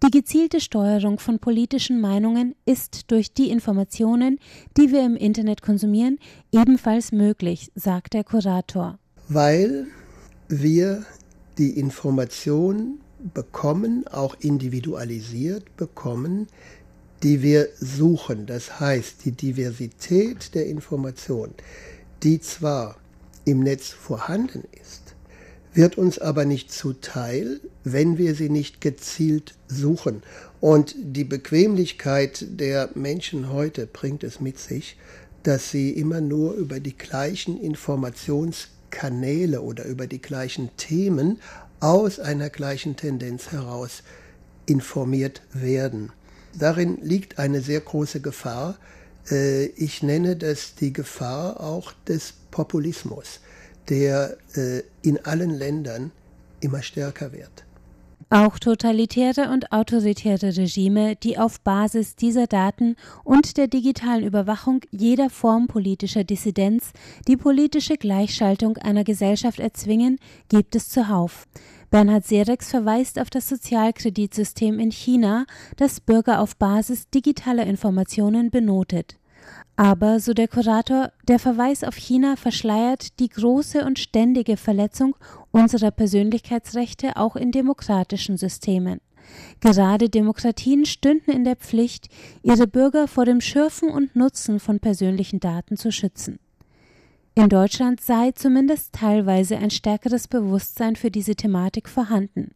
Die 0.03 0.11
gezielte 0.11 0.61
Steuerung 0.61 1.17
von 1.17 1.39
politischen 1.39 1.99
Meinungen 1.99 2.53
ist 2.65 3.09
durch 3.09 3.33
die 3.33 3.49
Informationen, 3.49 4.37
die 4.77 4.91
wir 4.91 5.03
im 5.03 5.15
Internet 5.15 5.63
konsumieren, 5.63 6.19
ebenfalls 6.51 7.11
möglich, 7.11 7.71
sagt 7.73 8.13
der 8.13 8.23
Kurator. 8.23 8.99
Weil 9.27 9.87
wir 10.49 11.03
die 11.57 11.79
Information 11.79 12.99
bekommen, 13.33 14.05
auch 14.07 14.35
individualisiert 14.39 15.75
bekommen, 15.77 16.47
die 17.23 17.41
wir 17.41 17.69
suchen. 17.79 18.45
Das 18.45 18.79
heißt, 18.79 19.25
die 19.25 19.31
Diversität 19.31 20.53
der 20.55 20.67
Information, 20.67 21.53
die 22.23 22.41
zwar 22.41 22.97
im 23.45 23.61
Netz 23.61 23.89
vorhanden 23.89 24.63
ist, 24.81 25.15
wird 25.73 25.97
uns 25.97 26.19
aber 26.19 26.45
nicht 26.45 26.71
zuteil, 26.71 27.59
wenn 27.83 28.17
wir 28.17 28.33
sie 28.35 28.49
nicht 28.49 28.79
gezielt 28.81 29.55
suchen. 29.67 30.21
Und 30.59 30.95
die 30.97 31.23
Bequemlichkeit 31.23 32.45
der 32.59 32.89
Menschen 32.93 33.51
heute 33.51 33.87
bringt 33.87 34.23
es 34.23 34.39
mit 34.41 34.59
sich, 34.59 34.97
dass 35.43 35.71
sie 35.71 35.91
immer 35.91 36.21
nur 36.21 36.53
über 36.53 36.79
die 36.79 36.97
gleichen 36.97 37.59
Informationskanäle 37.59 39.61
oder 39.61 39.85
über 39.85 40.07
die 40.07 40.21
gleichen 40.21 40.69
Themen 40.77 41.39
aus 41.81 42.19
einer 42.19 42.49
gleichen 42.49 42.95
Tendenz 42.95 43.51
heraus 43.51 44.03
informiert 44.65 45.41
werden. 45.51 46.13
Darin 46.57 46.97
liegt 47.01 47.37
eine 47.39 47.61
sehr 47.61 47.81
große 47.81 48.21
Gefahr. 48.21 48.77
Äh, 49.29 49.65
ich 49.65 50.01
nenne 50.01 50.37
das 50.37 50.75
die 50.75 50.93
Gefahr 50.93 51.59
auch 51.59 51.91
des 52.07 52.33
Populismus. 52.51 53.41
der 53.89 54.37
äh, 54.55 54.83
in 55.01 55.25
allen 55.25 55.49
Ländern 55.49 56.11
immer 56.59 56.81
stärker 56.81 57.33
wird. 57.33 57.65
Auch 58.33 58.59
totalitäre 58.59 59.49
und 59.49 59.73
autoritäre 59.73 60.55
Regime, 60.55 61.17
die 61.17 61.37
auf 61.37 61.59
Basis 61.59 62.15
dieser 62.15 62.47
Daten 62.47 62.95
und 63.25 63.57
der 63.57 63.67
digitalen 63.67 64.23
Überwachung 64.23 64.79
jeder 64.89 65.29
Form 65.29 65.67
politischer 65.67 66.23
Dissidenz 66.23 66.93
die 67.27 67.35
politische 67.35 67.97
Gleichschaltung 67.97 68.77
einer 68.77 69.03
Gesellschaft 69.03 69.59
erzwingen, 69.59 70.17
gibt 70.47 70.77
es 70.77 70.87
zuhauf. 70.87 71.45
Bernhard 71.89 72.25
Serex 72.25 72.69
verweist 72.69 73.19
auf 73.19 73.29
das 73.29 73.49
Sozialkreditsystem 73.49 74.79
in 74.79 74.91
China, 74.91 75.45
das 75.75 75.99
Bürger 75.99 76.39
auf 76.39 76.55
Basis 76.55 77.09
digitaler 77.09 77.65
Informationen 77.65 78.49
benotet. 78.49 79.17
Aber, 79.75 80.19
so 80.19 80.33
der 80.33 80.47
Kurator, 80.47 81.11
der 81.27 81.39
Verweis 81.39 81.83
auf 81.83 81.95
China 81.95 82.35
verschleiert 82.35 83.19
die 83.19 83.29
große 83.29 83.83
und 83.83 83.99
ständige 83.99 84.57
Verletzung 84.57 85.15
unserer 85.51 85.91
Persönlichkeitsrechte 85.91 87.17
auch 87.17 87.35
in 87.35 87.51
demokratischen 87.51 88.37
Systemen. 88.37 89.01
Gerade 89.59 90.09
Demokratien 90.09 90.85
stünden 90.85 91.31
in 91.31 91.43
der 91.43 91.55
Pflicht, 91.55 92.09
ihre 92.43 92.67
Bürger 92.67 93.07
vor 93.07 93.25
dem 93.25 93.41
Schürfen 93.41 93.89
und 93.89 94.15
Nutzen 94.15 94.59
von 94.59 94.79
persönlichen 94.79 95.39
Daten 95.39 95.77
zu 95.77 95.91
schützen. 95.91 96.39
In 97.33 97.47
Deutschland 97.47 98.01
sei 98.01 98.31
zumindest 98.33 98.91
teilweise 98.91 99.57
ein 99.57 99.71
stärkeres 99.71 100.27
Bewusstsein 100.27 100.97
für 100.97 101.09
diese 101.09 101.35
Thematik 101.35 101.87
vorhanden. 101.87 102.51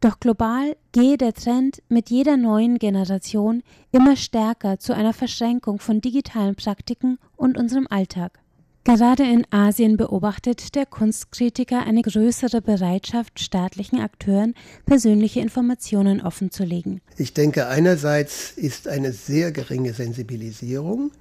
Doch 0.00 0.18
global 0.18 0.76
gehe 0.92 1.18
der 1.18 1.34
Trend 1.34 1.82
mit 1.90 2.08
jeder 2.08 2.38
neuen 2.38 2.78
Generation 2.78 3.62
immer 3.92 4.16
stärker 4.16 4.78
zu 4.78 4.94
einer 4.94 5.12
Verschränkung 5.12 5.78
von 5.78 6.00
digitalen 6.00 6.54
Praktiken 6.54 7.18
und 7.36 7.58
unserem 7.58 7.86
Alltag. 7.90 8.38
Gerade 8.84 9.24
in 9.24 9.46
Asien 9.50 9.98
beobachtet 9.98 10.74
der 10.74 10.86
Kunstkritiker 10.86 11.86
eine 11.86 12.00
größere 12.00 12.62
Bereitschaft 12.62 13.40
staatlichen 13.40 14.00
Akteuren, 14.00 14.54
persönliche 14.86 15.40
Informationen 15.40 16.22
offenzulegen. 16.22 17.02
Ich 17.18 17.34
denke, 17.34 17.66
einerseits 17.66 18.52
ist 18.52 18.88
eine 18.88 19.12
sehr 19.12 19.52
geringe 19.52 19.92
Sensibilisierung, 19.92 21.12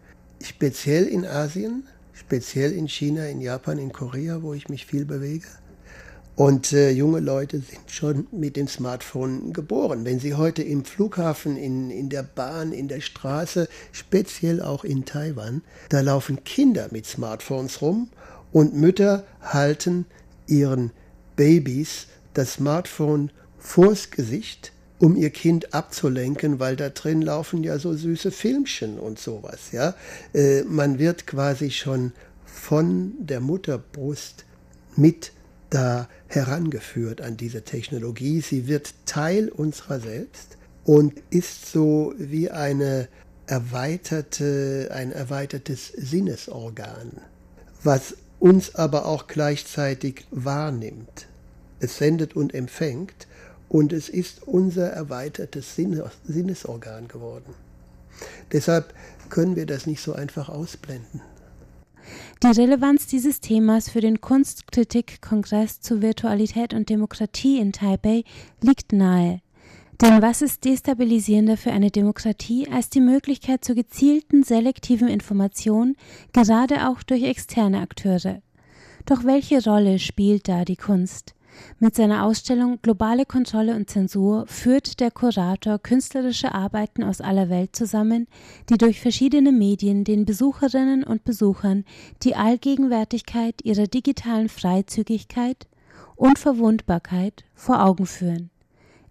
speziell 0.41 1.05
in 1.05 1.25
Asien, 1.25 1.83
speziell 2.13 2.71
in 2.71 2.87
China, 2.87 3.25
in 3.25 3.41
Japan, 3.41 3.77
in 3.77 3.91
Korea, 3.91 4.41
wo 4.41 4.53
ich 4.53 4.69
mich 4.69 4.85
viel 4.85 5.05
bewege. 5.05 5.47
Und 6.35 6.73
äh, 6.73 6.89
junge 6.89 7.19
Leute 7.19 7.59
sind 7.59 7.91
schon 7.91 8.27
mit 8.31 8.55
dem 8.55 8.67
Smartphone 8.67 9.53
geboren. 9.53 10.03
Wenn 10.03 10.19
sie 10.19 10.33
heute 10.33 10.63
im 10.63 10.83
Flughafen, 10.83 11.57
in, 11.57 11.91
in 11.91 12.09
der 12.09 12.23
Bahn, 12.23 12.71
in 12.71 12.87
der 12.87 13.01
Straße, 13.01 13.67
speziell 13.91 14.59
auch 14.59 14.83
in 14.83 15.05
Taiwan, 15.05 15.61
da 15.89 16.01
laufen 16.01 16.43
Kinder 16.43 16.87
mit 16.91 17.05
Smartphones 17.05 17.83
rum 17.83 18.09
und 18.51 18.73
Mütter 18.73 19.25
halten 19.41 20.05
ihren 20.47 20.91
Babys 21.35 22.07
das 22.33 22.53
Smartphone 22.53 23.31
vors 23.59 24.09
Gesicht 24.09 24.72
um 25.03 25.17
ihr 25.17 25.31
Kind 25.31 25.73
abzulenken, 25.73 26.61
weil 26.61 26.77
da 26.77 26.87
drin 26.87 27.21
laufen 27.21 27.61
ja 27.61 27.77
so 27.77 27.93
süße 27.93 28.31
Filmchen 28.31 28.97
und 28.97 29.19
sowas. 29.19 29.73
Ja, 29.73 29.95
äh, 30.33 30.63
man 30.63 30.97
wird 30.97 31.27
quasi 31.27 31.71
schon 31.71 32.13
von 32.45 33.11
der 33.19 33.41
Mutterbrust 33.41 34.45
mit 34.95 35.33
da 35.69 36.07
herangeführt 36.27 37.19
an 37.19 37.35
diese 37.35 37.63
Technologie. 37.63 38.39
Sie 38.39 38.65
wird 38.67 38.93
Teil 39.05 39.49
unserer 39.49 39.99
selbst 39.99 40.57
und 40.85 41.21
ist 41.31 41.69
so 41.69 42.13
wie 42.17 42.49
eine 42.49 43.09
erweiterte, 43.45 44.89
ein 44.93 45.11
erweitertes 45.11 45.89
Sinnesorgan, 45.89 47.11
was 47.83 48.15
uns 48.39 48.75
aber 48.75 49.05
auch 49.05 49.27
gleichzeitig 49.27 50.25
wahrnimmt. 50.31 51.27
Es 51.81 51.97
sendet 51.97 52.37
und 52.37 52.53
empfängt 52.53 53.27
und 53.73 53.91
es 53.91 54.07
ist 54.07 54.47
unser 54.47 54.87
erweitertes 54.89 55.75
Sinnesorgan 55.75 57.07
geworden. 57.07 57.55
Deshalb 58.51 58.93
können 59.29 59.55
wir 59.55 59.65
das 59.65 59.87
nicht 59.87 59.99
so 59.99 60.13
einfach 60.13 60.47
ausblenden. 60.47 61.21
Die 62.43 62.47
Relevanz 62.47 63.07
dieses 63.07 63.41
Themas 63.41 63.89
für 63.89 63.99
den 63.99 64.21
Kunstkritik-Kongress 64.21 65.81
zu 65.81 66.03
Virtualität 66.03 66.75
und 66.75 66.89
Demokratie 66.89 67.57
in 67.57 67.73
Taipei 67.73 68.23
liegt 68.61 68.93
nahe. 68.93 69.41
Denn 69.99 70.21
was 70.21 70.43
ist 70.43 70.65
destabilisierender 70.65 71.57
für 71.57 71.71
eine 71.71 71.89
Demokratie 71.89 72.67
als 72.69 72.91
die 72.91 73.01
Möglichkeit 73.01 73.65
zur 73.65 73.73
gezielten 73.73 74.43
selektiven 74.43 75.07
Information, 75.07 75.95
gerade 76.31 76.87
auch 76.89 77.01
durch 77.01 77.23
externe 77.23 77.79
Akteure? 77.79 78.43
Doch 79.07 79.23
welche 79.23 79.63
Rolle 79.63 79.97
spielt 79.97 80.47
da 80.47 80.63
die 80.63 80.75
Kunst? 80.75 81.33
Mit 81.79 81.95
seiner 81.95 82.25
Ausstellung 82.25 82.79
Globale 82.81 83.25
Kontrolle 83.25 83.75
und 83.75 83.89
Zensur 83.89 84.45
führt 84.47 84.99
der 84.99 85.11
Kurator 85.11 85.79
künstlerische 85.79 86.53
Arbeiten 86.53 87.03
aus 87.03 87.21
aller 87.21 87.49
Welt 87.49 87.75
zusammen, 87.75 88.27
die 88.69 88.77
durch 88.77 89.01
verschiedene 89.01 89.51
Medien 89.51 90.03
den 90.03 90.25
Besucherinnen 90.25 91.03
und 91.03 91.23
Besuchern 91.23 91.85
die 92.23 92.35
Allgegenwärtigkeit 92.35 93.55
ihrer 93.63 93.87
digitalen 93.87 94.49
Freizügigkeit 94.49 95.67
und 96.15 96.39
Verwundbarkeit 96.39 97.43
vor 97.53 97.83
Augen 97.83 98.05
führen. 98.05 98.49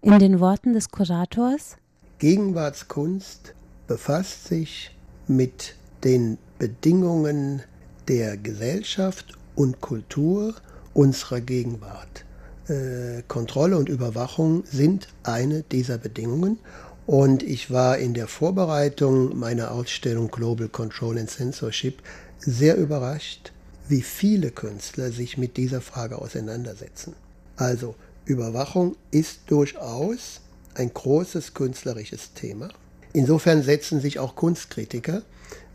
In 0.01 0.19
den 0.19 0.39
Worten 0.39 0.73
des 0.73 0.89
Kurators 0.89 1.77
Gegenwartskunst 2.19 3.53
befasst 3.87 4.45
sich 4.45 4.95
mit 5.27 5.75
den 6.03 6.37
Bedingungen 6.59 7.61
der 8.07 8.37
Gesellschaft 8.37 9.37
und 9.55 9.81
Kultur 9.81 10.55
unserer 10.93 11.41
Gegenwart. 11.41 12.25
Äh, 12.73 13.23
Kontrolle 13.27 13.77
und 13.77 13.89
Überwachung 13.89 14.63
sind 14.65 15.07
eine 15.23 15.63
dieser 15.63 15.97
Bedingungen. 15.97 16.57
Und 17.05 17.43
ich 17.43 17.69
war 17.69 17.97
in 17.97 18.13
der 18.13 18.27
Vorbereitung 18.27 19.37
meiner 19.37 19.71
Ausstellung 19.71 20.29
Global 20.31 20.69
Control 20.69 21.19
and 21.19 21.29
Censorship 21.29 22.01
sehr 22.39 22.77
überrascht, 22.77 23.51
wie 23.87 24.01
viele 24.01 24.51
Künstler 24.51 25.11
sich 25.11 25.37
mit 25.37 25.57
dieser 25.57 25.81
Frage 25.81 26.17
auseinandersetzen. 26.19 27.13
Also 27.57 27.95
Überwachung 28.25 28.95
ist 29.11 29.41
durchaus 29.47 30.41
ein 30.75 30.93
großes 30.93 31.53
künstlerisches 31.53 32.33
Thema. 32.33 32.69
Insofern 33.11 33.61
setzen 33.61 33.99
sich 33.99 34.17
auch 34.17 34.35
Kunstkritiker 34.35 35.21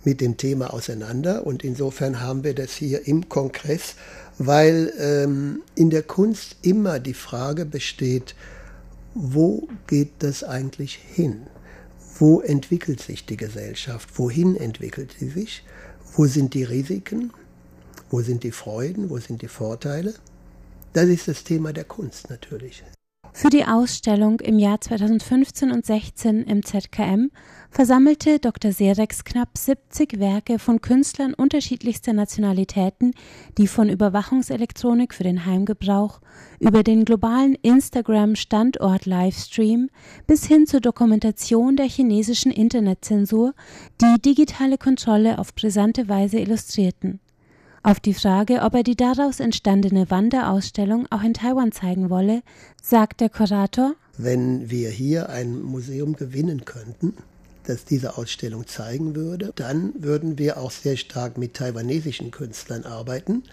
mit 0.09 0.21
dem 0.23 0.39
Thema 0.39 0.73
auseinander 0.73 1.47
und 1.47 1.63
insofern 1.63 2.21
haben 2.21 2.43
wir 2.43 2.55
das 2.55 2.73
hier 2.73 3.07
im 3.07 3.29
Kongress 3.29 3.95
weil 4.39 4.93
ähm, 4.99 5.63
in 5.75 5.91
der 5.91 6.05
Kunst 6.05 6.57
immer 6.63 7.01
die 7.01 7.15
Frage 7.15 7.67
besteht, 7.67 8.35
wo 9.15 9.69
geht 9.89 10.13
das 10.21 10.45
eigentlich 10.45 10.95
hin? 10.95 11.49
Wo 12.19 12.41
entwickelt 12.41 13.01
sich 13.01 13.27
die 13.27 13.37
Gesellschaft? 13.37 14.09
Wohin 14.17 14.57
entwickelt 14.57 15.15
sie 15.19 15.29
sich? 15.29 15.65
Wo 16.15 16.27
sind 16.27 16.55
die 16.55 16.65
Risiken? 16.65 17.33
Wo 18.11 18.23
sind 18.23 18.45
die 18.45 18.53
Freuden? 18.53 19.11
Wo 19.11 19.19
sind 19.19 19.43
die 19.43 19.49
Vorteile? 19.49 20.15
Das 20.93 21.07
ist 21.07 21.29
das 21.29 21.45
Thema 21.45 21.73
der 21.73 21.85
Kunst 21.85 22.31
natürlich. 22.31 22.83
Für 23.33 23.49
die 23.51 23.65
Ausstellung 23.65 24.41
im 24.41 24.59
Jahr 24.59 24.81
2015 24.81 25.71
und 25.71 25.87
16 25.87 26.43
im 26.43 26.65
ZKM 26.65 27.31
versammelte 27.71 28.39
Dr. 28.39 28.73
Serex 28.73 29.25
knapp 29.25 29.57
70 29.57 30.19
Werke 30.19 30.59
von 30.59 30.81
Künstlern 30.81 31.35
unterschiedlichster 31.35 32.13
Nationalitäten, 32.13 33.15
die 33.57 33.69
von 33.69 33.89
Überwachungselektronik 33.89 35.15
für 35.15 35.23
den 35.23 35.47
Heimgebrauch 35.47 36.21
über 36.59 36.83
den 36.83 37.05
globalen 37.05 37.55
Instagram-Standort-Livestream 37.55 39.91
bis 40.27 40.47
hin 40.47 40.67
zur 40.67 40.81
Dokumentation 40.81 41.77
der 41.77 41.87
chinesischen 41.87 42.51
Internetzensur 42.51 43.55
die 44.01 44.21
digitale 44.21 44.79
Kontrolle 44.79 45.39
auf 45.39 45.55
brisante 45.55 46.09
Weise 46.09 46.39
illustrierten. 46.39 47.21
Auf 47.89 48.01
die 48.01 48.13
Frage, 48.13 48.61
ob 48.61 48.75
er 48.75 48.83
die 48.83 48.97
daraus 48.97 49.41
entstandene 49.41 50.11
Wanderausstellung 50.11 51.07
auch 51.09 51.23
in 51.23 51.33
Taiwan 51.33 51.73
zeigen 51.73 52.11
wolle, 52.11 52.43
sagt 52.83 53.23
der 53.23 53.31
Kurator, 53.31 53.95
wenn 54.19 54.69
wir 54.69 54.91
hier 54.91 55.31
ein 55.31 55.63
Museum 55.63 56.13
gewinnen 56.13 56.67
könnten, 56.67 57.15
das 57.65 57.87
diese 57.87 58.19
Ausstellung 58.19 58.67
zeigen 58.67 59.17
würde, 59.17 59.55
dann 59.57 59.95
würden 59.97 60.37
wir 60.37 60.59
auch 60.59 60.71
sehr 60.71 60.99
stark 60.99 61.39
mit 61.39 61.55
taiwanesischen 61.55 62.31
Künstlern 62.31 62.85
arbeiten, 62.85 63.45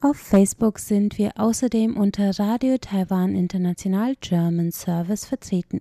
Auf 0.01 0.17
Facebook 0.17 0.81
sind 0.81 1.17
wir 1.17 1.31
außerdem 1.37 1.97
unter 1.97 2.37
Radio 2.41 2.77
Taiwan 2.77 3.37
International 3.37 4.17
German 4.21 4.73
Service 4.73 5.27
vertreten. 5.27 5.81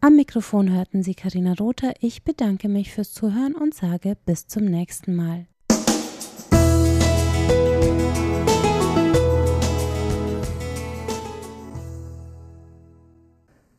Am 0.00 0.16
Mikrofon 0.16 0.72
hörten 0.72 1.02
Sie 1.02 1.14
Karina 1.14 1.52
Rother. 1.52 1.92
Ich 2.00 2.22
bedanke 2.22 2.70
mich 2.70 2.94
fürs 2.94 3.12
Zuhören 3.12 3.54
und 3.54 3.74
sage 3.74 4.16
bis 4.24 4.46
zum 4.46 4.64
nächsten 4.64 5.14
Mal. 5.14 5.46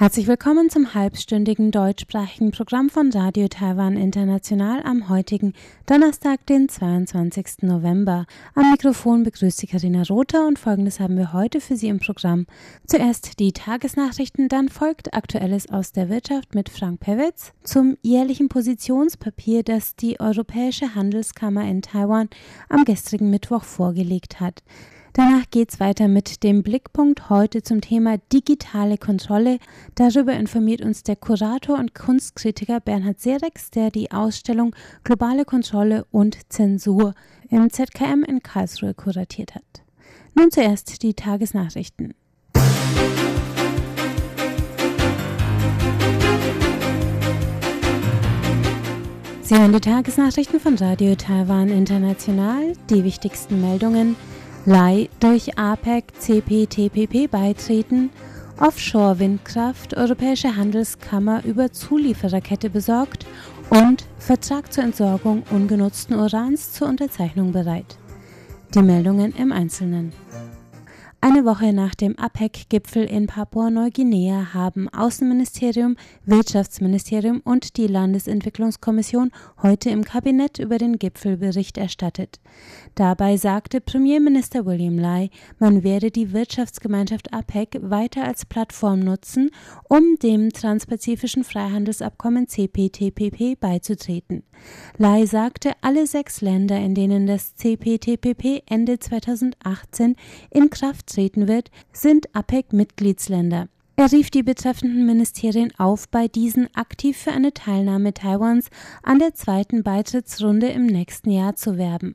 Herzlich 0.00 0.28
willkommen 0.28 0.70
zum 0.70 0.94
halbstündigen 0.94 1.72
deutschsprachigen 1.72 2.52
Programm 2.52 2.88
von 2.88 3.12
Radio 3.12 3.48
Taiwan 3.48 3.98
International 3.98 4.82
am 4.82 5.10
heutigen 5.10 5.52
Donnerstag, 5.84 6.46
den 6.46 6.70
22. 6.70 7.64
November. 7.64 8.24
Am 8.54 8.70
Mikrofon 8.70 9.24
begrüßt 9.24 9.58
Sie 9.58 9.66
Karina 9.66 10.04
Rother 10.08 10.46
und 10.46 10.58
folgendes 10.58 11.00
haben 11.00 11.18
wir 11.18 11.34
heute 11.34 11.60
für 11.60 11.76
Sie 11.76 11.88
im 11.88 11.98
Programm. 11.98 12.46
Zuerst 12.86 13.38
die 13.40 13.52
Tagesnachrichten, 13.52 14.48
dann 14.48 14.70
folgt 14.70 15.12
Aktuelles 15.12 15.68
aus 15.68 15.92
der 15.92 16.08
Wirtschaft 16.08 16.54
mit 16.54 16.70
Frank 16.70 17.00
Pewitz 17.00 17.52
zum 17.62 17.98
jährlichen 18.00 18.48
Positionspapier, 18.48 19.64
das 19.64 19.96
die 19.96 20.18
Europäische 20.18 20.94
Handelskammer 20.94 21.68
in 21.68 21.82
Taiwan 21.82 22.30
am 22.70 22.86
gestrigen 22.86 23.28
Mittwoch 23.28 23.64
vorgelegt 23.64 24.40
hat. 24.40 24.62
Danach 25.12 25.50
geht's 25.50 25.80
weiter 25.80 26.06
mit 26.06 26.44
dem 26.44 26.62
Blickpunkt 26.62 27.30
heute 27.30 27.62
zum 27.62 27.80
Thema 27.80 28.18
digitale 28.32 28.96
Kontrolle. 28.96 29.58
Darüber 29.96 30.34
informiert 30.34 30.82
uns 30.82 31.02
der 31.02 31.16
Kurator 31.16 31.78
und 31.78 31.96
Kunstkritiker 31.96 32.78
Bernhard 32.78 33.20
Serex, 33.20 33.70
der 33.70 33.90
die 33.90 34.12
Ausstellung 34.12 34.74
Globale 35.02 35.44
Kontrolle 35.44 36.06
und 36.12 36.38
Zensur 36.48 37.14
im 37.48 37.70
ZKM 37.70 38.22
in 38.24 38.40
Karlsruhe 38.40 38.94
kuratiert 38.94 39.56
hat. 39.56 39.82
Nun 40.34 40.52
zuerst 40.52 41.02
die 41.02 41.14
Tagesnachrichten. 41.14 42.14
Sie 49.42 49.58
hören 49.58 49.72
die 49.72 49.80
Tagesnachrichten 49.80 50.60
von 50.60 50.76
Radio 50.76 51.16
Taiwan 51.16 51.70
International. 51.70 52.74
Die 52.88 53.02
wichtigsten 53.02 53.60
Meldungen– 53.60 54.14
Lai 54.66 55.08
durch 55.20 55.58
APEC 55.58 56.12
CPTPP 56.18 57.30
beitreten, 57.30 58.10
Offshore-Windkraft, 58.58 59.96
Europäische 59.96 60.54
Handelskammer 60.54 61.42
über 61.46 61.72
Zuliefererkette 61.72 62.68
besorgt 62.68 63.24
und 63.70 64.04
Vertrag 64.18 64.70
zur 64.70 64.84
Entsorgung 64.84 65.44
ungenutzten 65.50 66.14
Urans 66.14 66.72
zur 66.72 66.88
Unterzeichnung 66.88 67.52
bereit. 67.52 67.96
Die 68.74 68.82
Meldungen 68.82 69.34
im 69.34 69.50
Einzelnen. 69.50 70.12
Eine 71.22 71.44
Woche 71.44 71.74
nach 71.74 71.94
dem 71.94 72.18
APEC-Gipfel 72.18 73.04
in 73.04 73.26
Papua-Neuguinea 73.26 74.54
haben 74.54 74.88
Außenministerium, 74.88 75.96
Wirtschaftsministerium 76.24 77.42
und 77.44 77.76
die 77.76 77.88
Landesentwicklungskommission 77.88 79.30
heute 79.62 79.90
im 79.90 80.02
Kabinett 80.02 80.58
über 80.58 80.78
den 80.78 80.98
Gipfel 80.98 81.36
Bericht 81.36 81.76
erstattet. 81.76 82.40
Dabei 82.94 83.36
sagte 83.36 83.82
Premierminister 83.82 84.64
William 84.64 84.98
Lai, 84.98 85.28
man 85.58 85.82
werde 85.82 86.10
die 86.10 86.32
Wirtschaftsgemeinschaft 86.32 87.34
APEC 87.34 87.78
weiter 87.82 88.24
als 88.24 88.46
Plattform 88.46 89.00
nutzen, 89.00 89.50
um 89.90 90.16
dem 90.22 90.50
transpazifischen 90.54 91.44
Freihandelsabkommen 91.44 92.48
CPTPP 92.48 93.60
beizutreten. 93.60 94.42
Lai 94.98 95.26
sagte, 95.26 95.72
alle 95.80 96.06
sechs 96.06 96.40
Länder, 96.40 96.78
in 96.78 96.94
denen 96.94 97.26
das 97.26 97.54
CPTPP 97.56 98.62
Ende 98.66 98.98
2018 98.98 100.16
in 100.50 100.70
Kraft 100.70 101.06
treten 101.06 101.48
wird, 101.48 101.70
sind 101.92 102.34
APEC-Mitgliedsländer. 102.34 103.68
Er 103.96 104.12
rief 104.12 104.30
die 104.30 104.42
betreffenden 104.42 105.04
Ministerien 105.04 105.72
auf, 105.76 106.08
bei 106.08 106.26
diesen 106.26 106.74
aktiv 106.74 107.18
für 107.18 107.32
eine 107.32 107.52
Teilnahme 107.52 108.14
Taiwans 108.14 108.70
an 109.02 109.18
der 109.18 109.34
zweiten 109.34 109.82
Beitrittsrunde 109.82 110.68
im 110.68 110.86
nächsten 110.86 111.30
Jahr 111.30 111.54
zu 111.54 111.76
werben. 111.76 112.14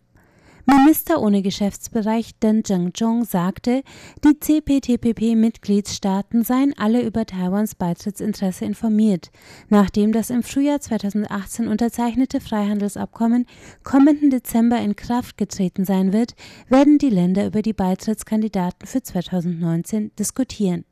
Minister 0.68 1.22
ohne 1.22 1.44
Geschäftsbereich 1.44 2.40
Deng 2.40 2.64
Zhengzhong 2.64 3.24
sagte, 3.24 3.84
die 4.24 4.40
CPTPP-Mitgliedstaaten 4.40 6.44
seien 6.44 6.74
alle 6.76 7.04
über 7.04 7.28
Taiwans 7.28 7.76
Beitrittsinteresse 7.76 8.66
informiert, 8.66 9.30
nachdem 9.70 10.12
das 10.12 10.32
im 10.32 10.42
Frühjahr 10.42 10.82
2018 10.82 11.68
unterzeichnete 11.68 12.40
Freihandelsabkommen 12.40 13.46
kommenden 13.84 14.32
Dezember 14.32 14.80
in 14.80 14.96
Kraft 14.96 15.38
getreten 15.38 15.86
sein 15.86 16.14
wird, 16.14 16.34
werden 16.68 16.98
die 16.98 17.12
Länder 17.12 17.46
über 17.46 17.62
die 17.62 17.74
Beitrittskandidaten 17.74 18.88
für 18.88 19.04
2019 19.04 20.16
diskutieren. 20.18 20.84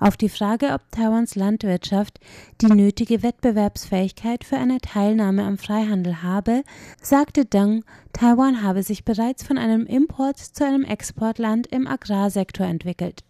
Auf 0.00 0.16
die 0.16 0.28
Frage, 0.28 0.72
ob 0.72 0.82
Taiwans 0.90 1.34
Landwirtschaft 1.34 2.18
die 2.60 2.66
nötige 2.66 3.22
Wettbewerbsfähigkeit 3.22 4.44
für 4.44 4.56
eine 4.56 4.78
Teilnahme 4.78 5.44
am 5.44 5.58
Freihandel 5.58 6.22
habe, 6.22 6.62
sagte 7.00 7.44
Deng, 7.44 7.84
Taiwan 8.12 8.62
habe 8.62 8.82
sich 8.82 9.04
bereits 9.04 9.42
von 9.42 9.58
einem 9.58 9.86
Import 9.86 10.38
zu 10.38 10.64
einem 10.64 10.84
Exportland 10.84 11.66
im 11.68 11.86
Agrarsektor 11.86 12.66
entwickelt. 12.66 13.24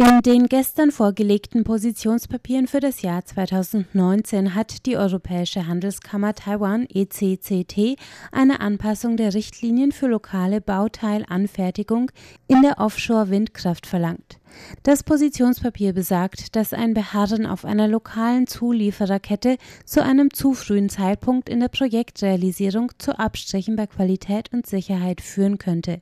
In 0.00 0.22
den 0.22 0.46
gestern 0.46 0.92
vorgelegten 0.92 1.62
Positionspapieren 1.62 2.66
für 2.66 2.80
das 2.80 3.02
Jahr 3.02 3.22
2019 3.22 4.54
hat 4.54 4.86
die 4.86 4.96
Europäische 4.96 5.66
Handelskammer 5.66 6.34
Taiwan 6.34 6.86
ECCT 6.86 7.98
eine 8.32 8.60
Anpassung 8.60 9.18
der 9.18 9.34
Richtlinien 9.34 9.92
für 9.92 10.06
lokale 10.06 10.62
Bauteilanfertigung 10.62 12.10
in 12.48 12.62
der 12.62 12.78
Offshore-Windkraft 12.78 13.86
verlangt. 13.86 14.39
Das 14.82 15.02
Positionspapier 15.02 15.92
besagt, 15.92 16.56
dass 16.56 16.72
ein 16.72 16.94
Beharren 16.94 17.46
auf 17.46 17.64
einer 17.64 17.88
lokalen 17.88 18.46
Zuliefererkette 18.46 19.56
zu 19.84 20.02
einem 20.02 20.32
zu 20.32 20.54
frühen 20.54 20.88
Zeitpunkt 20.88 21.48
in 21.48 21.60
der 21.60 21.68
Projektrealisierung 21.68 22.92
zu 22.98 23.18
Abstrichen 23.18 23.76
bei 23.76 23.86
Qualität 23.86 24.52
und 24.52 24.66
Sicherheit 24.66 25.20
führen 25.20 25.58
könnte. 25.58 26.00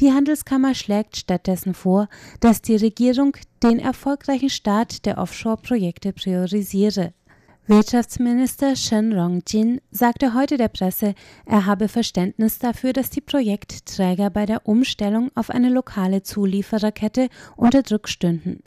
Die 0.00 0.12
Handelskammer 0.12 0.74
schlägt 0.74 1.16
stattdessen 1.16 1.74
vor, 1.74 2.08
dass 2.40 2.62
die 2.62 2.76
Regierung 2.76 3.36
den 3.62 3.78
erfolgreichen 3.78 4.50
Start 4.50 5.06
der 5.06 5.18
Offshore-Projekte 5.18 6.12
priorisiere. 6.12 7.12
Wirtschaftsminister 7.66 8.76
Shen 8.76 9.18
Rongjin 9.18 9.80
sagte 9.90 10.34
heute 10.34 10.58
der 10.58 10.68
Presse, 10.68 11.14
er 11.46 11.64
habe 11.64 11.88
Verständnis 11.88 12.58
dafür, 12.58 12.92
dass 12.92 13.08
die 13.08 13.22
Projektträger 13.22 14.28
bei 14.28 14.44
der 14.44 14.68
Umstellung 14.68 15.30
auf 15.34 15.48
eine 15.48 15.70
lokale 15.70 16.22
Zuliefererkette 16.22 17.30
unter 17.56 17.82
Druck 17.82 18.10
stünden. 18.10 18.62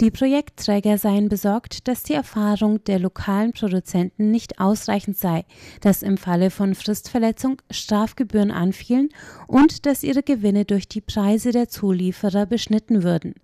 Die 0.00 0.10
Projektträger 0.10 0.98
seien 0.98 1.28
besorgt, 1.28 1.86
dass 1.86 2.02
die 2.02 2.14
Erfahrung 2.14 2.82
der 2.84 2.98
lokalen 2.98 3.52
Produzenten 3.52 4.32
nicht 4.32 4.58
ausreichend 4.58 5.16
sei, 5.16 5.44
dass 5.80 6.02
im 6.02 6.16
Falle 6.16 6.50
von 6.50 6.74
Fristverletzung 6.74 7.62
Strafgebühren 7.70 8.50
anfielen 8.50 9.10
und 9.46 9.86
dass 9.86 10.02
ihre 10.02 10.24
Gewinne 10.24 10.64
durch 10.64 10.88
die 10.88 11.02
Preise 11.02 11.52
der 11.52 11.68
Zulieferer 11.68 12.46
beschnitten 12.46 13.04
würden. 13.04 13.34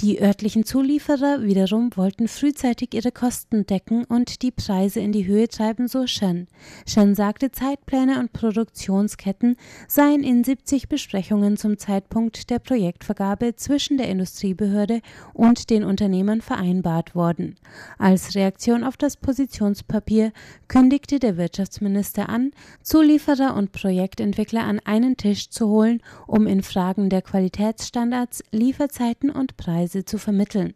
Die 0.00 0.22
örtlichen 0.22 0.64
Zulieferer 0.64 1.42
wiederum 1.42 1.90
wollten 1.96 2.28
frühzeitig 2.28 2.94
ihre 2.94 3.12
Kosten 3.12 3.66
decken 3.66 4.04
und 4.04 4.40
die 4.42 4.53
Preise 4.54 5.00
in 5.00 5.12
die 5.12 5.26
Höhe 5.26 5.48
treiben, 5.48 5.88
so 5.88 6.06
Shen. 6.06 6.48
Shen 6.86 7.14
sagte, 7.14 7.50
Zeitpläne 7.50 8.18
und 8.20 8.32
Produktionsketten 8.32 9.56
seien 9.88 10.22
in 10.22 10.44
70 10.44 10.88
Besprechungen 10.88 11.56
zum 11.56 11.78
Zeitpunkt 11.78 12.50
der 12.50 12.58
Projektvergabe 12.58 13.56
zwischen 13.56 13.98
der 13.98 14.08
Industriebehörde 14.08 15.00
und 15.32 15.70
den 15.70 15.84
Unternehmern 15.84 16.40
vereinbart 16.40 17.14
worden. 17.14 17.56
Als 17.98 18.34
Reaktion 18.34 18.84
auf 18.84 18.96
das 18.96 19.16
Positionspapier 19.16 20.32
kündigte 20.68 21.18
der 21.18 21.36
Wirtschaftsminister 21.36 22.28
an, 22.28 22.52
Zulieferer 22.82 23.56
und 23.56 23.72
Projektentwickler 23.72 24.64
an 24.64 24.80
einen 24.84 25.16
Tisch 25.16 25.50
zu 25.50 25.68
holen, 25.68 26.02
um 26.26 26.46
in 26.46 26.62
Fragen 26.62 27.10
der 27.10 27.22
Qualitätsstandards, 27.22 28.42
Lieferzeiten 28.50 29.30
und 29.30 29.56
Preise 29.56 30.04
zu 30.04 30.18
vermitteln. 30.18 30.74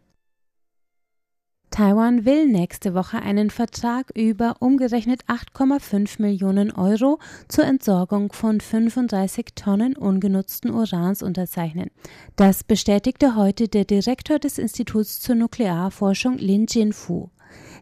Taiwan 1.71 2.25
will 2.25 2.47
nächste 2.47 2.93
Woche 2.95 3.21
einen 3.21 3.51
Vertrag 3.51 4.11
über 4.15 4.55
umgerechnet 4.59 5.23
8,5 5.25 6.21
Millionen 6.21 6.71
Euro 6.71 7.19
zur 7.47 7.65
Entsorgung 7.65 8.33
von 8.33 8.59
35 8.59 9.53
Tonnen 9.55 9.95
ungenutzten 9.95 10.71
Urans 10.71 11.21
unterzeichnen. 11.21 11.91
Das 12.35 12.63
bestätigte 12.63 13.35
heute 13.35 13.67
der 13.67 13.85
Direktor 13.85 14.39
des 14.39 14.57
Instituts 14.57 15.19
zur 15.19 15.35
Nuklearforschung 15.35 16.37
Lin 16.37 16.65
Jinfu. 16.67 17.29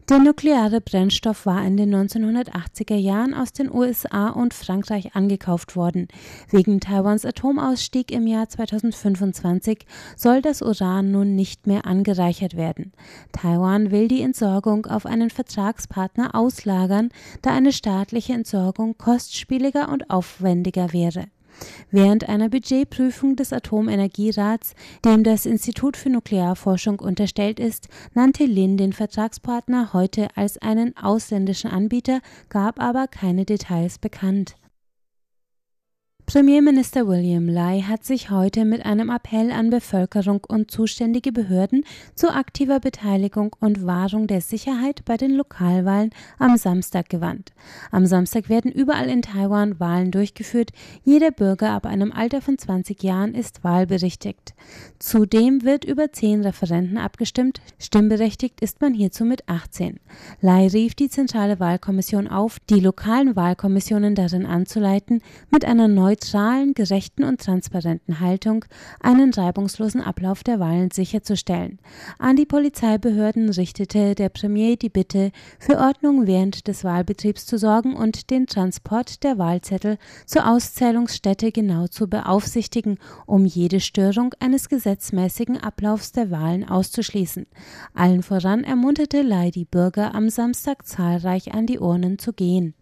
Der 0.08 0.20
nukleare 0.20 0.80
Brennstoff 0.80 1.44
war 1.44 1.62
in 1.66 1.76
den 1.76 1.94
1980er 1.94 2.94
Jahren 2.96 3.34
aus 3.34 3.52
den 3.52 3.70
USA 3.70 4.30
und 4.30 4.54
Frankreich 4.54 5.14
angekauft 5.14 5.76
worden. 5.76 6.08
Wegen 6.50 6.80
Taiwans 6.80 7.26
Atomausstieg 7.26 8.10
im 8.10 8.26
Jahr 8.26 8.48
2025 8.48 9.84
soll 10.16 10.40
das 10.40 10.62
Uran 10.62 11.10
nun 11.10 11.34
nicht 11.34 11.66
mehr 11.66 11.84
angereichert 11.84 12.56
werden. 12.56 12.92
Taiwan 13.32 13.90
will 13.90 14.08
die 14.08 14.22
Entsorgung 14.22 14.86
auf 14.86 15.04
einen 15.04 15.28
Vertragspartner 15.28 16.34
auslagern, 16.34 17.10
da 17.42 17.50
eine 17.50 17.72
staatliche 17.72 18.32
Entsorgung 18.32 18.96
kostspieliger 18.96 19.90
und 19.90 20.08
aufwendiger 20.08 20.94
wäre. 20.94 21.26
Während 21.90 22.28
einer 22.28 22.48
Budgetprüfung 22.48 23.36
des 23.36 23.52
Atomenergierats, 23.52 24.74
dem 25.04 25.24
das 25.24 25.46
Institut 25.46 25.96
für 25.96 26.10
Nuklearforschung 26.10 27.00
unterstellt 27.00 27.60
ist, 27.60 27.88
nannte 28.14 28.44
Lin 28.44 28.76
den 28.76 28.92
Vertragspartner 28.92 29.92
heute 29.92 30.28
als 30.36 30.58
einen 30.58 30.96
ausländischen 30.96 31.70
Anbieter, 31.70 32.20
gab 32.48 32.80
aber 32.80 33.06
keine 33.06 33.44
Details 33.44 33.98
bekannt. 33.98 34.56
Premierminister 36.28 37.08
William 37.08 37.48
Lai 37.48 37.80
hat 37.80 38.04
sich 38.04 38.28
heute 38.28 38.66
mit 38.66 38.84
einem 38.84 39.08
Appell 39.08 39.50
an 39.50 39.70
Bevölkerung 39.70 40.44
und 40.46 40.70
zuständige 40.70 41.32
Behörden 41.32 41.84
zu 42.14 42.28
aktiver 42.28 42.80
Beteiligung 42.80 43.56
und 43.60 43.86
Wahrung 43.86 44.26
der 44.26 44.42
Sicherheit 44.42 45.06
bei 45.06 45.16
den 45.16 45.30
Lokalwahlen 45.30 46.10
am 46.38 46.58
Samstag 46.58 47.08
gewandt. 47.08 47.54
Am 47.90 48.04
Samstag 48.04 48.50
werden 48.50 48.70
überall 48.70 49.08
in 49.08 49.22
Taiwan 49.22 49.80
Wahlen 49.80 50.10
durchgeführt. 50.10 50.72
Jeder 51.02 51.30
Bürger 51.30 51.70
ab 51.70 51.86
einem 51.86 52.12
Alter 52.12 52.42
von 52.42 52.58
20 52.58 53.02
Jahren 53.02 53.34
ist 53.34 53.64
wahlberechtigt. 53.64 54.52
Zudem 54.98 55.64
wird 55.64 55.86
über 55.86 56.12
zehn 56.12 56.42
Referenten 56.42 56.98
abgestimmt. 56.98 57.62
Stimmberechtigt 57.78 58.60
ist 58.60 58.82
man 58.82 58.92
hierzu 58.92 59.24
mit 59.24 59.48
18. 59.48 59.98
Lai 60.42 60.66
rief 60.66 60.94
die 60.94 61.08
zentrale 61.08 61.58
Wahlkommission 61.58 62.28
auf, 62.28 62.58
die 62.68 62.80
lokalen 62.80 63.34
Wahlkommissionen 63.34 64.14
darin 64.14 64.44
anzuleiten, 64.44 65.22
mit 65.50 65.64
einer 65.64 65.88
neu 65.88 66.16
neutralen, 66.18 66.74
gerechten 66.74 67.24
und 67.24 67.40
transparenten 67.40 68.20
Haltung 68.20 68.64
einen 69.00 69.32
reibungslosen 69.32 70.00
Ablauf 70.00 70.42
der 70.42 70.58
Wahlen 70.58 70.90
sicherzustellen. 70.90 71.78
An 72.18 72.34
die 72.36 72.46
Polizeibehörden 72.46 73.48
richtete 73.50 74.14
der 74.14 74.28
Premier 74.28 74.76
die 74.76 74.88
Bitte, 74.88 75.30
für 75.60 75.78
Ordnung 75.78 76.26
während 76.26 76.66
des 76.66 76.82
Wahlbetriebs 76.82 77.46
zu 77.46 77.56
sorgen 77.56 77.94
und 77.94 78.30
den 78.30 78.46
Transport 78.46 79.22
der 79.22 79.38
Wahlzettel 79.38 79.98
zur 80.26 80.48
Auszählungsstätte 80.48 81.52
genau 81.52 81.86
zu 81.86 82.08
beaufsichtigen, 82.08 82.98
um 83.26 83.46
jede 83.46 83.80
Störung 83.80 84.34
eines 84.40 84.68
gesetzmäßigen 84.68 85.58
Ablaufs 85.58 86.12
der 86.12 86.30
Wahlen 86.30 86.68
auszuschließen. 86.68 87.46
Allen 87.94 88.22
voran 88.22 88.64
ermunterte 88.64 89.22
Lai 89.22 89.50
die 89.50 89.64
Bürger 89.64 90.14
am 90.14 90.30
Samstag 90.30 90.84
zahlreich 90.86 91.54
an 91.54 91.66
die 91.66 91.78
Urnen 91.78 92.18
zu 92.18 92.32
gehen. 92.32 92.74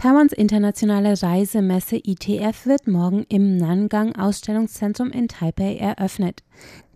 Taiwans 0.00 0.32
internationale 0.32 1.22
Reisemesse 1.22 1.96
ITF 2.02 2.64
wird 2.64 2.86
morgen 2.86 3.26
im 3.28 3.58
Nangang 3.58 4.16
Ausstellungszentrum 4.16 5.10
in 5.10 5.28
Taipei 5.28 5.76
eröffnet. 5.76 6.42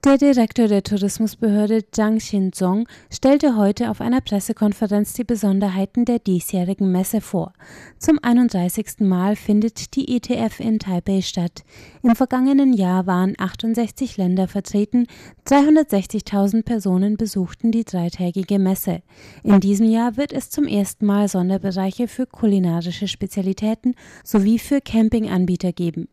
Der 0.04 0.18
Direktor 0.18 0.68
der 0.68 0.82
Tourismusbehörde 0.82 1.90
Zhang 1.90 2.18
Xinzong 2.18 2.86
stellte 3.10 3.56
heute 3.56 3.88
auf 3.88 4.02
einer 4.02 4.20
Pressekonferenz 4.20 5.14
die 5.14 5.24
Besonderheiten 5.24 6.04
der 6.04 6.18
diesjährigen 6.18 6.92
Messe 6.92 7.22
vor. 7.22 7.54
Zum 7.98 8.18
31. 8.20 9.00
Mal 9.00 9.34
findet 9.34 9.96
die 9.96 10.14
ETF 10.14 10.60
in 10.60 10.78
Taipei 10.78 11.22
statt. 11.22 11.64
Im 12.02 12.14
vergangenen 12.14 12.74
Jahr 12.74 13.06
waren 13.06 13.32
68 13.38 14.18
Länder 14.18 14.46
vertreten, 14.46 15.06
360.000 15.46 16.64
Personen 16.64 17.16
besuchten 17.16 17.72
die 17.72 17.84
dreitägige 17.84 18.58
Messe. 18.58 19.00
In 19.42 19.60
diesem 19.60 19.88
Jahr 19.88 20.18
wird 20.18 20.34
es 20.34 20.50
zum 20.50 20.66
ersten 20.66 21.06
Mal 21.06 21.28
Sonderbereiche 21.28 22.08
für 22.08 22.26
kulinarische 22.26 23.08
Spezialitäten 23.08 23.94
sowie 24.22 24.58
für 24.58 24.82
Campinganbieter 24.82 25.72
geben. 25.72 26.08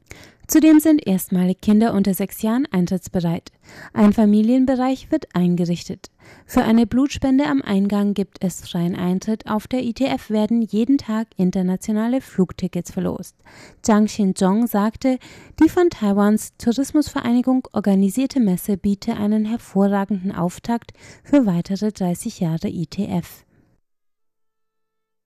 Zudem 0.52 0.82
sind 0.82 1.08
erstmalig 1.08 1.62
Kinder 1.62 1.94
unter 1.94 2.14
sechs 2.14 2.42
Jahren 2.42 2.68
eintrittsbereit. 2.70 3.54
Ein 3.94 4.12
Familienbereich 4.12 5.10
wird 5.10 5.34
eingerichtet. 5.34 6.12
Für 6.46 6.64
eine 6.64 6.86
Blutspende 6.86 7.46
am 7.46 7.62
Eingang 7.62 8.14
gibt 8.14 8.44
es 8.44 8.60
freien 8.60 8.98
Eintritt. 8.98 9.50
Auf 9.50 9.70
der 9.70 9.82
ITF 9.82 10.30
werden 10.30 10.62
jeden 10.62 10.98
Tag 10.98 11.28
internationale 11.38 12.20
Flugtickets 12.20 12.92
verlost. 12.92 13.38
Zhang 13.82 14.08
Xinzhong 14.08 14.68
sagte, 14.68 15.20
die 15.64 15.70
von 15.70 15.90
Taiwans 15.90 16.52
Tourismusvereinigung 16.58 17.70
organisierte 17.72 18.42
Messe 18.42 18.76
biete 18.76 19.16
einen 19.16 19.46
hervorragenden 19.46 20.34
Auftakt 20.34 20.92
für 21.24 21.46
weitere 21.46 21.94
30 21.94 22.42
Jahre 22.42 22.68
ITF. 22.68 23.46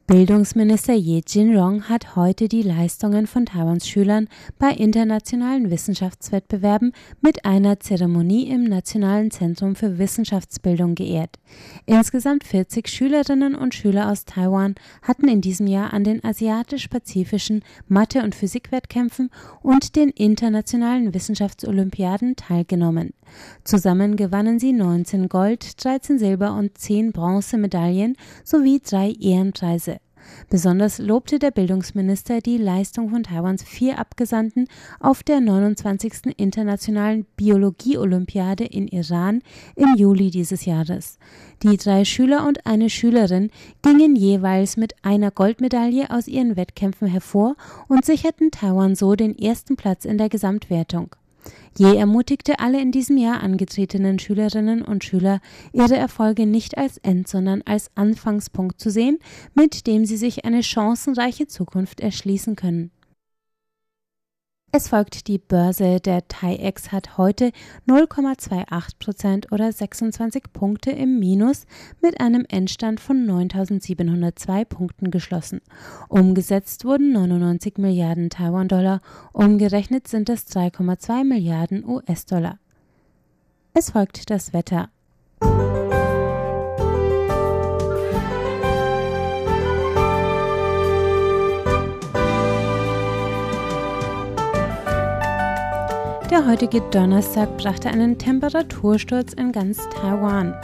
Bildungsminister 0.07 0.93
Ye 0.93 1.23
Jin-rong 1.25 1.89
hat 1.89 2.15
heute 2.15 2.47
die 2.47 2.61
Leistungen 2.61 3.25
von 3.25 3.47
Taiwans 3.47 3.87
Schülern 3.87 4.27
bei 4.59 4.69
internationalen 4.69 5.71
Wissenschaftswettbewerben 5.71 6.93
mit 7.21 7.43
einer 7.43 7.79
Zeremonie 7.79 8.47
im 8.47 8.65
Nationalen 8.65 9.31
Zentrum 9.31 9.75
für 9.75 9.97
Wissenschaftsbildung 9.97 10.93
geehrt. 10.93 11.39
Insgesamt 11.87 12.43
40 12.43 12.87
Schülerinnen 12.87 13.55
und 13.55 13.73
Schüler 13.73 14.11
aus 14.11 14.25
Taiwan 14.25 14.75
hatten 15.01 15.27
in 15.27 15.41
diesem 15.41 15.65
Jahr 15.65 15.91
an 15.91 16.03
den 16.03 16.23
asiatisch-pazifischen 16.23 17.63
Mathe- 17.87 18.21
und 18.21 18.35
Physikwettkämpfen 18.35 19.31
und 19.63 19.95
den 19.95 20.09
internationalen 20.09 21.15
Wissenschaftsolympiaden 21.15 22.35
teilgenommen. 22.35 23.15
Zusammen 23.63 24.15
gewannen 24.15 24.59
sie 24.59 24.73
19 24.73 25.29
Gold, 25.29 25.83
13 25.83 26.19
Silber 26.19 26.53
und 26.53 26.77
10 26.77 27.11
Bronzemedaillen 27.11 28.15
sowie 28.43 28.81
drei 28.83 29.11
Ehrenpreise. 29.11 29.97
Besonders 30.49 30.99
lobte 30.99 31.39
der 31.39 31.51
Bildungsminister 31.51 32.41
die 32.41 32.57
Leistung 32.57 33.09
von 33.09 33.23
Taiwans 33.23 33.63
vier 33.63 33.99
Abgesandten 33.99 34.67
auf 34.99 35.23
der 35.23 35.39
29. 35.39 36.37
Internationalen 36.37 37.25
Biologie-Olympiade 37.35 38.65
in 38.65 38.87
Iran 38.87 39.41
im 39.75 39.95
Juli 39.95 40.29
dieses 40.31 40.65
Jahres. 40.65 41.17
Die 41.63 41.77
drei 41.77 42.05
Schüler 42.05 42.45
und 42.47 42.65
eine 42.65 42.89
Schülerin 42.89 43.49
gingen 43.81 44.15
jeweils 44.15 44.77
mit 44.77 44.93
einer 45.03 45.31
Goldmedaille 45.31 46.09
aus 46.09 46.27
ihren 46.27 46.55
Wettkämpfen 46.55 47.07
hervor 47.07 47.55
und 47.87 48.05
sicherten 48.05 48.51
Taiwan 48.51 48.95
so 48.95 49.15
den 49.15 49.37
ersten 49.37 49.75
Platz 49.75 50.05
in 50.05 50.17
der 50.17 50.29
Gesamtwertung. 50.29 51.15
Je 51.77 51.97
ermutigte 51.97 52.59
alle 52.59 52.81
in 52.81 52.91
diesem 52.91 53.17
Jahr 53.17 53.43
angetretenen 53.43 54.17
Schülerinnen 54.17 54.81
und 54.81 55.03
Schüler, 55.03 55.41
ihre 55.73 55.97
Erfolge 55.97 56.45
nicht 56.45 56.77
als 56.77 56.97
End, 56.99 57.27
sondern 57.27 57.61
als 57.63 57.91
Anfangspunkt 57.95 58.79
zu 58.79 58.89
sehen, 58.89 59.19
mit 59.55 59.85
dem 59.85 60.05
sie 60.05 60.17
sich 60.17 60.45
eine 60.45 60.63
chancenreiche 60.63 61.47
Zukunft 61.47 61.99
erschließen 61.99 62.55
können. 62.55 62.91
Es 64.77 64.89
folgt 64.89 65.29
die 65.29 65.37
Börse. 65.37 66.01
Der 66.01 66.27
TAIEX 66.27 66.91
hat 66.91 67.17
heute 67.17 67.53
0,28 67.87 68.99
Prozent 68.99 69.51
oder 69.53 69.71
26 69.71 70.51
Punkte 70.51 70.91
im 70.91 71.17
Minus 71.17 71.65
mit 72.01 72.19
einem 72.19 72.43
Endstand 72.49 72.99
von 72.99 73.25
9.702 73.25 74.65
Punkten 74.65 75.11
geschlossen. 75.11 75.61
Umgesetzt 76.09 76.83
wurden 76.83 77.13
99 77.13 77.77
Milliarden 77.77 78.29
Taiwan-Dollar, 78.29 78.99
umgerechnet 79.31 80.09
sind 80.09 80.27
es 80.27 80.45
3,2 80.47 81.23
Milliarden 81.23 81.87
US-Dollar. 81.87 82.59
Es 83.73 83.91
folgt 83.91 84.29
das 84.29 84.51
Wetter. 84.51 84.89
Der 96.31 96.47
heutige 96.47 96.81
Donnerstag 96.89 97.55
brachte 97.57 97.87
einen 97.87 98.17
Temperatursturz 98.17 99.33
in 99.33 99.51
ganz 99.51 99.77
Taiwan. 99.89 100.55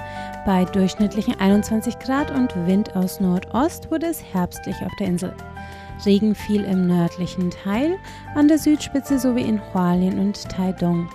Bei 0.43 0.65
durchschnittlichen 0.65 1.39
21 1.39 1.99
Grad 1.99 2.31
und 2.31 2.55
Wind 2.65 2.95
aus 2.95 3.19
Nordost 3.19 3.91
wurde 3.91 4.07
es 4.07 4.23
herbstlich 4.33 4.75
auf 4.83 4.91
der 4.97 5.07
Insel. 5.07 5.33
Regen 6.03 6.33
fiel 6.33 6.63
im 6.63 6.87
nördlichen 6.87 7.51
Teil, 7.51 7.99
an 8.33 8.47
der 8.47 8.57
Südspitze 8.57 9.19
sowie 9.19 9.43
in 9.43 9.61
Hualien 9.71 10.17
und 10.17 10.49
Taidong. 10.49 11.07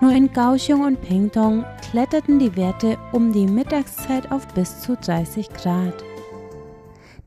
Nur 0.00 0.12
in 0.12 0.32
Kaohsiung 0.32 0.80
und 0.80 1.02
Pingtung 1.02 1.62
kletterten 1.90 2.38
die 2.38 2.56
Werte 2.56 2.96
um 3.12 3.30
die 3.30 3.46
Mittagszeit 3.46 4.32
auf 4.32 4.48
bis 4.54 4.80
zu 4.80 4.96
30 4.96 5.50
Grad. 5.50 6.02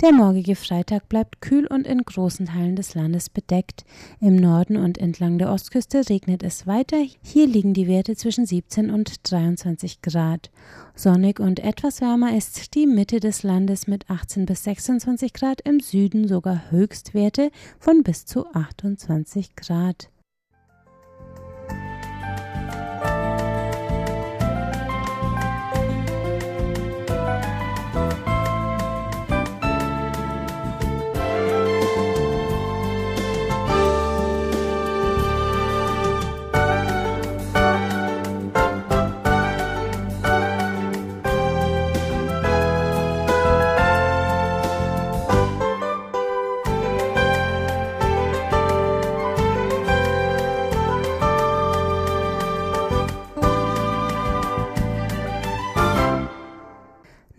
Der 0.01 0.11
morgige 0.11 0.57
Freitag 0.57 1.07
bleibt 1.07 1.39
kühl 1.39 1.67
und 1.67 1.87
in 1.87 1.99
großen 2.03 2.47
Teilen 2.47 2.75
des 2.75 2.95
Landes 2.95 3.29
bedeckt. 3.29 3.85
Im 4.19 4.35
Norden 4.35 4.75
und 4.75 4.97
entlang 4.97 5.37
der 5.37 5.49
Ostküste 5.49 6.09
regnet 6.09 6.43
es 6.43 6.67
weiter. 6.67 6.97
Hier 7.23 7.47
liegen 7.47 7.73
die 7.73 7.87
Werte 7.87 8.17
zwischen 8.17 8.45
17 8.45 8.91
und 8.91 9.31
23 9.31 10.01
Grad. 10.01 10.51
Sonnig 10.95 11.39
und 11.39 11.61
etwas 11.61 12.01
wärmer 12.01 12.35
ist 12.35 12.75
die 12.75 12.87
Mitte 12.87 13.21
des 13.21 13.43
Landes 13.43 13.87
mit 13.87 14.09
18 14.09 14.45
bis 14.45 14.65
26 14.65 15.31
Grad, 15.31 15.61
im 15.61 15.79
Süden 15.79 16.27
sogar 16.27 16.69
Höchstwerte 16.71 17.49
von 17.79 18.03
bis 18.03 18.25
zu 18.25 18.45
28 18.53 19.55
Grad. 19.55 20.09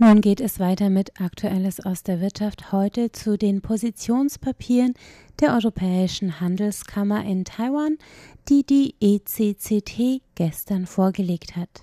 Nun 0.07 0.20
geht 0.20 0.40
es 0.40 0.61
weiter 0.61 0.88
mit 0.88 1.20
Aktuelles 1.20 1.84
aus 1.84 2.04
der 2.04 2.20
Wirtschaft 2.20 2.70
heute 2.70 3.11
zu 3.11 3.36
den 3.36 3.61
Positionspapieren 3.61 4.94
der 5.40 5.54
Europäischen 5.54 6.40
Handelskammer 6.40 7.24
in 7.24 7.44
Taiwan, 7.44 7.98
die 8.48 8.64
die 8.64 8.94
ECCT 9.00 10.22
gestern 10.36 10.86
vorgelegt 10.86 11.57
hat. 11.57 11.82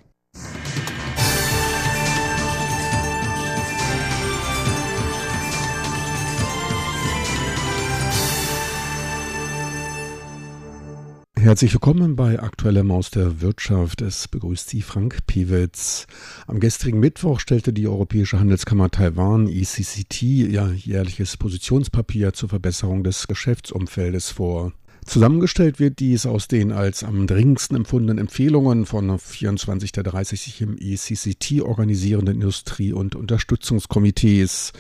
Herzlich 11.44 11.74
willkommen 11.74 12.16
bei 12.16 12.42
Aktueller 12.42 12.86
Maus 12.86 13.12
der 13.12 13.42
Wirtschaft. 13.42 14.02
Es 14.02 14.30
begrüßt 14.30 14.70
Sie 14.70 14.82
Frank 14.82 15.28
Pewitz. 15.28 16.08
Am 16.48 16.62
gestrigen 16.62 17.02
Mittwoch 17.02 17.42
stellte 17.42 17.74
die 17.74 17.86
Europäische 17.86 18.40
Handelskammer 18.40 18.90
Taiwan 18.90 19.50
ECCT 19.50 20.22
ihr 20.22 20.72
jährliches 20.74 21.36
Positionspapier 21.36 22.32
zur 22.32 22.48
Verbesserung 22.48 23.04
des 23.04 23.28
Geschäftsumfeldes 23.28 24.30
vor. 24.30 24.72
Zusammengestellt 25.06 25.80
wird 25.80 26.00
dies 26.00 26.26
aus 26.26 26.48
den 26.48 26.72
als 26.72 27.04
am 27.04 27.28
dringendsten 27.28 27.76
empfundenen 27.76 28.18
Empfehlungen 28.18 28.86
von 28.86 29.20
24 29.20 29.92
der 29.92 30.04
30 30.04 30.42
sich 30.42 30.62
im 30.62 30.78
ECCT 30.78 31.62
organisierenden 31.62 32.36
Industrie- 32.36 32.94
und 32.94 33.16
Unterstützungskomitees. 33.16 34.72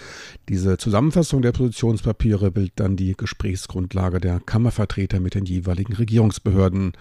Diese 0.49 0.77
Zusammenfassung 0.77 1.41
der 1.41 1.51
Positionspapiere 1.51 2.51
bildet 2.51 2.73
dann 2.77 2.95
die 2.95 3.15
Gesprächsgrundlage 3.15 4.19
der 4.19 4.39
Kammervertreter 4.39 5.19
mit 5.19 5.35
den 5.35 5.45
jeweiligen 5.45 5.93
Regierungsbehörden. 5.93 6.93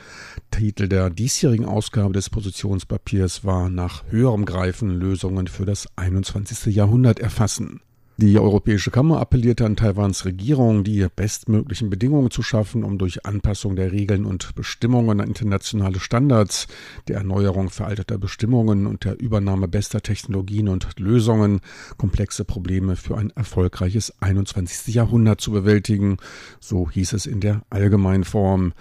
Titel 0.51 0.89
der 0.89 1.11
diesjährigen 1.11 1.67
Ausgabe 1.67 2.15
des 2.15 2.31
Positionspapiers 2.31 3.45
war 3.45 3.69
nach 3.69 4.05
höherem 4.11 4.45
Greifen 4.45 4.91
Lösungen 4.91 5.47
für 5.47 5.65
das 5.65 5.87
21. 5.97 6.75
Jahrhundert 6.75 7.21
erfassen. 7.21 7.81
Die 8.19 8.39
Europäische 8.39 8.91
Kammer 8.91 9.21
appellierte 9.21 9.65
an 9.65 9.75
Taiwans 9.75 10.27
Regierung, 10.27 10.85
die 10.85 11.07
bestmöglichen 11.17 11.89
Bedingungen 11.89 12.31
zu 12.31 12.43
schaffen, 12.43 12.85
um 12.85 12.99
durch 12.99 13.25
Anpassung 13.25 13.75
der 13.75 13.91
Regeln 13.91 14.27
und 14.27 14.55
Bestimmungen 14.55 15.21
an 15.21 15.29
internationale 15.29 15.99
Standards, 15.99 16.67
der 17.09 17.17
Erneuerung 17.17 17.71
veralteter 17.71 18.19
Bestimmungen 18.19 18.87
und 18.87 19.05
der 19.05 19.19
Übernahme 19.19 19.67
bester 19.67 20.03
Technologien 20.03 20.69
und 20.69 21.01
Lösungen 21.01 21.61
komplexe 21.97 22.45
Probleme 22.45 22.97
für 22.97 23.17
ein 23.17 23.31
erfolgreiches 23.31 24.13
21. 24.21 24.95
Jahrhundert 24.95 25.41
zu 25.41 25.51
bewältigen, 25.51 26.19
so 26.61 26.91
hieß 26.91 27.15
es 27.15 27.25
in 27.25 27.41
der 27.41 27.63
Allgemeinform. 27.71 28.75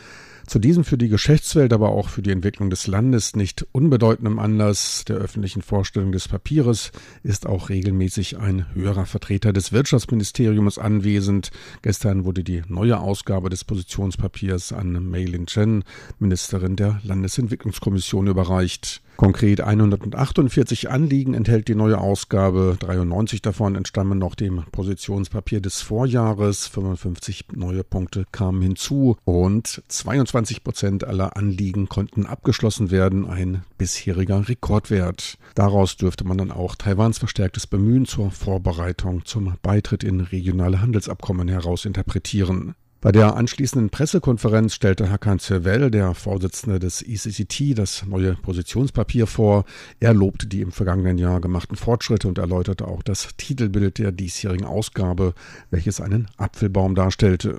Zu 0.47 0.59
diesem 0.59 0.83
für 0.83 0.97
die 0.97 1.07
Geschäftswelt, 1.07 1.73
aber 1.73 1.89
auch 1.89 2.09
für 2.09 2.21
die 2.21 2.31
Entwicklung 2.31 2.69
des 2.69 2.87
Landes 2.87 3.35
nicht 3.35 3.65
unbedeutendem 3.71 4.39
Anlass 4.39 5.05
der 5.05 5.17
öffentlichen 5.17 5.61
Vorstellung 5.61 6.11
des 6.11 6.27
Papieres 6.27 6.91
ist 7.23 7.47
auch 7.47 7.69
regelmäßig 7.69 8.37
ein 8.37 8.73
höherer 8.73 9.05
Vertreter 9.05 9.53
des 9.53 9.71
Wirtschaftsministeriums 9.71 10.77
anwesend. 10.77 11.51
Gestern 11.81 12.25
wurde 12.25 12.43
die 12.43 12.63
neue 12.67 12.99
Ausgabe 12.99 13.49
des 13.49 13.63
Positionspapiers 13.63 14.73
an 14.73 15.09
Mei 15.09 15.23
Lin 15.23 15.45
Chen, 15.45 15.83
Ministerin 16.19 16.75
der 16.75 16.99
Landesentwicklungskommission, 17.03 18.27
überreicht. 18.27 19.01
Konkret 19.21 19.61
148 19.61 20.89
Anliegen 20.89 21.35
enthält 21.35 21.67
die 21.67 21.75
neue 21.75 21.99
Ausgabe. 21.99 22.75
93 22.79 23.43
davon 23.43 23.75
entstammen 23.75 24.17
noch 24.17 24.33
dem 24.33 24.63
Positionspapier 24.71 25.61
des 25.61 25.83
Vorjahres. 25.83 26.65
55 26.65 27.49
neue 27.53 27.83
Punkte 27.83 28.25
kamen 28.31 28.63
hinzu 28.63 29.17
und 29.23 29.83
22 29.87 30.63
Prozent 30.63 31.03
aller 31.03 31.37
Anliegen 31.37 31.87
konnten 31.87 32.25
abgeschlossen 32.25 32.89
werden. 32.89 33.29
Ein 33.29 33.61
bisheriger 33.77 34.49
Rekordwert. 34.49 35.37
Daraus 35.53 35.97
dürfte 35.97 36.23
man 36.23 36.39
dann 36.39 36.51
auch 36.51 36.73
Taiwans 36.75 37.19
verstärktes 37.19 37.67
Bemühen 37.67 38.07
zur 38.07 38.31
Vorbereitung 38.31 39.23
zum 39.25 39.53
Beitritt 39.61 40.03
in 40.03 40.21
regionale 40.21 40.81
Handelsabkommen 40.81 41.47
herausinterpretieren. 41.47 42.73
Bei 43.01 43.11
der 43.11 43.35
anschließenden 43.35 43.89
Pressekonferenz 43.89 44.75
stellte 44.75 45.09
Hakan 45.09 45.39
Zervel, 45.39 45.89
der 45.89 46.13
Vorsitzende 46.13 46.77
des 46.77 47.01
ECCT, 47.01 47.75
das 47.75 48.05
neue 48.05 48.35
Positionspapier 48.35 49.25
vor. 49.25 49.65
Er 49.99 50.13
lobte 50.13 50.45
die 50.45 50.61
im 50.61 50.71
vergangenen 50.71 51.17
Jahr 51.17 51.41
gemachten 51.41 51.75
Fortschritte 51.75 52.27
und 52.27 52.37
erläuterte 52.37 52.87
auch 52.87 53.01
das 53.01 53.29
Titelbild 53.37 53.97
der 53.97 54.11
diesjährigen 54.11 54.67
Ausgabe, 54.67 55.33
welches 55.71 55.99
einen 55.99 56.27
Apfelbaum 56.37 56.93
darstellte. 56.93 57.57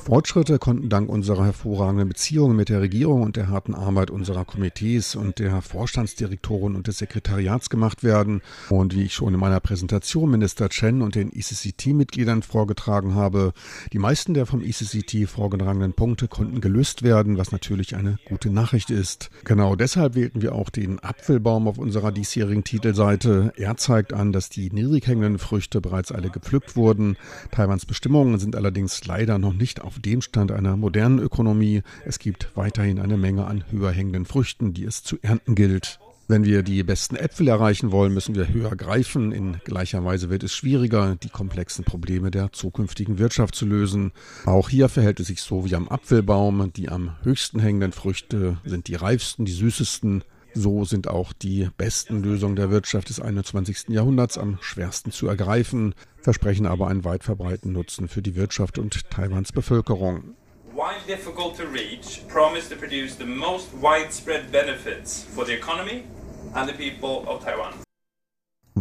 Fortschritte 0.00 0.58
konnten 0.58 0.88
dank 0.88 1.10
unserer 1.10 1.44
hervorragenden 1.44 2.08
Beziehungen 2.08 2.56
mit 2.56 2.70
der 2.70 2.80
Regierung 2.80 3.22
und 3.22 3.36
der 3.36 3.48
harten 3.48 3.74
Arbeit 3.74 4.10
unserer 4.10 4.46
Komitees 4.46 5.14
und 5.14 5.38
der 5.38 5.60
Vorstandsdirektoren 5.60 6.74
und 6.74 6.86
des 6.86 6.98
Sekretariats 6.98 7.68
gemacht 7.68 8.02
werden. 8.02 8.40
Und 8.70 8.94
wie 8.94 9.04
ich 9.04 9.14
schon 9.14 9.34
in 9.34 9.40
meiner 9.40 9.60
Präsentation 9.60 10.30
Minister 10.30 10.70
Chen 10.70 11.02
und 11.02 11.14
den 11.14 11.30
ECCT-Mitgliedern 11.30 12.42
vorgetragen 12.42 13.14
habe, 13.14 13.52
die 13.92 13.98
meisten 13.98 14.32
der 14.32 14.46
vom 14.46 14.62
ECCT 14.62 15.28
vorgetragenen 15.28 15.92
Punkte 15.92 16.28
konnten 16.28 16.62
gelöst 16.62 17.02
werden, 17.02 17.36
was 17.36 17.52
natürlich 17.52 17.94
eine 17.94 18.18
gute 18.24 18.50
Nachricht 18.50 18.88
ist. 18.88 19.30
Genau 19.44 19.76
deshalb 19.76 20.14
wählten 20.14 20.40
wir 20.40 20.54
auch 20.54 20.70
den 20.70 20.98
Apfelbaum 21.00 21.68
auf 21.68 21.76
unserer 21.76 22.10
diesjährigen 22.10 22.64
Titelseite. 22.64 23.52
Er 23.56 23.76
zeigt 23.76 24.14
an, 24.14 24.32
dass 24.32 24.48
die 24.48 24.70
niedrig 24.70 25.06
hängenden 25.06 25.38
Früchte 25.38 25.57
bereits 25.80 26.12
alle 26.12 26.30
gepflückt 26.30 26.76
wurden. 26.76 27.16
Taiwans 27.50 27.86
Bestimmungen 27.86 28.38
sind 28.38 28.56
allerdings 28.56 29.04
leider 29.04 29.38
noch 29.38 29.52
nicht 29.52 29.80
auf 29.80 29.98
dem 29.98 30.22
Stand 30.22 30.52
einer 30.52 30.76
modernen 30.76 31.18
Ökonomie. 31.18 31.82
Es 32.04 32.18
gibt 32.18 32.50
weiterhin 32.54 32.98
eine 32.98 33.16
Menge 33.16 33.46
an 33.46 33.64
höher 33.70 33.90
hängenden 33.90 34.26
Früchten, 34.26 34.74
die 34.74 34.84
es 34.84 35.02
zu 35.02 35.18
ernten 35.22 35.54
gilt. 35.54 35.98
Wenn 36.30 36.44
wir 36.44 36.62
die 36.62 36.82
besten 36.82 37.16
Äpfel 37.16 37.48
erreichen 37.48 37.90
wollen, 37.90 38.12
müssen 38.12 38.34
wir 38.34 38.52
höher 38.52 38.76
greifen. 38.76 39.32
In 39.32 39.60
gleicher 39.64 40.04
Weise 40.04 40.28
wird 40.28 40.42
es 40.42 40.52
schwieriger, 40.52 41.16
die 41.16 41.30
komplexen 41.30 41.86
Probleme 41.86 42.30
der 42.30 42.52
zukünftigen 42.52 43.18
Wirtschaft 43.18 43.54
zu 43.54 43.64
lösen. 43.64 44.12
Auch 44.44 44.68
hier 44.68 44.90
verhält 44.90 45.20
es 45.20 45.28
sich 45.28 45.40
so 45.40 45.64
wie 45.64 45.74
am 45.74 45.88
Apfelbaum. 45.88 46.70
Die 46.74 46.90
am 46.90 47.16
höchsten 47.22 47.60
hängenden 47.60 47.92
Früchte 47.92 48.58
sind 48.62 48.88
die 48.88 48.94
reifsten, 48.94 49.46
die 49.46 49.52
süßesten. 49.52 50.22
So 50.54 50.84
sind 50.84 51.08
auch 51.08 51.32
die 51.32 51.68
besten 51.76 52.22
Lösungen 52.22 52.56
der 52.56 52.70
Wirtschaft 52.70 53.08
des 53.08 53.20
21. 53.20 53.88
Jahrhunderts 53.88 54.38
am 54.38 54.58
schwersten 54.60 55.12
zu 55.12 55.28
ergreifen, 55.28 55.94
versprechen 56.20 56.66
aber 56.66 56.88
einen 56.88 57.04
weit 57.04 57.24
verbreiteten 57.24 57.72
Nutzen 57.72 58.08
für 58.08 58.22
die 58.22 58.34
Wirtschaft 58.34 58.78
und 58.78 59.10
Taiwans 59.10 59.52
Bevölkerung. 59.52 60.34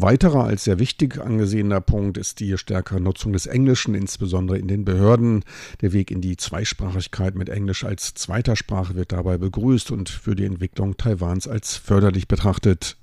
Weiterer 0.01 0.43
als 0.43 0.65
sehr 0.65 0.79
wichtig 0.79 1.19
angesehener 1.19 1.81
Punkt 1.81 2.17
ist 2.17 2.39
die 2.39 2.57
stärkere 2.57 2.99
Nutzung 2.99 3.33
des 3.33 3.45
Englischen, 3.45 3.95
insbesondere 3.95 4.57
in 4.57 4.67
den 4.67 4.85
Behörden. 4.85 5.43
Der 5.81 5.93
Weg 5.93 6.11
in 6.11 6.21
die 6.21 6.37
Zweisprachigkeit 6.37 7.35
mit 7.35 7.49
Englisch 7.49 7.83
als 7.83 8.13
zweiter 8.13 8.55
Sprache 8.55 8.95
wird 8.95 9.11
dabei 9.11 9.37
begrüßt 9.37 9.91
und 9.91 10.09
für 10.09 10.35
die 10.35 10.45
Entwicklung 10.45 10.97
Taiwans 10.97 11.47
als 11.47 11.77
förderlich 11.77 12.27
betrachtet. 12.27 12.97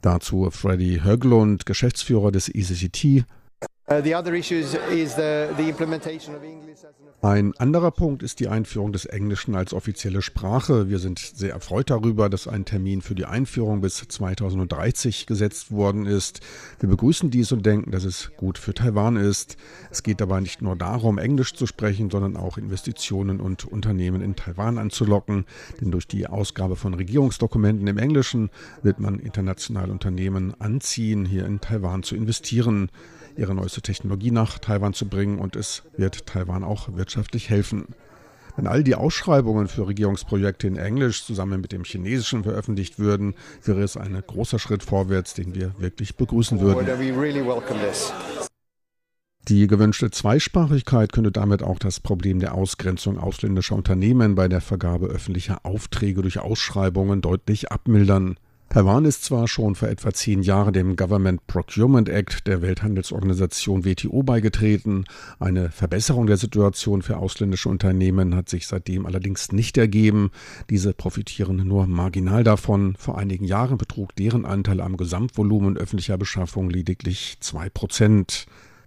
Dazu 0.00 0.48
Freddy 0.50 1.00
Höglund, 1.02 1.66
Geschäftsführer 1.66 2.30
des 2.30 2.48
ECCT, 2.48 3.24
Uh, 3.30 3.37
Ein 7.22 7.56
anderer 7.56 7.90
Punkt 7.90 8.22
ist 8.22 8.38
die 8.38 8.48
Einführung 8.48 8.92
des 8.92 9.06
Englischen 9.06 9.54
als 9.54 9.72
offizielle 9.72 10.20
Sprache. 10.20 10.90
Wir 10.90 10.98
sind 10.98 11.18
sehr 11.18 11.54
erfreut 11.54 11.88
darüber, 11.88 12.28
dass 12.28 12.46
ein 12.46 12.66
Termin 12.66 13.00
für 13.00 13.14
die 13.14 13.24
Einführung 13.24 13.80
bis 13.80 13.96
2030 13.96 15.24
gesetzt 15.26 15.72
worden 15.72 16.04
ist. 16.04 16.40
Wir 16.80 16.90
begrüßen 16.90 17.30
dies 17.30 17.50
und 17.50 17.64
denken, 17.64 17.90
dass 17.90 18.04
es 18.04 18.30
gut 18.36 18.58
für 18.58 18.74
Taiwan 18.74 19.16
ist. 19.16 19.56
Es 19.90 20.02
geht 20.02 20.20
dabei 20.20 20.40
nicht 20.40 20.60
nur 20.60 20.76
darum, 20.76 21.16
Englisch 21.16 21.54
zu 21.54 21.66
sprechen, 21.66 22.10
sondern 22.10 22.36
auch 22.36 22.58
Investitionen 22.58 23.40
und 23.40 23.64
Unternehmen 23.64 24.20
in 24.20 24.36
Taiwan 24.36 24.76
anzulocken. 24.76 25.46
Denn 25.80 25.90
durch 25.90 26.06
die 26.06 26.26
Ausgabe 26.26 26.76
von 26.76 26.92
Regierungsdokumenten 26.92 27.86
im 27.86 27.96
Englischen 27.96 28.50
wird 28.82 29.00
man 29.00 29.18
internationale 29.18 29.90
Unternehmen 29.90 30.54
anziehen, 30.60 31.24
hier 31.24 31.46
in 31.46 31.62
Taiwan 31.62 32.02
zu 32.02 32.14
investieren 32.14 32.90
ihre 33.38 33.54
neueste 33.54 33.80
Technologie 33.80 34.30
nach 34.30 34.58
Taiwan 34.58 34.92
zu 34.92 35.08
bringen 35.08 35.38
und 35.38 35.56
es 35.56 35.84
wird 35.96 36.26
Taiwan 36.26 36.64
auch 36.64 36.94
wirtschaftlich 36.96 37.48
helfen. 37.48 37.94
Wenn 38.56 38.66
all 38.66 38.82
die 38.82 38.96
Ausschreibungen 38.96 39.68
für 39.68 39.86
Regierungsprojekte 39.86 40.66
in 40.66 40.76
Englisch 40.76 41.24
zusammen 41.24 41.60
mit 41.60 41.70
dem 41.70 41.84
Chinesischen 41.84 42.42
veröffentlicht 42.42 42.98
würden, 42.98 43.34
wäre 43.62 43.82
es 43.82 43.96
ein 43.96 44.20
großer 44.26 44.58
Schritt 44.58 44.82
vorwärts, 44.82 45.34
den 45.34 45.54
wir 45.54 45.74
wirklich 45.78 46.16
begrüßen 46.16 46.60
würden. 46.60 46.84
Die 49.46 49.66
gewünschte 49.68 50.10
Zweisprachigkeit 50.10 51.12
könnte 51.12 51.30
damit 51.30 51.62
auch 51.62 51.78
das 51.78 52.00
Problem 52.00 52.40
der 52.40 52.54
Ausgrenzung 52.54 53.18
ausländischer 53.18 53.76
Unternehmen 53.76 54.34
bei 54.34 54.48
der 54.48 54.60
Vergabe 54.60 55.06
öffentlicher 55.06 55.64
Aufträge 55.64 56.20
durch 56.22 56.40
Ausschreibungen 56.40 57.20
deutlich 57.20 57.70
abmildern. 57.70 58.36
Taiwan 58.70 59.06
ist 59.06 59.24
zwar 59.24 59.48
schon 59.48 59.76
vor 59.76 59.88
etwa 59.88 60.12
zehn 60.12 60.42
Jahren 60.42 60.74
dem 60.74 60.94
Government 60.94 61.46
Procurement 61.46 62.10
Act 62.10 62.46
der 62.46 62.60
Welthandelsorganisation 62.60 63.86
WTO 63.86 64.22
beigetreten. 64.22 65.06
Eine 65.38 65.70
Verbesserung 65.70 66.26
der 66.26 66.36
Situation 66.36 67.00
für 67.00 67.16
ausländische 67.16 67.70
Unternehmen 67.70 68.36
hat 68.36 68.50
sich 68.50 68.66
seitdem 68.66 69.06
allerdings 69.06 69.52
nicht 69.52 69.78
ergeben. 69.78 70.30
Diese 70.68 70.92
profitieren 70.92 71.66
nur 71.66 71.86
marginal 71.86 72.44
davon. 72.44 72.94
Vor 72.98 73.16
einigen 73.16 73.46
Jahren 73.46 73.78
betrug 73.78 74.14
deren 74.16 74.44
Anteil 74.44 74.82
am 74.82 74.98
Gesamtvolumen 74.98 75.78
öffentlicher 75.78 76.18
Beschaffung 76.18 76.68
lediglich 76.68 77.38
zwei 77.40 77.70
Prozent. 77.70 78.46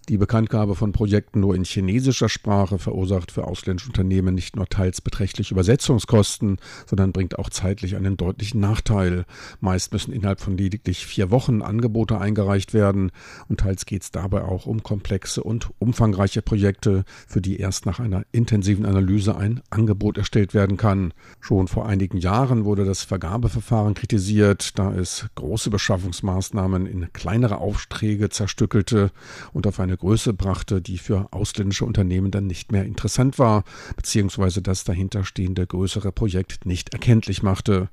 Die 0.10 0.18
Bekanntgabe 0.18 0.76
von 0.76 0.94
Projekten 0.94 1.42
nur 1.42 1.56
in 1.56 1.64
chinesischer 1.64 2.28
Sprache 2.28 2.80
verursacht 2.80 3.32
für 3.32 3.46
ausländische 3.46 3.90
Unternehmen 3.90 4.34
nicht 4.34 4.56
nur 4.56 4.68
teils 4.68 5.00
beträchtliche 5.00 5.54
Übersetzungskosten, 5.54 6.58
sondern 6.88 7.12
bringt 7.12 7.38
auch 7.38 7.52
zeitlich 7.52 7.96
einen 7.96 8.18
deutlichen 8.18 8.60
Nachteil. 8.60 9.26
Meist 9.60 9.94
müssen 9.94 10.12
innerhalb 10.12 10.42
von 10.42 10.58
lediglich 10.58 11.06
vier 11.06 11.30
Wochen 11.30 11.62
Angebote 11.62 12.20
eingereicht 12.20 12.74
werden 12.74 13.12
und 13.48 13.60
teils 13.60 13.86
geht 13.86 14.02
es 14.02 14.12
dabei 14.12 14.44
auch 14.44 14.66
um 14.66 14.82
komplexe 14.82 15.44
und 15.44 15.70
umfangreiche 15.78 16.42
Projekte, 16.42 17.06
für 17.28 17.42
die 17.42 17.60
erst 17.60 17.86
nach 17.86 18.00
einer 18.00 18.24
intensiven 18.32 18.88
Analyse 18.88 19.38
ein 19.38 19.62
Angebot 19.70 20.18
erstellt 20.18 20.56
werden 20.56 20.78
kann. 20.78 21.14
Schon 21.40 21.68
vor 21.68 21.86
einigen 21.86 22.18
Jahren 22.18 22.66
wurde 22.66 22.86
das 22.86 23.04
Vergabeverfahren 23.04 23.94
kritisiert, 23.94 24.80
da 24.80 24.92
es 24.94 25.28
große 25.36 25.70
Beschaffungsmaßnahmen 25.70 26.88
in 26.88 27.14
kleinere 27.14 27.60
Aufträge 27.60 28.30
zerstückelte 28.30 29.12
und 29.54 29.68
auf 29.68 29.80
eine 29.80 29.91
eine 29.92 29.98
Größe 29.98 30.34
brachte, 30.34 30.82
die 30.82 30.98
für 30.98 31.28
ausländische 31.32 31.84
Unternehmen 31.84 32.32
dann 32.32 32.48
nicht 32.48 32.72
mehr 32.72 32.86
interessant 32.86 33.38
war, 33.38 33.66
beziehungsweise 33.98 34.62
das 34.62 34.86
dahinterstehende 34.86 35.68
größere 35.68 36.14
Projekt 36.14 36.66
nicht 36.66 36.94
erkenntlich 36.94 37.44
machte. 37.44 37.90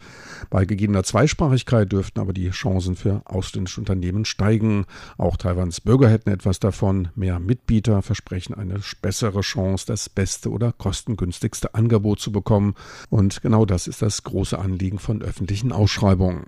Bei 0.48 0.64
gegebener 0.64 1.02
Zweisprachigkeit 1.02 1.90
dürften 1.90 2.20
aber 2.20 2.32
die 2.32 2.50
Chancen 2.50 2.94
für 2.94 3.22
ausländische 3.24 3.80
Unternehmen 3.80 4.24
steigen. 4.24 4.86
Auch 5.16 5.36
Taiwans 5.36 5.80
Bürger 5.80 6.08
hätten 6.08 6.30
etwas 6.30 6.60
davon. 6.60 7.08
Mehr 7.16 7.40
Mitbieter 7.40 8.00
versprechen 8.02 8.54
eine 8.54 8.76
bessere 9.02 9.40
Chance, 9.40 9.86
das 9.86 10.08
beste 10.08 10.50
oder 10.50 10.70
kostengünstigste 10.70 11.74
Angebot 11.74 12.20
zu 12.20 12.30
bekommen. 12.30 12.74
Und 13.10 13.42
genau 13.42 13.66
das 13.66 13.88
ist 13.88 14.02
das 14.02 14.22
große 14.22 14.56
Anliegen 14.56 15.00
von 15.00 15.20
öffentlichen 15.20 15.72
Ausschreibungen. 15.72 16.46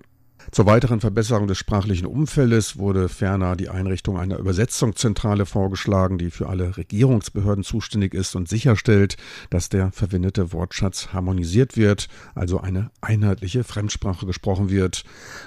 Zur 0.51 0.65
weiteren 0.65 0.99
Verbesserung 0.99 1.47
des 1.47 1.57
sprachlichen 1.57 2.05
Umfeldes 2.05 2.77
wurde 2.77 3.07
ferner 3.07 3.55
die 3.55 3.69
Einrichtung 3.69 4.17
einer 4.17 4.37
Übersetzungszentrale 4.37 5.45
vorgeschlagen, 5.45 6.17
die 6.17 6.29
für 6.29 6.49
alle 6.49 6.75
Regierungsbehörden 6.75 7.63
zuständig 7.63 8.13
ist 8.13 8.35
und 8.35 8.49
sicherstellt, 8.49 9.15
dass 9.49 9.69
der 9.69 9.93
verwendete 9.93 10.51
Wortschatz 10.51 11.13
harmonisiert 11.13 11.77
wird, 11.77 12.09
also 12.35 12.59
eine 12.59 12.91
einheitliche 12.99 13.63
Fremdsprache 13.63 14.25
gesprochen 14.25 14.69
wird. 14.69 15.05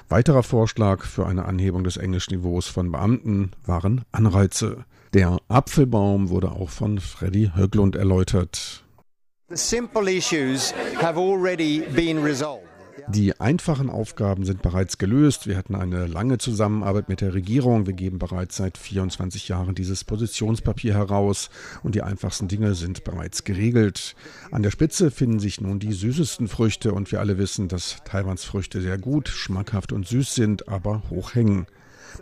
Weiterer 0.09 0.43
Vorschlag 0.43 1.05
für 1.05 1.27
eine 1.27 1.45
Anhebung 1.45 1.85
des 1.85 1.99
Englischniveaus 1.99 2.67
von 2.67 2.91
Beamten 2.91 3.51
waren 3.67 4.07
Anreize. 4.11 4.87
Der 5.13 5.37
Apfelbaum 5.49 6.31
wurde 6.31 6.51
auch 6.53 6.71
von 6.71 6.99
Freddy 6.99 7.51
Höglund 7.55 7.95
erläutert. 7.95 8.83
The 9.51 9.57
simple 9.57 10.11
issues 10.11 10.73
have 10.97 11.19
already 11.19 11.83
been 11.95 12.23
resolved. 12.25 12.74
Die 13.09 13.39
einfachen 13.39 13.91
Aufgaben 13.91 14.45
sind 14.47 14.63
bereits 14.63 14.97
gelöst. 14.97 15.47
Wir 15.47 15.57
hatten 15.57 15.75
eine 15.75 16.07
lange 16.07 16.39
Zusammenarbeit 16.39 17.09
mit 17.09 17.21
der 17.21 17.35
Regierung. 17.35 17.87
Wir 17.87 17.93
geben 17.93 18.19
bereits 18.19 18.57
seit 18.57 18.79
24 18.79 19.49
Jahren 19.49 19.75
dieses 19.75 20.05
Positionspapier 20.05 20.95
heraus 20.95 21.51
und 21.83 21.95
die 21.95 22.03
einfachsten 22.03 22.49
Dinge 22.49 22.75
sind 22.75 23.05
bereits 23.05 23.45
geregelt. 23.45 24.17
An 24.51 24.63
der 24.63 24.71
Spitze 24.71 25.11
finden 25.11 25.39
sich 25.39 25.61
nun 25.61 25.81
die 25.81 25.93
süßesten 25.93 26.49
Früchte 26.49 26.95
und 26.95 27.13
wir 27.13 27.21
alle 27.21 27.37
wissen, 27.37 27.69
dass 27.69 27.99
Taiwans 28.05 28.45
Früchte 28.45 28.81
sehr 28.81 28.97
gut, 28.97 29.29
schmackhaft 29.29 29.93
und 29.93 30.09
süß 30.09 30.35
sind, 30.35 30.69
aber 30.69 31.03
hoch 31.11 31.35
hängen. 31.35 31.67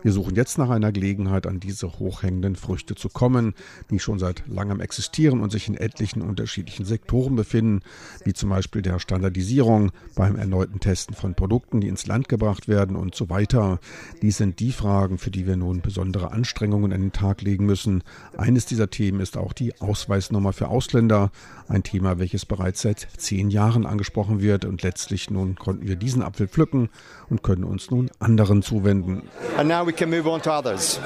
Wir 0.03 0.13
suchen 0.13 0.35
jetzt 0.35 0.59
nach 0.59 0.71
einer 0.71 0.93
Gelegenheit, 0.93 1.47
an 1.47 1.61
diese 1.61 1.99
hochhängenden 1.99 2.57
Früchte 2.57 2.95
zu 2.95 3.09
kommen, 3.09 3.55
die 3.91 3.99
schon 3.99 4.19
seit 4.19 4.43
langem 4.49 4.81
existieren 4.81 5.41
und 5.41 5.53
sich 5.53 5.69
in 5.69 5.77
etlichen 5.77 6.23
unterschiedlichen 6.23 6.85
Sektoren 6.85 7.37
befinden, 7.37 7.83
wie 8.25 8.33
zum 8.33 8.51
Beispiel 8.51 8.83
der 8.83 8.99
Standardisierung, 8.99 9.93
beim 10.15 10.37
erneuten 10.37 10.81
Testen 10.81 11.15
von 11.15 11.35
Produkten, 11.35 11.81
die 11.81 11.89
ins 11.89 12.07
Land 12.07 12.29
gebracht 12.29 12.69
werden 12.69 12.97
und 12.97 13.15
so 13.15 13.31
weiter. 13.31 13.79
Dies 14.23 14.37
sind 14.37 14.61
die 14.61 14.73
Fragen, 14.73 15.19
für 15.19 15.31
die 15.31 15.47
wir 15.47 15.57
nun 15.57 15.81
besondere 15.81 16.33
Anstrengungen 16.33 16.93
an 16.93 17.01
den 17.01 17.13
Tag 17.13 17.43
legen 17.43 17.67
müssen. 17.67 18.03
Eines 18.37 18.67
dieser 18.67 18.91
Themen 18.91 19.21
ist 19.21 19.37
auch 19.37 19.53
die 19.53 19.81
Ausweisnummer 19.81 20.53
für 20.53 20.69
Ausländer, 20.69 21.31
ein 21.69 21.83
Thema, 21.83 22.19
welches 22.19 22.47
bereits 22.47 22.83
seit 22.83 23.07
zehn 23.17 23.51
Jahren 23.51 23.87
angesprochen 23.87 24.41
wird 24.41 24.65
und 24.65 24.83
letztlich 24.83 25.31
nun 25.31 25.57
konnten 25.57 25.87
wir 25.87 25.97
diesen 25.97 26.23
Apfel 26.23 26.49
pflücken 26.49 26.89
und 27.29 27.43
können 27.43 27.65
uns 27.65 27.91
nun 27.91 28.11
anderen 28.19 28.63
zuwenden. 28.63 29.23
And 29.57 29.69
now 29.69 29.82
we 29.87 29.93
can 29.93 30.11
move 30.11 30.29
on 30.29 30.41
to 30.43 30.51
others. 30.51 31.01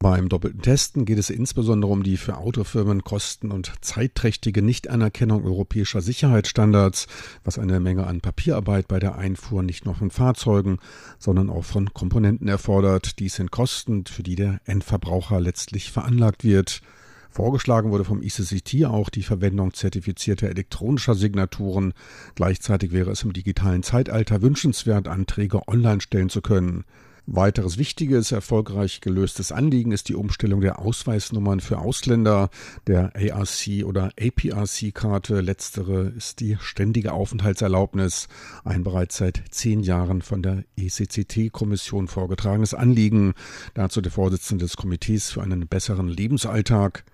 Beim 0.00 0.28
doppelten 0.28 0.62
Testen 0.62 1.06
geht 1.06 1.18
es 1.18 1.28
insbesondere 1.28 1.90
um 1.90 2.04
die 2.04 2.16
für 2.16 2.36
Autofirmen 2.36 3.02
kosten- 3.02 3.50
und 3.50 3.72
zeitträchtige 3.80 4.62
Nichtanerkennung 4.62 5.44
europäischer 5.44 6.00
Sicherheitsstandards, 6.00 7.08
was 7.42 7.58
eine 7.58 7.80
Menge 7.80 8.06
an 8.06 8.20
Papierarbeit 8.20 8.86
bei 8.86 9.00
der 9.00 9.18
Einfuhr 9.18 9.64
nicht 9.64 9.86
nur 9.86 9.96
von 9.96 10.10
Fahrzeugen, 10.10 10.78
sondern 11.18 11.50
auch 11.50 11.64
von 11.64 11.92
Komponenten 11.92 12.46
erfordert. 12.46 13.18
Dies 13.18 13.34
sind 13.34 13.50
Kosten, 13.50 14.06
für 14.06 14.22
die 14.22 14.36
der 14.36 14.60
Endverbraucher 14.66 15.40
letztlich 15.40 15.90
veranlagt 15.90 16.44
wird. 16.44 16.80
Vorgeschlagen 17.28 17.90
wurde 17.90 18.04
vom 18.04 18.22
ICCT 18.22 18.84
auch 18.86 19.10
die 19.10 19.24
Verwendung 19.24 19.74
zertifizierter 19.74 20.48
elektronischer 20.48 21.16
Signaturen. 21.16 21.92
Gleichzeitig 22.36 22.92
wäre 22.92 23.10
es 23.10 23.24
im 23.24 23.32
digitalen 23.32 23.82
Zeitalter 23.82 24.42
wünschenswert, 24.42 25.08
Anträge 25.08 25.66
online 25.66 26.00
stellen 26.00 26.30
zu 26.30 26.40
können. 26.40 26.84
Weiteres 27.30 27.76
wichtiges, 27.76 28.32
erfolgreich 28.32 29.02
gelöstes 29.02 29.52
Anliegen 29.52 29.92
ist 29.92 30.08
die 30.08 30.14
Umstellung 30.14 30.62
der 30.62 30.78
Ausweisnummern 30.78 31.60
für 31.60 31.76
Ausländer, 31.76 32.48
der 32.86 33.12
ARC 33.14 33.84
oder 33.84 34.12
APRC-Karte. 34.18 35.42
Letztere 35.42 36.04
ist 36.16 36.40
die 36.40 36.56
ständige 36.58 37.12
Aufenthaltserlaubnis, 37.12 38.28
ein 38.64 38.82
bereits 38.82 39.18
seit 39.18 39.42
zehn 39.50 39.80
Jahren 39.80 40.22
von 40.22 40.42
der 40.42 40.64
ECCT-Kommission 40.78 42.08
vorgetragenes 42.08 42.72
Anliegen. 42.72 43.34
Dazu 43.74 44.00
der 44.00 44.10
Vorsitzende 44.10 44.64
des 44.64 44.78
Komitees 44.78 45.30
für 45.30 45.42
einen 45.42 45.68
besseren 45.68 46.08
Lebensalltag, 46.08 47.04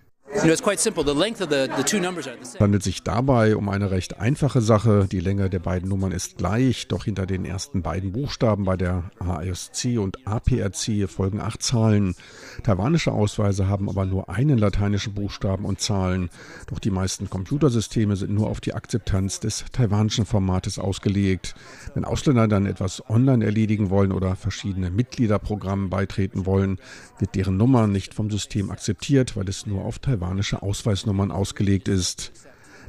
es 2.41 2.59
handelt 2.59 2.83
sich 2.83 3.05
dabei 3.05 3.55
um 3.55 3.69
eine 3.69 3.93
recht 3.93 4.19
einfache 4.19 4.61
Sache. 4.61 5.07
Die 5.11 5.21
Länge 5.21 5.49
der 5.49 5.61
beiden 5.61 5.89
Nummern 5.89 6.11
ist 6.11 6.39
gleich, 6.39 6.89
doch 6.89 7.05
hinter 7.05 7.25
den 7.25 7.45
ersten 7.45 7.83
beiden 7.83 8.11
Buchstaben 8.11 8.65
bei 8.65 8.77
der 8.77 9.11
ASC 9.21 9.97
und 9.97 10.27
APRC 10.27 11.09
folgen 11.09 11.41
acht 11.41 11.63
Zahlen. 11.63 12.17
Taiwanische 12.65 13.13
Ausweise 13.13 13.69
haben 13.69 13.89
aber 13.89 14.07
nur 14.07 14.29
einen 14.29 14.59
lateinischen 14.59 15.15
Buchstaben 15.15 15.65
und 15.65 15.81
Zahlen. 15.81 16.31
Doch 16.67 16.81
die 16.81 16.91
meisten 16.91 17.31
Computersysteme 17.31 18.17
sind 18.17 18.35
nur 18.35 18.49
auf 18.49 18.61
die 18.61 18.75
Akzeptanz 18.75 19.39
des 19.39 19.65
taiwanischen 19.73 20.27
Formates 20.27 20.81
ausgelegt. 20.81 21.55
Wenn 21.95 22.05
Ausländer 22.05 22.49
dann 22.49 22.67
etwas 22.67 23.09
online 23.09 23.45
erledigen 23.45 23.89
wollen 23.89 24.11
oder 24.11 24.35
verschiedene 24.35 24.91
Mitgliederprogrammen 24.91 25.91
beitreten 25.91 26.45
wollen, 26.45 26.79
wird 27.21 27.37
deren 27.37 27.57
Nummer 27.57 27.87
nicht 27.87 28.15
vom 28.15 28.31
System 28.31 28.73
akzeptiert, 28.73 29.37
weil 29.37 29.49
es 29.49 29.65
nur 29.65 29.85
auf 29.85 30.01
Taiwan 30.01 30.24
taiwanische 30.25 30.63
Ausweisnummern 30.63 31.31
ausgelegt 31.31 31.89
ist. 31.89 32.33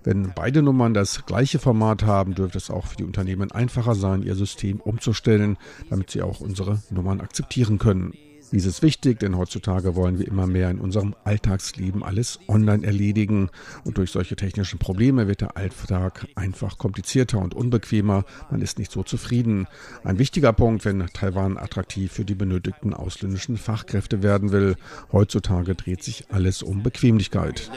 Wenn 0.03 0.33
beide 0.35 0.61
Nummern 0.61 0.93
das 0.93 1.25
gleiche 1.25 1.57
Format 1.59 2.03
haben, 2.03 2.35
dürfte 2.35 2.59
es 2.59 2.69
auch 2.69 2.85
für 2.85 2.97
die 2.97 3.03
Unternehmen 3.03 3.51
einfacher 3.51 3.95
sein, 3.95 4.21
ihr 4.21 4.35
System 4.35 4.79
umzustellen, 4.79 5.57
damit 5.89 6.11
sie 6.11 6.21
auch 6.21 6.41
unsere 6.41 6.81
Nummern 6.91 7.21
akzeptieren 7.21 7.79
können. 7.79 8.13
Dies 8.51 8.65
ist 8.65 8.81
wichtig, 8.81 9.19
denn 9.19 9.37
heutzutage 9.37 9.95
wollen 9.95 10.19
wir 10.19 10.27
immer 10.27 10.47
mehr 10.47 10.69
in 10.69 10.79
unserem 10.79 11.15
Alltagsleben 11.23 12.03
alles 12.03 12.39
online 12.47 12.85
erledigen 12.85 13.49
und 13.83 13.97
durch 13.97 14.11
solche 14.11 14.35
technischen 14.35 14.79
Probleme 14.79 15.27
wird 15.27 15.41
der 15.41 15.57
Alltag 15.57 16.27
einfach 16.35 16.77
komplizierter 16.77 17.39
und 17.39 17.53
unbequemer. 17.53 18.23
Man 18.51 18.61
ist 18.61 18.79
nicht 18.79 18.91
so 18.91 19.03
zufrieden. 19.03 19.67
Ein 20.03 20.19
wichtiger 20.19 20.53
Punkt, 20.53 20.85
wenn 20.85 21.05
Taiwan 21.07 21.57
attraktiv 21.57 22.11
für 22.11 22.25
die 22.25 22.35
benötigten 22.35 22.93
ausländischen 22.93 23.57
Fachkräfte 23.57 24.23
werden 24.23 24.51
will. 24.51 24.75
Heutzutage 25.11 25.75
dreht 25.75 26.03
sich 26.03 26.25
alles 26.31 26.63
um 26.63 26.83
Bequemlichkeit. 26.83 27.69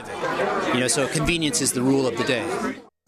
You 0.75 0.81
know, 0.81 0.89
so 0.89 1.07
convenience 1.07 1.63
is 1.63 1.73
the 1.73 1.81
rule 1.81 2.07
of 2.07 2.19
the 2.19 2.25
day. 2.25 2.43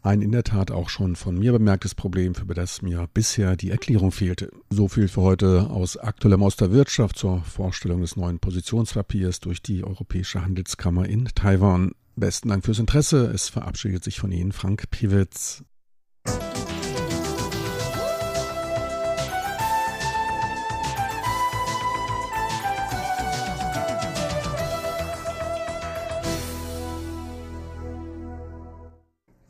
Ein 0.03 0.23
in 0.23 0.33
der 0.33 0.45
Tat 0.45 0.71
auch 0.71 0.89
schon 0.89 1.15
von 1.15 1.39
mir 1.39 1.53
bemerktes 1.53 1.95
Problem, 1.95 2.35
für 2.35 2.47
das 2.47 2.81
mir 2.81 3.07
bisher 3.13 3.57
die 3.57 3.71
Erklärung 3.71 4.13
fehlte. 4.13 4.51
So 4.71 4.89
viel 4.89 5.09
für 5.09 5.21
heute 5.21 5.69
aus 5.69 5.99
aktuellem 5.99 6.43
aus 6.43 6.57
der 6.57 6.73
Wirtschaft 6.73 7.19
zur 7.19 7.43
Vorstellung 7.43 8.01
des 8.01 8.17
neuen 8.17 8.39
Positionspapiers 8.39 9.41
durch 9.41 9.63
die 9.63 9.85
Europäische 9.85 10.43
Handelskammer 10.43 11.07
in 11.07 11.27
Taiwan. 11.35 11.93
Besten 12.17 12.49
Dank 12.49 12.65
fürs 12.65 12.79
Interesse. 12.79 13.27
Es 13.27 13.49
verabschiedet 13.49 14.03
sich 14.03 14.19
von 14.19 14.33
Ihnen 14.33 14.53
Frank 14.53 14.91
Piewitz. 14.91 15.65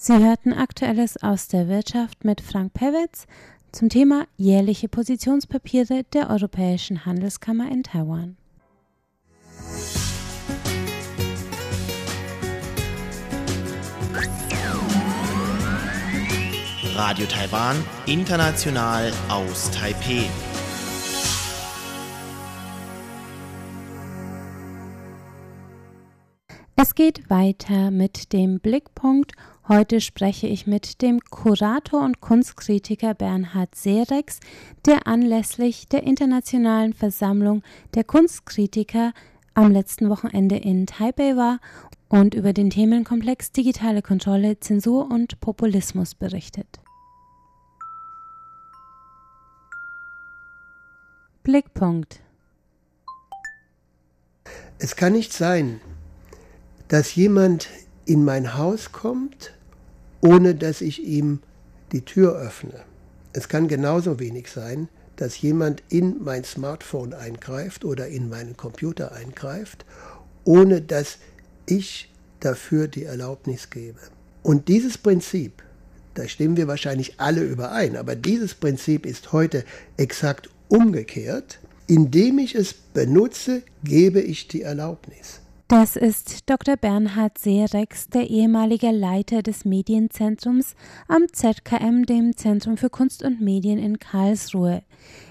Sie 0.03 0.17
hörten 0.17 0.55
Aktuelles 0.55 1.23
aus 1.23 1.49
der 1.49 1.69
Wirtschaft 1.69 2.25
mit 2.25 2.41
Frank 2.41 2.73
Pewitz 2.73 3.27
zum 3.71 3.91
Thema 3.91 4.25
jährliche 4.39 4.89
Positionspapiere 4.89 6.05
der 6.15 6.31
Europäischen 6.31 7.05
Handelskammer 7.05 7.71
in 7.71 7.83
Taiwan. 7.83 8.39
Radio 16.95 17.27
Taiwan, 17.27 17.77
international 18.07 19.13
aus 19.29 19.71
Taipeh. 19.71 20.25
Es 26.83 26.95
geht 26.95 27.29
weiter 27.29 27.91
mit 27.91 28.33
dem 28.33 28.59
Blickpunkt. 28.61 29.33
Heute 29.73 30.01
spreche 30.01 30.49
ich 30.49 30.67
mit 30.67 31.01
dem 31.01 31.21
Kurator 31.21 32.05
und 32.05 32.21
Kunstkritiker 32.21 33.15
Bernhard 33.15 33.73
Serex, 33.77 34.41
der 34.85 35.07
anlässlich 35.07 35.87
der 35.87 36.03
Internationalen 36.03 36.93
Versammlung 36.93 37.63
der 37.95 38.03
Kunstkritiker 38.03 39.13
am 39.55 39.71
letzten 39.71 40.11
Wochenende 40.11 40.57
in 40.57 40.87
Taipei 40.87 41.37
war 41.37 41.61
und 42.09 42.35
über 42.35 42.53
den 42.53 42.71
Themenkomplex 42.71 43.53
digitale 43.53 44.03
Kontrolle, 44.03 44.59
Zensur 44.59 45.09
und 45.09 45.39
Populismus 45.39 46.17
berichtet. 46.17 46.81
Blickpunkt. 51.45 52.19
Es 54.81 54.97
kann 54.97 55.13
nicht 55.13 55.33
sein, 55.33 55.81
dass 56.89 57.15
jemand 57.15 57.69
in 58.05 58.25
mein 58.25 58.57
Haus 58.57 58.91
kommt, 58.91 59.53
ohne 60.21 60.55
dass 60.55 60.81
ich 60.81 61.03
ihm 61.03 61.41
die 61.93 62.05
Tür 62.05 62.37
öffne. 62.37 62.83
Es 63.33 63.49
kann 63.49 63.69
genauso 63.69 64.19
wenig 64.19 64.49
sein, 64.51 64.89
dass 65.17 65.41
jemand 65.41 65.83
in 65.91 66.23
mein 66.23 66.45
Smartphone 66.45 67.13
eingreift 67.13 67.85
oder 67.85 68.09
in 68.09 68.29
meinen 68.29 68.57
Computer 68.57 69.13
eingreift, 69.13 69.85
ohne 70.45 70.81
dass 70.81 71.19
ich 71.67 72.11
dafür 72.41 72.89
die 72.89 73.05
Erlaubnis 73.05 73.71
gebe. 73.71 74.01
Und 74.43 74.69
dieses 74.69 74.97
Prinzip, 74.97 75.63
da 76.15 76.27
stimmen 76.27 76.57
wir 76.57 76.69
wahrscheinlich 76.69 77.21
alle 77.21 77.43
überein, 77.43 77.97
aber 77.97 78.17
dieses 78.17 78.55
Prinzip 78.55 79.05
ist 79.05 79.33
heute 79.33 79.65
exakt 79.97 80.49
umgekehrt. 80.69 81.59
Indem 81.87 82.39
ich 82.39 82.55
es 82.55 82.73
benutze, 82.73 83.63
gebe 83.83 84.21
ich 84.21 84.49
die 84.49 84.63
Erlaubnis. 84.63 85.41
Das 85.71 85.95
ist 85.95 86.51
Dr. 86.51 86.77
Bernhard 86.77 87.39
Seerex, 87.39 88.09
der 88.09 88.29
ehemalige 88.29 88.91
Leiter 88.91 89.41
des 89.41 89.65
Medienzentrums 89.65 90.75
am 91.07 91.33
ZKM, 91.33 92.07
dem 92.07 92.37
Zentrum 92.37 92.77
für 92.77 92.91
Kunst 92.91 93.23
und 93.23 93.41
Medien 93.41 93.79
in 93.79 94.01
Karlsruhe. 94.01 94.83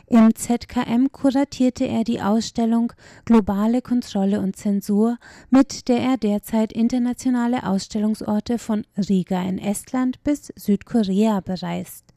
Im 0.08 0.34
ZKM 0.34 1.12
kuratierte 1.12 1.86
er 1.90 2.06
die 2.06 2.22
Ausstellung 2.22 2.94
Globale 3.26 3.82
Kontrolle 3.82 4.40
und 4.40 4.56
Zensur, 4.56 5.18
mit 5.50 5.90
der 5.90 6.00
er 6.00 6.16
derzeit 6.16 6.72
internationale 6.72 7.66
Ausstellungsorte 7.66 8.60
von 8.60 8.86
Riga 8.98 9.42
in 9.42 9.60
Estland 9.60 10.24
bis 10.24 10.54
Südkorea 10.56 11.42
bereist. 11.42 12.09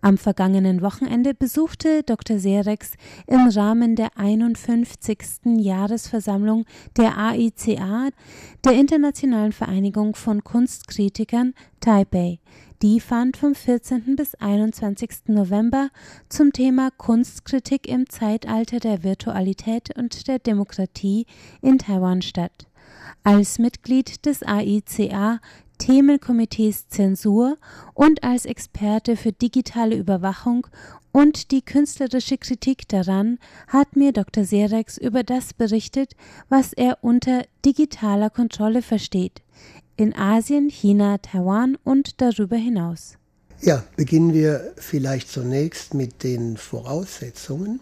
Am 0.00 0.18
vergangenen 0.18 0.82
Wochenende 0.82 1.34
besuchte 1.34 2.02
Dr. 2.02 2.38
Serex 2.38 2.92
im 3.26 3.48
Rahmen 3.48 3.96
der 3.96 4.16
51. 4.16 5.18
Jahresversammlung 5.56 6.64
der 6.96 7.16
AICA, 7.16 8.10
der 8.64 8.72
Internationalen 8.72 9.52
Vereinigung 9.52 10.14
von 10.14 10.44
Kunstkritikern, 10.44 11.54
Taipei. 11.80 12.38
Die 12.82 13.00
fand 13.00 13.38
vom 13.38 13.54
14. 13.54 14.16
bis 14.16 14.34
21. 14.34 15.28
November 15.28 15.88
zum 16.28 16.52
Thema 16.52 16.90
Kunstkritik 16.90 17.88
im 17.88 18.08
Zeitalter 18.08 18.80
der 18.80 19.02
Virtualität 19.02 19.96
und 19.96 20.28
der 20.28 20.38
Demokratie 20.38 21.26
in 21.62 21.78
Taiwan 21.78 22.20
statt. 22.20 22.66
Als 23.24 23.58
Mitglied 23.58 24.26
des 24.26 24.42
AICA 24.42 25.40
Themenkomitees 25.78 26.88
Zensur 26.88 27.58
und 27.94 28.24
als 28.24 28.44
Experte 28.44 29.16
für 29.16 29.32
digitale 29.32 29.96
Überwachung 29.96 30.66
und 31.12 31.50
die 31.50 31.62
künstlerische 31.62 32.36
Kritik 32.36 32.88
daran 32.88 33.38
hat 33.68 33.96
mir 33.96 34.12
Dr. 34.12 34.44
Serex 34.44 34.98
über 34.98 35.22
das 35.22 35.54
berichtet, 35.54 36.14
was 36.48 36.74
er 36.74 36.98
unter 37.00 37.44
digitaler 37.64 38.28
Kontrolle 38.28 38.82
versteht. 38.82 39.42
In 39.96 40.14
Asien, 40.14 40.68
China, 40.68 41.16
Taiwan 41.18 41.78
und 41.84 42.20
darüber 42.20 42.56
hinaus. 42.56 43.16
Ja, 43.62 43.82
beginnen 43.96 44.34
wir 44.34 44.74
vielleicht 44.76 45.30
zunächst 45.30 45.94
mit 45.94 46.22
den 46.22 46.58
Voraussetzungen, 46.58 47.80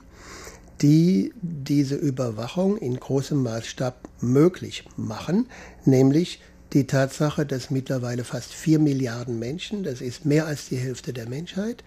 die 0.80 1.32
diese 1.42 1.97
Überwachung 1.97 2.76
in 2.76 2.99
großem 3.01 3.42
Maßstab 3.42 3.97
möglich 4.20 4.84
machen, 4.97 5.49
nämlich 5.84 6.40
die 6.74 6.86
Tatsache, 6.86 7.46
dass 7.46 7.70
mittlerweile 7.70 8.24
fast 8.24 8.52
vier 8.52 8.78
Milliarden 8.78 9.38
Menschen, 9.38 9.84
das 9.84 10.00
ist 10.00 10.26
mehr 10.26 10.46
als 10.46 10.68
die 10.68 10.76
Hälfte 10.76 11.12
der 11.12 11.28
Menschheit, 11.28 11.84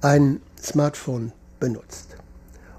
ein 0.00 0.40
Smartphone 0.60 1.32
benutzt. 1.60 2.16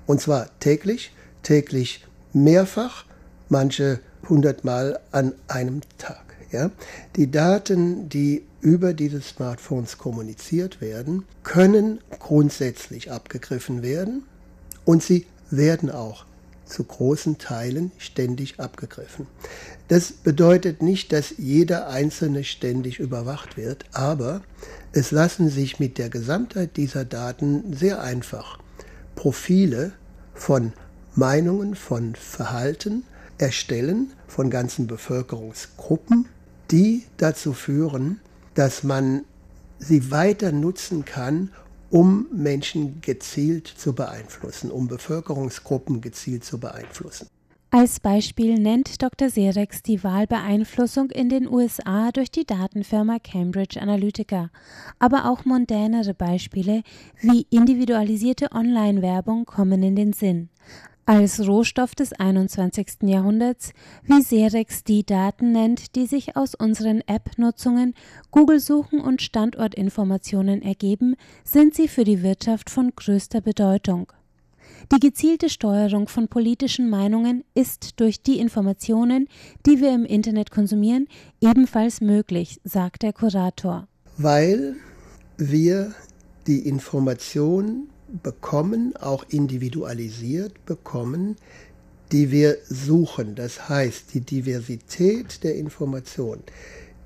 Und 0.05 0.19
zwar 0.19 0.49
täglich, 0.59 1.13
täglich 1.43 2.05
mehrfach, 2.33 3.05
manche 3.49 3.99
hundertmal 4.27 4.99
an 5.11 5.33
einem 5.47 5.81
Tag. 5.97 6.35
Ja? 6.51 6.71
Die 7.15 7.29
Daten, 7.29 8.09
die 8.09 8.43
über 8.61 8.93
diese 8.93 9.21
Smartphones 9.21 9.97
kommuniziert 9.97 10.81
werden, 10.81 11.25
können 11.43 11.99
grundsätzlich 12.19 13.11
abgegriffen 13.11 13.83
werden 13.83 14.23
und 14.85 15.03
sie 15.03 15.27
werden 15.49 15.91
auch 15.91 16.25
zu 16.65 16.83
großen 16.83 17.37
Teilen 17.37 17.91
ständig 17.97 18.59
abgegriffen. 18.59 19.27
Das 19.87 20.11
bedeutet 20.11 20.81
nicht, 20.81 21.11
dass 21.11 21.35
jeder 21.37 21.89
Einzelne 21.89 22.43
ständig 22.43 22.99
überwacht 22.99 23.57
wird, 23.57 23.85
aber 23.91 24.41
es 24.91 25.11
lassen 25.11 25.49
sich 25.49 25.79
mit 25.79 25.97
der 25.97 26.09
Gesamtheit 26.09 26.77
dieser 26.77 27.05
Daten 27.05 27.73
sehr 27.73 28.01
einfach 28.01 28.59
Profile 29.15 29.91
von 30.33 30.73
Meinungen, 31.15 31.75
von 31.75 32.15
Verhalten 32.15 33.03
erstellen, 33.37 34.11
von 34.27 34.49
ganzen 34.49 34.87
Bevölkerungsgruppen, 34.87 36.27
die 36.71 37.03
dazu 37.17 37.53
führen, 37.53 38.19
dass 38.55 38.83
man 38.83 39.25
sie 39.79 40.11
weiter 40.11 40.51
nutzen 40.51 41.05
kann, 41.05 41.49
um 41.93 42.25
Menschen 42.31 43.01
gezielt 43.01 43.67
zu 43.67 43.93
beeinflussen, 43.93 44.71
um 44.71 44.87
Bevölkerungsgruppen 44.87 46.01
gezielt 46.01 46.43
zu 46.43 46.59
beeinflussen. 46.59 47.27
Als 47.69 47.99
Beispiel 47.99 48.57
nennt 48.57 49.03
Dr. 49.03 49.29
Serex 49.29 49.83
die 49.83 50.03
Wahlbeeinflussung 50.03 51.11
in 51.11 51.29
den 51.29 51.47
USA 51.47 52.11
durch 52.11 52.31
die 52.31 52.45
Datenfirma 52.45 53.19
Cambridge 53.19 53.79
Analytica, 53.79 54.49
aber 54.97 55.29
auch 55.29 55.45
mondänere 55.45 56.15
Beispiele 56.15 56.81
wie 57.21 57.45
individualisierte 57.51 58.51
Online-Werbung 58.51 59.45
kommen 59.45 59.83
in 59.83 59.95
den 59.95 60.13
Sinn 60.13 60.49
als 61.05 61.45
Rohstoff 61.45 61.95
des 61.95 62.13
21. 62.13 63.03
Jahrhunderts, 63.03 63.73
wie 64.03 64.21
Serex 64.21 64.83
die 64.83 65.05
Daten 65.05 65.51
nennt, 65.51 65.95
die 65.95 66.05
sich 66.05 66.35
aus 66.37 66.55
unseren 66.55 67.01
App-Nutzungen, 67.07 67.93
Google-Suchen 68.31 68.99
und 69.01 69.21
Standortinformationen 69.21 70.61
ergeben, 70.61 71.15
sind 71.43 71.75
sie 71.75 71.87
für 71.87 72.03
die 72.03 72.23
Wirtschaft 72.23 72.69
von 72.69 72.91
größter 72.95 73.41
Bedeutung. 73.41 74.11
Die 74.91 74.99
gezielte 74.99 75.49
Steuerung 75.49 76.07
von 76.07 76.27
politischen 76.27 76.89
Meinungen 76.89 77.43
ist 77.53 77.99
durch 77.99 78.21
die 78.21 78.39
Informationen, 78.39 79.27
die 79.65 79.79
wir 79.79 79.93
im 79.93 80.05
Internet 80.05 80.51
konsumieren, 80.51 81.07
ebenfalls 81.41 82.01
möglich, 82.01 82.59
sagt 82.63 83.03
der 83.03 83.13
Kurator. 83.13 83.87
Weil 84.17 84.75
wir 85.37 85.93
die 86.47 86.67
Information 86.67 87.89
bekommen, 88.21 88.95
auch 88.95 89.25
individualisiert 89.29 90.65
bekommen, 90.65 91.37
die 92.11 92.31
wir 92.31 92.57
suchen. 92.69 93.35
Das 93.35 93.69
heißt, 93.69 94.13
die 94.13 94.21
Diversität 94.21 95.43
der 95.43 95.55
Information, 95.55 96.39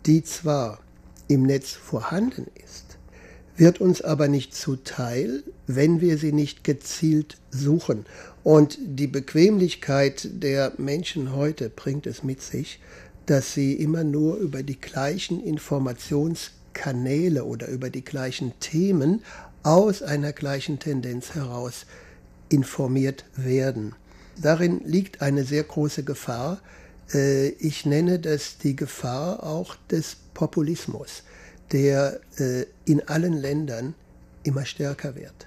die 0.05 0.23
zwar 0.23 0.79
im 1.27 1.43
Netz 1.43 1.71
vorhanden 1.71 2.47
ist, 2.63 2.97
wird 3.55 3.81
uns 3.81 4.01
aber 4.01 4.27
nicht 4.27 4.53
zuteil, 4.53 5.43
wenn 5.65 5.99
wir 5.99 6.17
sie 6.17 6.31
nicht 6.31 6.63
gezielt 6.63 7.37
suchen. 7.49 8.05
Und 8.43 8.77
die 8.81 9.07
Bequemlichkeit 9.07 10.29
der 10.31 10.73
Menschen 10.77 11.35
heute 11.35 11.69
bringt 11.69 12.05
es 12.05 12.23
mit 12.23 12.41
sich, 12.41 12.79
dass 13.25 13.53
sie 13.53 13.73
immer 13.73 14.03
nur 14.03 14.37
über 14.37 14.63
die 14.63 14.79
gleichen 14.79 15.43
Informationskanäle 15.43 17.43
oder 17.43 17.67
über 17.67 17.89
die 17.89 18.03
gleichen 18.03 18.53
Themen 18.59 19.23
aus 19.63 20.01
einer 20.01 20.33
gleichen 20.33 20.79
Tendenz 20.79 21.35
heraus 21.35 21.85
informiert 22.49 23.25
werden. 23.35 23.95
Darin 24.41 24.81
liegt 24.85 25.21
eine 25.21 25.43
sehr 25.43 25.63
große 25.63 26.03
Gefahr. 26.03 26.59
Äh, 27.13 27.49
ich 27.49 27.85
nenne 27.85 28.19
das 28.19 28.57
die 28.57 28.75
Gefahr 28.75 29.43
auch 29.43 29.75
des 29.89 30.17
Populismus. 30.33 31.23
der 31.71 32.19
äh, 32.37 32.65
in 32.85 33.07
allen 33.07 33.33
Ländern 33.33 33.93
immer 34.43 34.65
stärker 34.65 35.15
wird. 35.15 35.46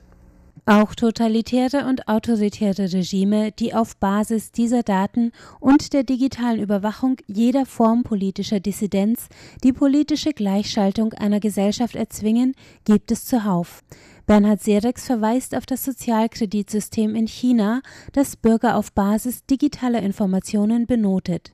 Auch 0.70 0.94
totalitäre 0.94 1.84
und 1.86 2.06
autoritäre 2.06 2.92
Regime, 2.92 3.50
die 3.50 3.74
auf 3.74 3.96
Basis 3.96 4.52
dieser 4.52 4.84
Daten 4.84 5.32
und 5.58 5.92
der 5.92 6.04
digitalen 6.04 6.60
Überwachung 6.60 7.16
jeder 7.26 7.66
Form 7.66 8.04
politischer 8.04 8.60
Dissidenz 8.60 9.26
die 9.64 9.72
politische 9.72 10.32
Gleichschaltung 10.32 11.12
einer 11.14 11.40
Gesellschaft 11.40 11.96
erzwingen, 11.96 12.54
gibt 12.84 13.10
es 13.10 13.24
zuhauf. 13.24 13.82
Bernhard 14.26 14.62
Serex 14.62 15.06
verweist 15.06 15.56
auf 15.56 15.66
das 15.66 15.84
Sozialkreditsystem 15.84 17.16
in 17.16 17.26
China, 17.26 17.82
das 18.12 18.36
Bürger 18.36 18.76
auf 18.76 18.92
Basis 18.92 19.44
digitaler 19.46 20.04
Informationen 20.04 20.86
benotet. 20.86 21.52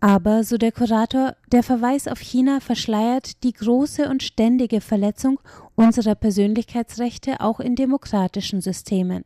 Aber, 0.00 0.42
so 0.42 0.58
der 0.58 0.72
Kurator, 0.72 1.36
der 1.52 1.62
Verweis 1.62 2.08
auf 2.08 2.18
China 2.18 2.58
verschleiert 2.60 3.42
die 3.44 3.52
große 3.52 4.08
und 4.08 4.22
ständige 4.22 4.80
Verletzung 4.80 5.38
unserer 5.78 6.16
Persönlichkeitsrechte 6.16 7.40
auch 7.40 7.60
in 7.60 7.76
demokratischen 7.76 8.60
Systemen. 8.60 9.24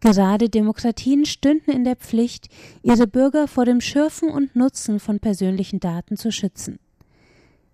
Gerade 0.00 0.50
Demokratien 0.50 1.24
stünden 1.24 1.70
in 1.70 1.84
der 1.84 1.96
Pflicht, 1.96 2.48
ihre 2.82 3.06
Bürger 3.06 3.48
vor 3.48 3.64
dem 3.64 3.80
Schürfen 3.80 4.28
und 4.28 4.56
Nutzen 4.56 4.98
von 4.98 5.20
persönlichen 5.20 5.80
Daten 5.80 6.16
zu 6.16 6.32
schützen. 6.32 6.78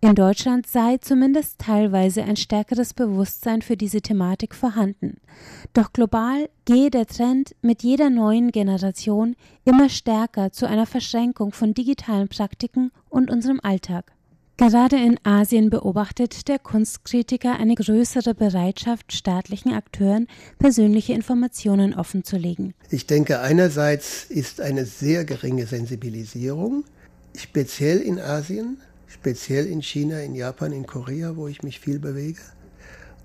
In 0.02 0.14
Deutschland 0.14 0.66
sei 0.66 0.98
zumindest 0.98 1.58
teilweise 1.58 2.22
ein 2.22 2.36
stärkeres 2.36 2.94
Bewusstsein 2.94 3.60
für 3.60 3.76
diese 3.76 4.00
Thematik 4.00 4.54
vorhanden. 4.54 5.20
Doch 5.72 5.92
global 5.92 6.48
gehe 6.64 6.90
der 6.90 7.06
Trend 7.06 7.54
mit 7.60 7.82
jeder 7.82 8.08
neuen 8.08 8.50
Generation 8.50 9.34
immer 9.64 9.88
stärker 9.88 10.52
zu 10.52 10.66
einer 10.66 10.86
Verschränkung 10.86 11.52
von 11.52 11.74
digitalen 11.74 12.28
Praktiken 12.28 12.92
und 13.08 13.30
unserem 13.30 13.60
Alltag. 13.62 14.12
Gerade 14.61 14.96
in 14.96 15.18
Asien 15.22 15.70
beobachtet 15.70 16.46
der 16.46 16.58
Kunstkritiker 16.58 17.58
eine 17.58 17.74
größere 17.76 18.34
Bereitschaft 18.34 19.11
staatlichen 19.11 19.72
Akteuren, 19.72 20.26
persönliche 20.58 21.14
Informationen 21.14 21.94
offenzulegen. 21.94 22.74
Ich 22.90 23.06
denke, 23.06 23.40
einerseits 23.40 24.24
ist 24.24 24.61
eine 24.61 24.84
sehr 24.84 25.24
geringe 25.24 25.64
Sensibilisierung, 25.64 26.84
speziell 27.34 28.00
in 28.00 28.20
Asien, 28.20 28.76
speziell 29.06 29.64
in 29.64 29.80
China, 29.80 30.20
in 30.20 30.34
Japan, 30.34 30.72
in 30.72 30.84
Korea, 30.84 31.36
wo 31.36 31.48
ich 31.48 31.62
mich 31.62 31.80
viel 31.80 31.98
bewege. 31.98 32.42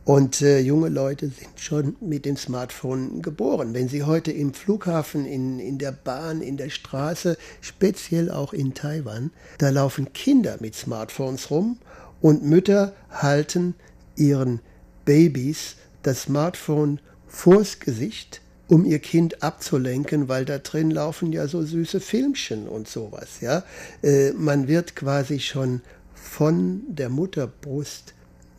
Und 0.05 0.43
äh, 0.43 0.59
junge 0.59 0.89
Leute 0.89 1.29
sind 1.29 1.59
schon 1.59 1.95
mit 1.99 2.25
dem 2.25 2.37
Smartphone 2.37 3.23
geboren. 3.23 3.73
Wenn 3.73 3.89
sie 3.89 4.03
heute 4.03 4.31
im 4.31 4.53
Flughafen, 4.53 5.25
in, 5.25 5.59
in 5.59 5.79
der 5.79 5.91
Bahn, 5.91 6.41
in 6.41 6.57
der 6.57 6.69
Straße, 6.69 7.37
speziell 7.59 8.29
auch 8.29 8.53
in 8.53 8.75
Taiwan, 8.75 9.31
da 9.57 9.69
laufen 9.69 10.13
Kinder 10.13 10.57
mit 10.59 10.75
Smartphones 10.75 11.49
rum 11.49 11.79
und 12.21 12.43
Mütter 12.43 12.93
halten 13.09 13.73
ihren 14.15 14.59
Babys 15.05 15.75
das 16.03 16.23
Smartphone 16.23 16.99
vors 17.27 17.79
Gesicht 17.79 18.41
um 18.67 18.85
ihr 18.85 18.99
Kind 18.99 19.41
abzulenken, 19.41 20.27
weil 20.27 20.45
da 20.45 20.59
drin 20.59 20.91
laufen 20.91 21.31
ja 21.31 21.47
so 21.47 21.63
süße 21.63 21.99
Filmchen 21.99 22.67
und 22.67 22.87
sowas. 22.87 23.41
Ja, 23.41 23.63
äh, 24.03 24.31
man 24.33 24.67
wird 24.67 24.95
quasi 24.95 25.39
schon 25.39 25.81
von 26.13 26.83
der 26.87 27.09
Mutterbrust 27.09 28.13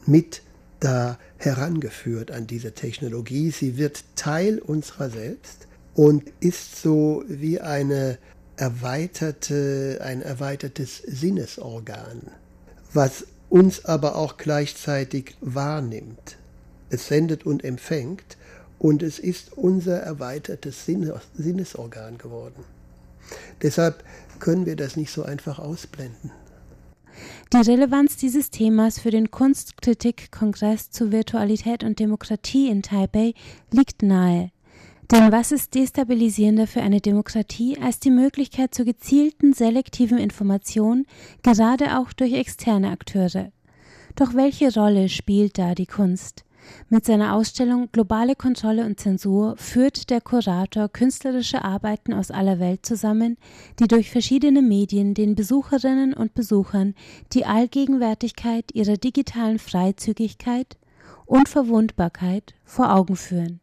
mit 0.06 0.42
da 0.86 1.18
herangeführt 1.38 2.30
an 2.30 2.46
diese 2.46 2.70
Technologie. 2.70 3.50
Sie 3.50 3.76
wird 3.76 4.04
Teil 4.14 4.60
unserer 4.60 5.10
selbst 5.10 5.66
und 5.94 6.22
ist 6.38 6.80
so 6.80 7.24
wie 7.26 7.60
eine 7.60 8.18
erweiterte, 8.56 9.98
ein 10.00 10.22
erweitertes 10.22 10.98
Sinnesorgan, 10.98 12.30
was 12.92 13.26
uns 13.48 13.84
aber 13.84 14.14
auch 14.14 14.36
gleichzeitig 14.36 15.36
wahrnimmt. 15.40 16.36
Es 16.88 17.08
sendet 17.08 17.44
und 17.44 17.64
empfängt 17.64 18.36
und 18.78 19.02
es 19.02 19.18
ist 19.18 19.54
unser 19.54 19.98
erweitertes 19.98 20.86
Sinnesorgan 20.86 22.16
geworden. 22.16 22.62
Deshalb 23.60 24.04
können 24.38 24.66
wir 24.66 24.76
das 24.76 24.94
nicht 24.94 25.10
so 25.10 25.24
einfach 25.24 25.58
ausblenden. 25.58 26.30
Die 27.52 27.56
Relevanz 27.56 28.16
dieses 28.16 28.50
Themas 28.50 28.98
für 28.98 29.10
den 29.10 29.30
Kunstkritik-Kongress 29.30 30.90
zu 30.90 31.12
Virtualität 31.12 31.84
und 31.84 31.98
Demokratie 31.98 32.68
in 32.68 32.82
Taipei 32.82 33.34
liegt 33.72 34.02
nahe. 34.02 34.50
Denn 35.10 35.30
was 35.30 35.52
ist 35.52 35.74
destabilisierender 35.74 36.66
für 36.66 36.82
eine 36.82 37.00
Demokratie 37.00 37.78
als 37.80 38.00
die 38.00 38.10
Möglichkeit 38.10 38.74
zur 38.74 38.84
gezielten 38.84 39.52
selektiven 39.52 40.18
Information, 40.18 41.06
gerade 41.42 41.98
auch 41.98 42.12
durch 42.12 42.32
externe 42.32 42.90
Akteure? 42.90 43.52
Doch 44.16 44.34
welche 44.34 44.72
Rolle 44.74 45.08
spielt 45.08 45.58
da 45.58 45.74
die 45.74 45.86
Kunst? 45.86 46.45
Mit 46.88 47.04
seiner 47.04 47.34
Ausstellung 47.34 47.88
Globale 47.92 48.36
Kontrolle 48.36 48.84
und 48.84 49.00
Zensur 49.00 49.56
führt 49.56 50.10
der 50.10 50.20
Kurator 50.20 50.88
künstlerische 50.88 51.64
Arbeiten 51.64 52.12
aus 52.12 52.30
aller 52.30 52.60
Welt 52.60 52.86
zusammen, 52.86 53.36
die 53.78 53.88
durch 53.88 54.10
verschiedene 54.10 54.62
Medien 54.62 55.14
den 55.14 55.34
Besucherinnen 55.34 56.14
und 56.14 56.34
Besuchern 56.34 56.94
die 57.32 57.44
Allgegenwärtigkeit 57.44 58.72
ihrer 58.72 58.96
digitalen 58.96 59.58
Freizügigkeit 59.58 60.76
und 61.26 61.48
Verwundbarkeit 61.48 62.54
vor 62.64 62.94
Augen 62.94 63.16
führen. 63.16 63.60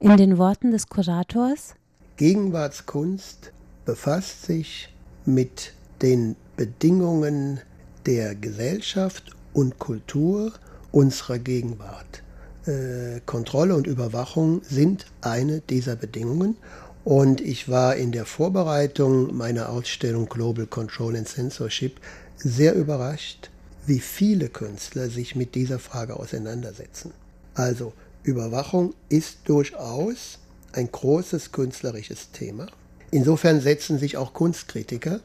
In 0.00 0.16
den 0.16 0.38
Worten 0.38 0.70
des 0.70 0.88
Kurators 0.88 1.74
Gegenwartskunst 2.16 3.52
befasst 3.84 4.44
sich 4.44 4.88
mit 5.24 5.72
den 6.02 6.36
Bedingungen 6.56 7.60
der 8.06 8.34
Gesellschaft 8.34 9.32
und 9.52 9.78
Kultur 9.78 10.52
unserer 10.92 11.38
Gegenwart. 11.38 12.23
Äh, 12.66 13.20
Kontrolle 13.26 13.74
und 13.76 13.86
Überwachung 13.86 14.62
sind 14.68 15.06
eine 15.20 15.60
dieser 15.60 15.96
Bedingungen. 15.96 16.56
Und 17.04 17.42
ich 17.42 17.68
war 17.68 17.96
in 17.96 18.12
der 18.12 18.24
Vorbereitung 18.24 19.36
meiner 19.36 19.68
Ausstellung 19.68 20.26
Global 20.26 20.66
Control 20.66 21.16
and 21.16 21.28
Censorship 21.28 22.00
sehr 22.38 22.74
überrascht, 22.74 23.50
wie 23.86 24.00
viele 24.00 24.48
Künstler 24.48 25.10
sich 25.10 25.36
mit 25.36 25.54
dieser 25.54 25.78
Frage 25.78 26.16
auseinandersetzen. 26.16 27.12
Also 27.54 27.92
Überwachung 28.22 28.94
ist 29.10 29.40
durchaus 29.44 30.38
ein 30.72 30.90
großes 30.90 31.52
künstlerisches 31.52 32.30
Thema. 32.30 32.66
Insofern 33.10 33.60
setzen 33.60 33.98
sich 33.98 34.16
auch 34.16 34.32
Kunstkritiker 34.32 35.20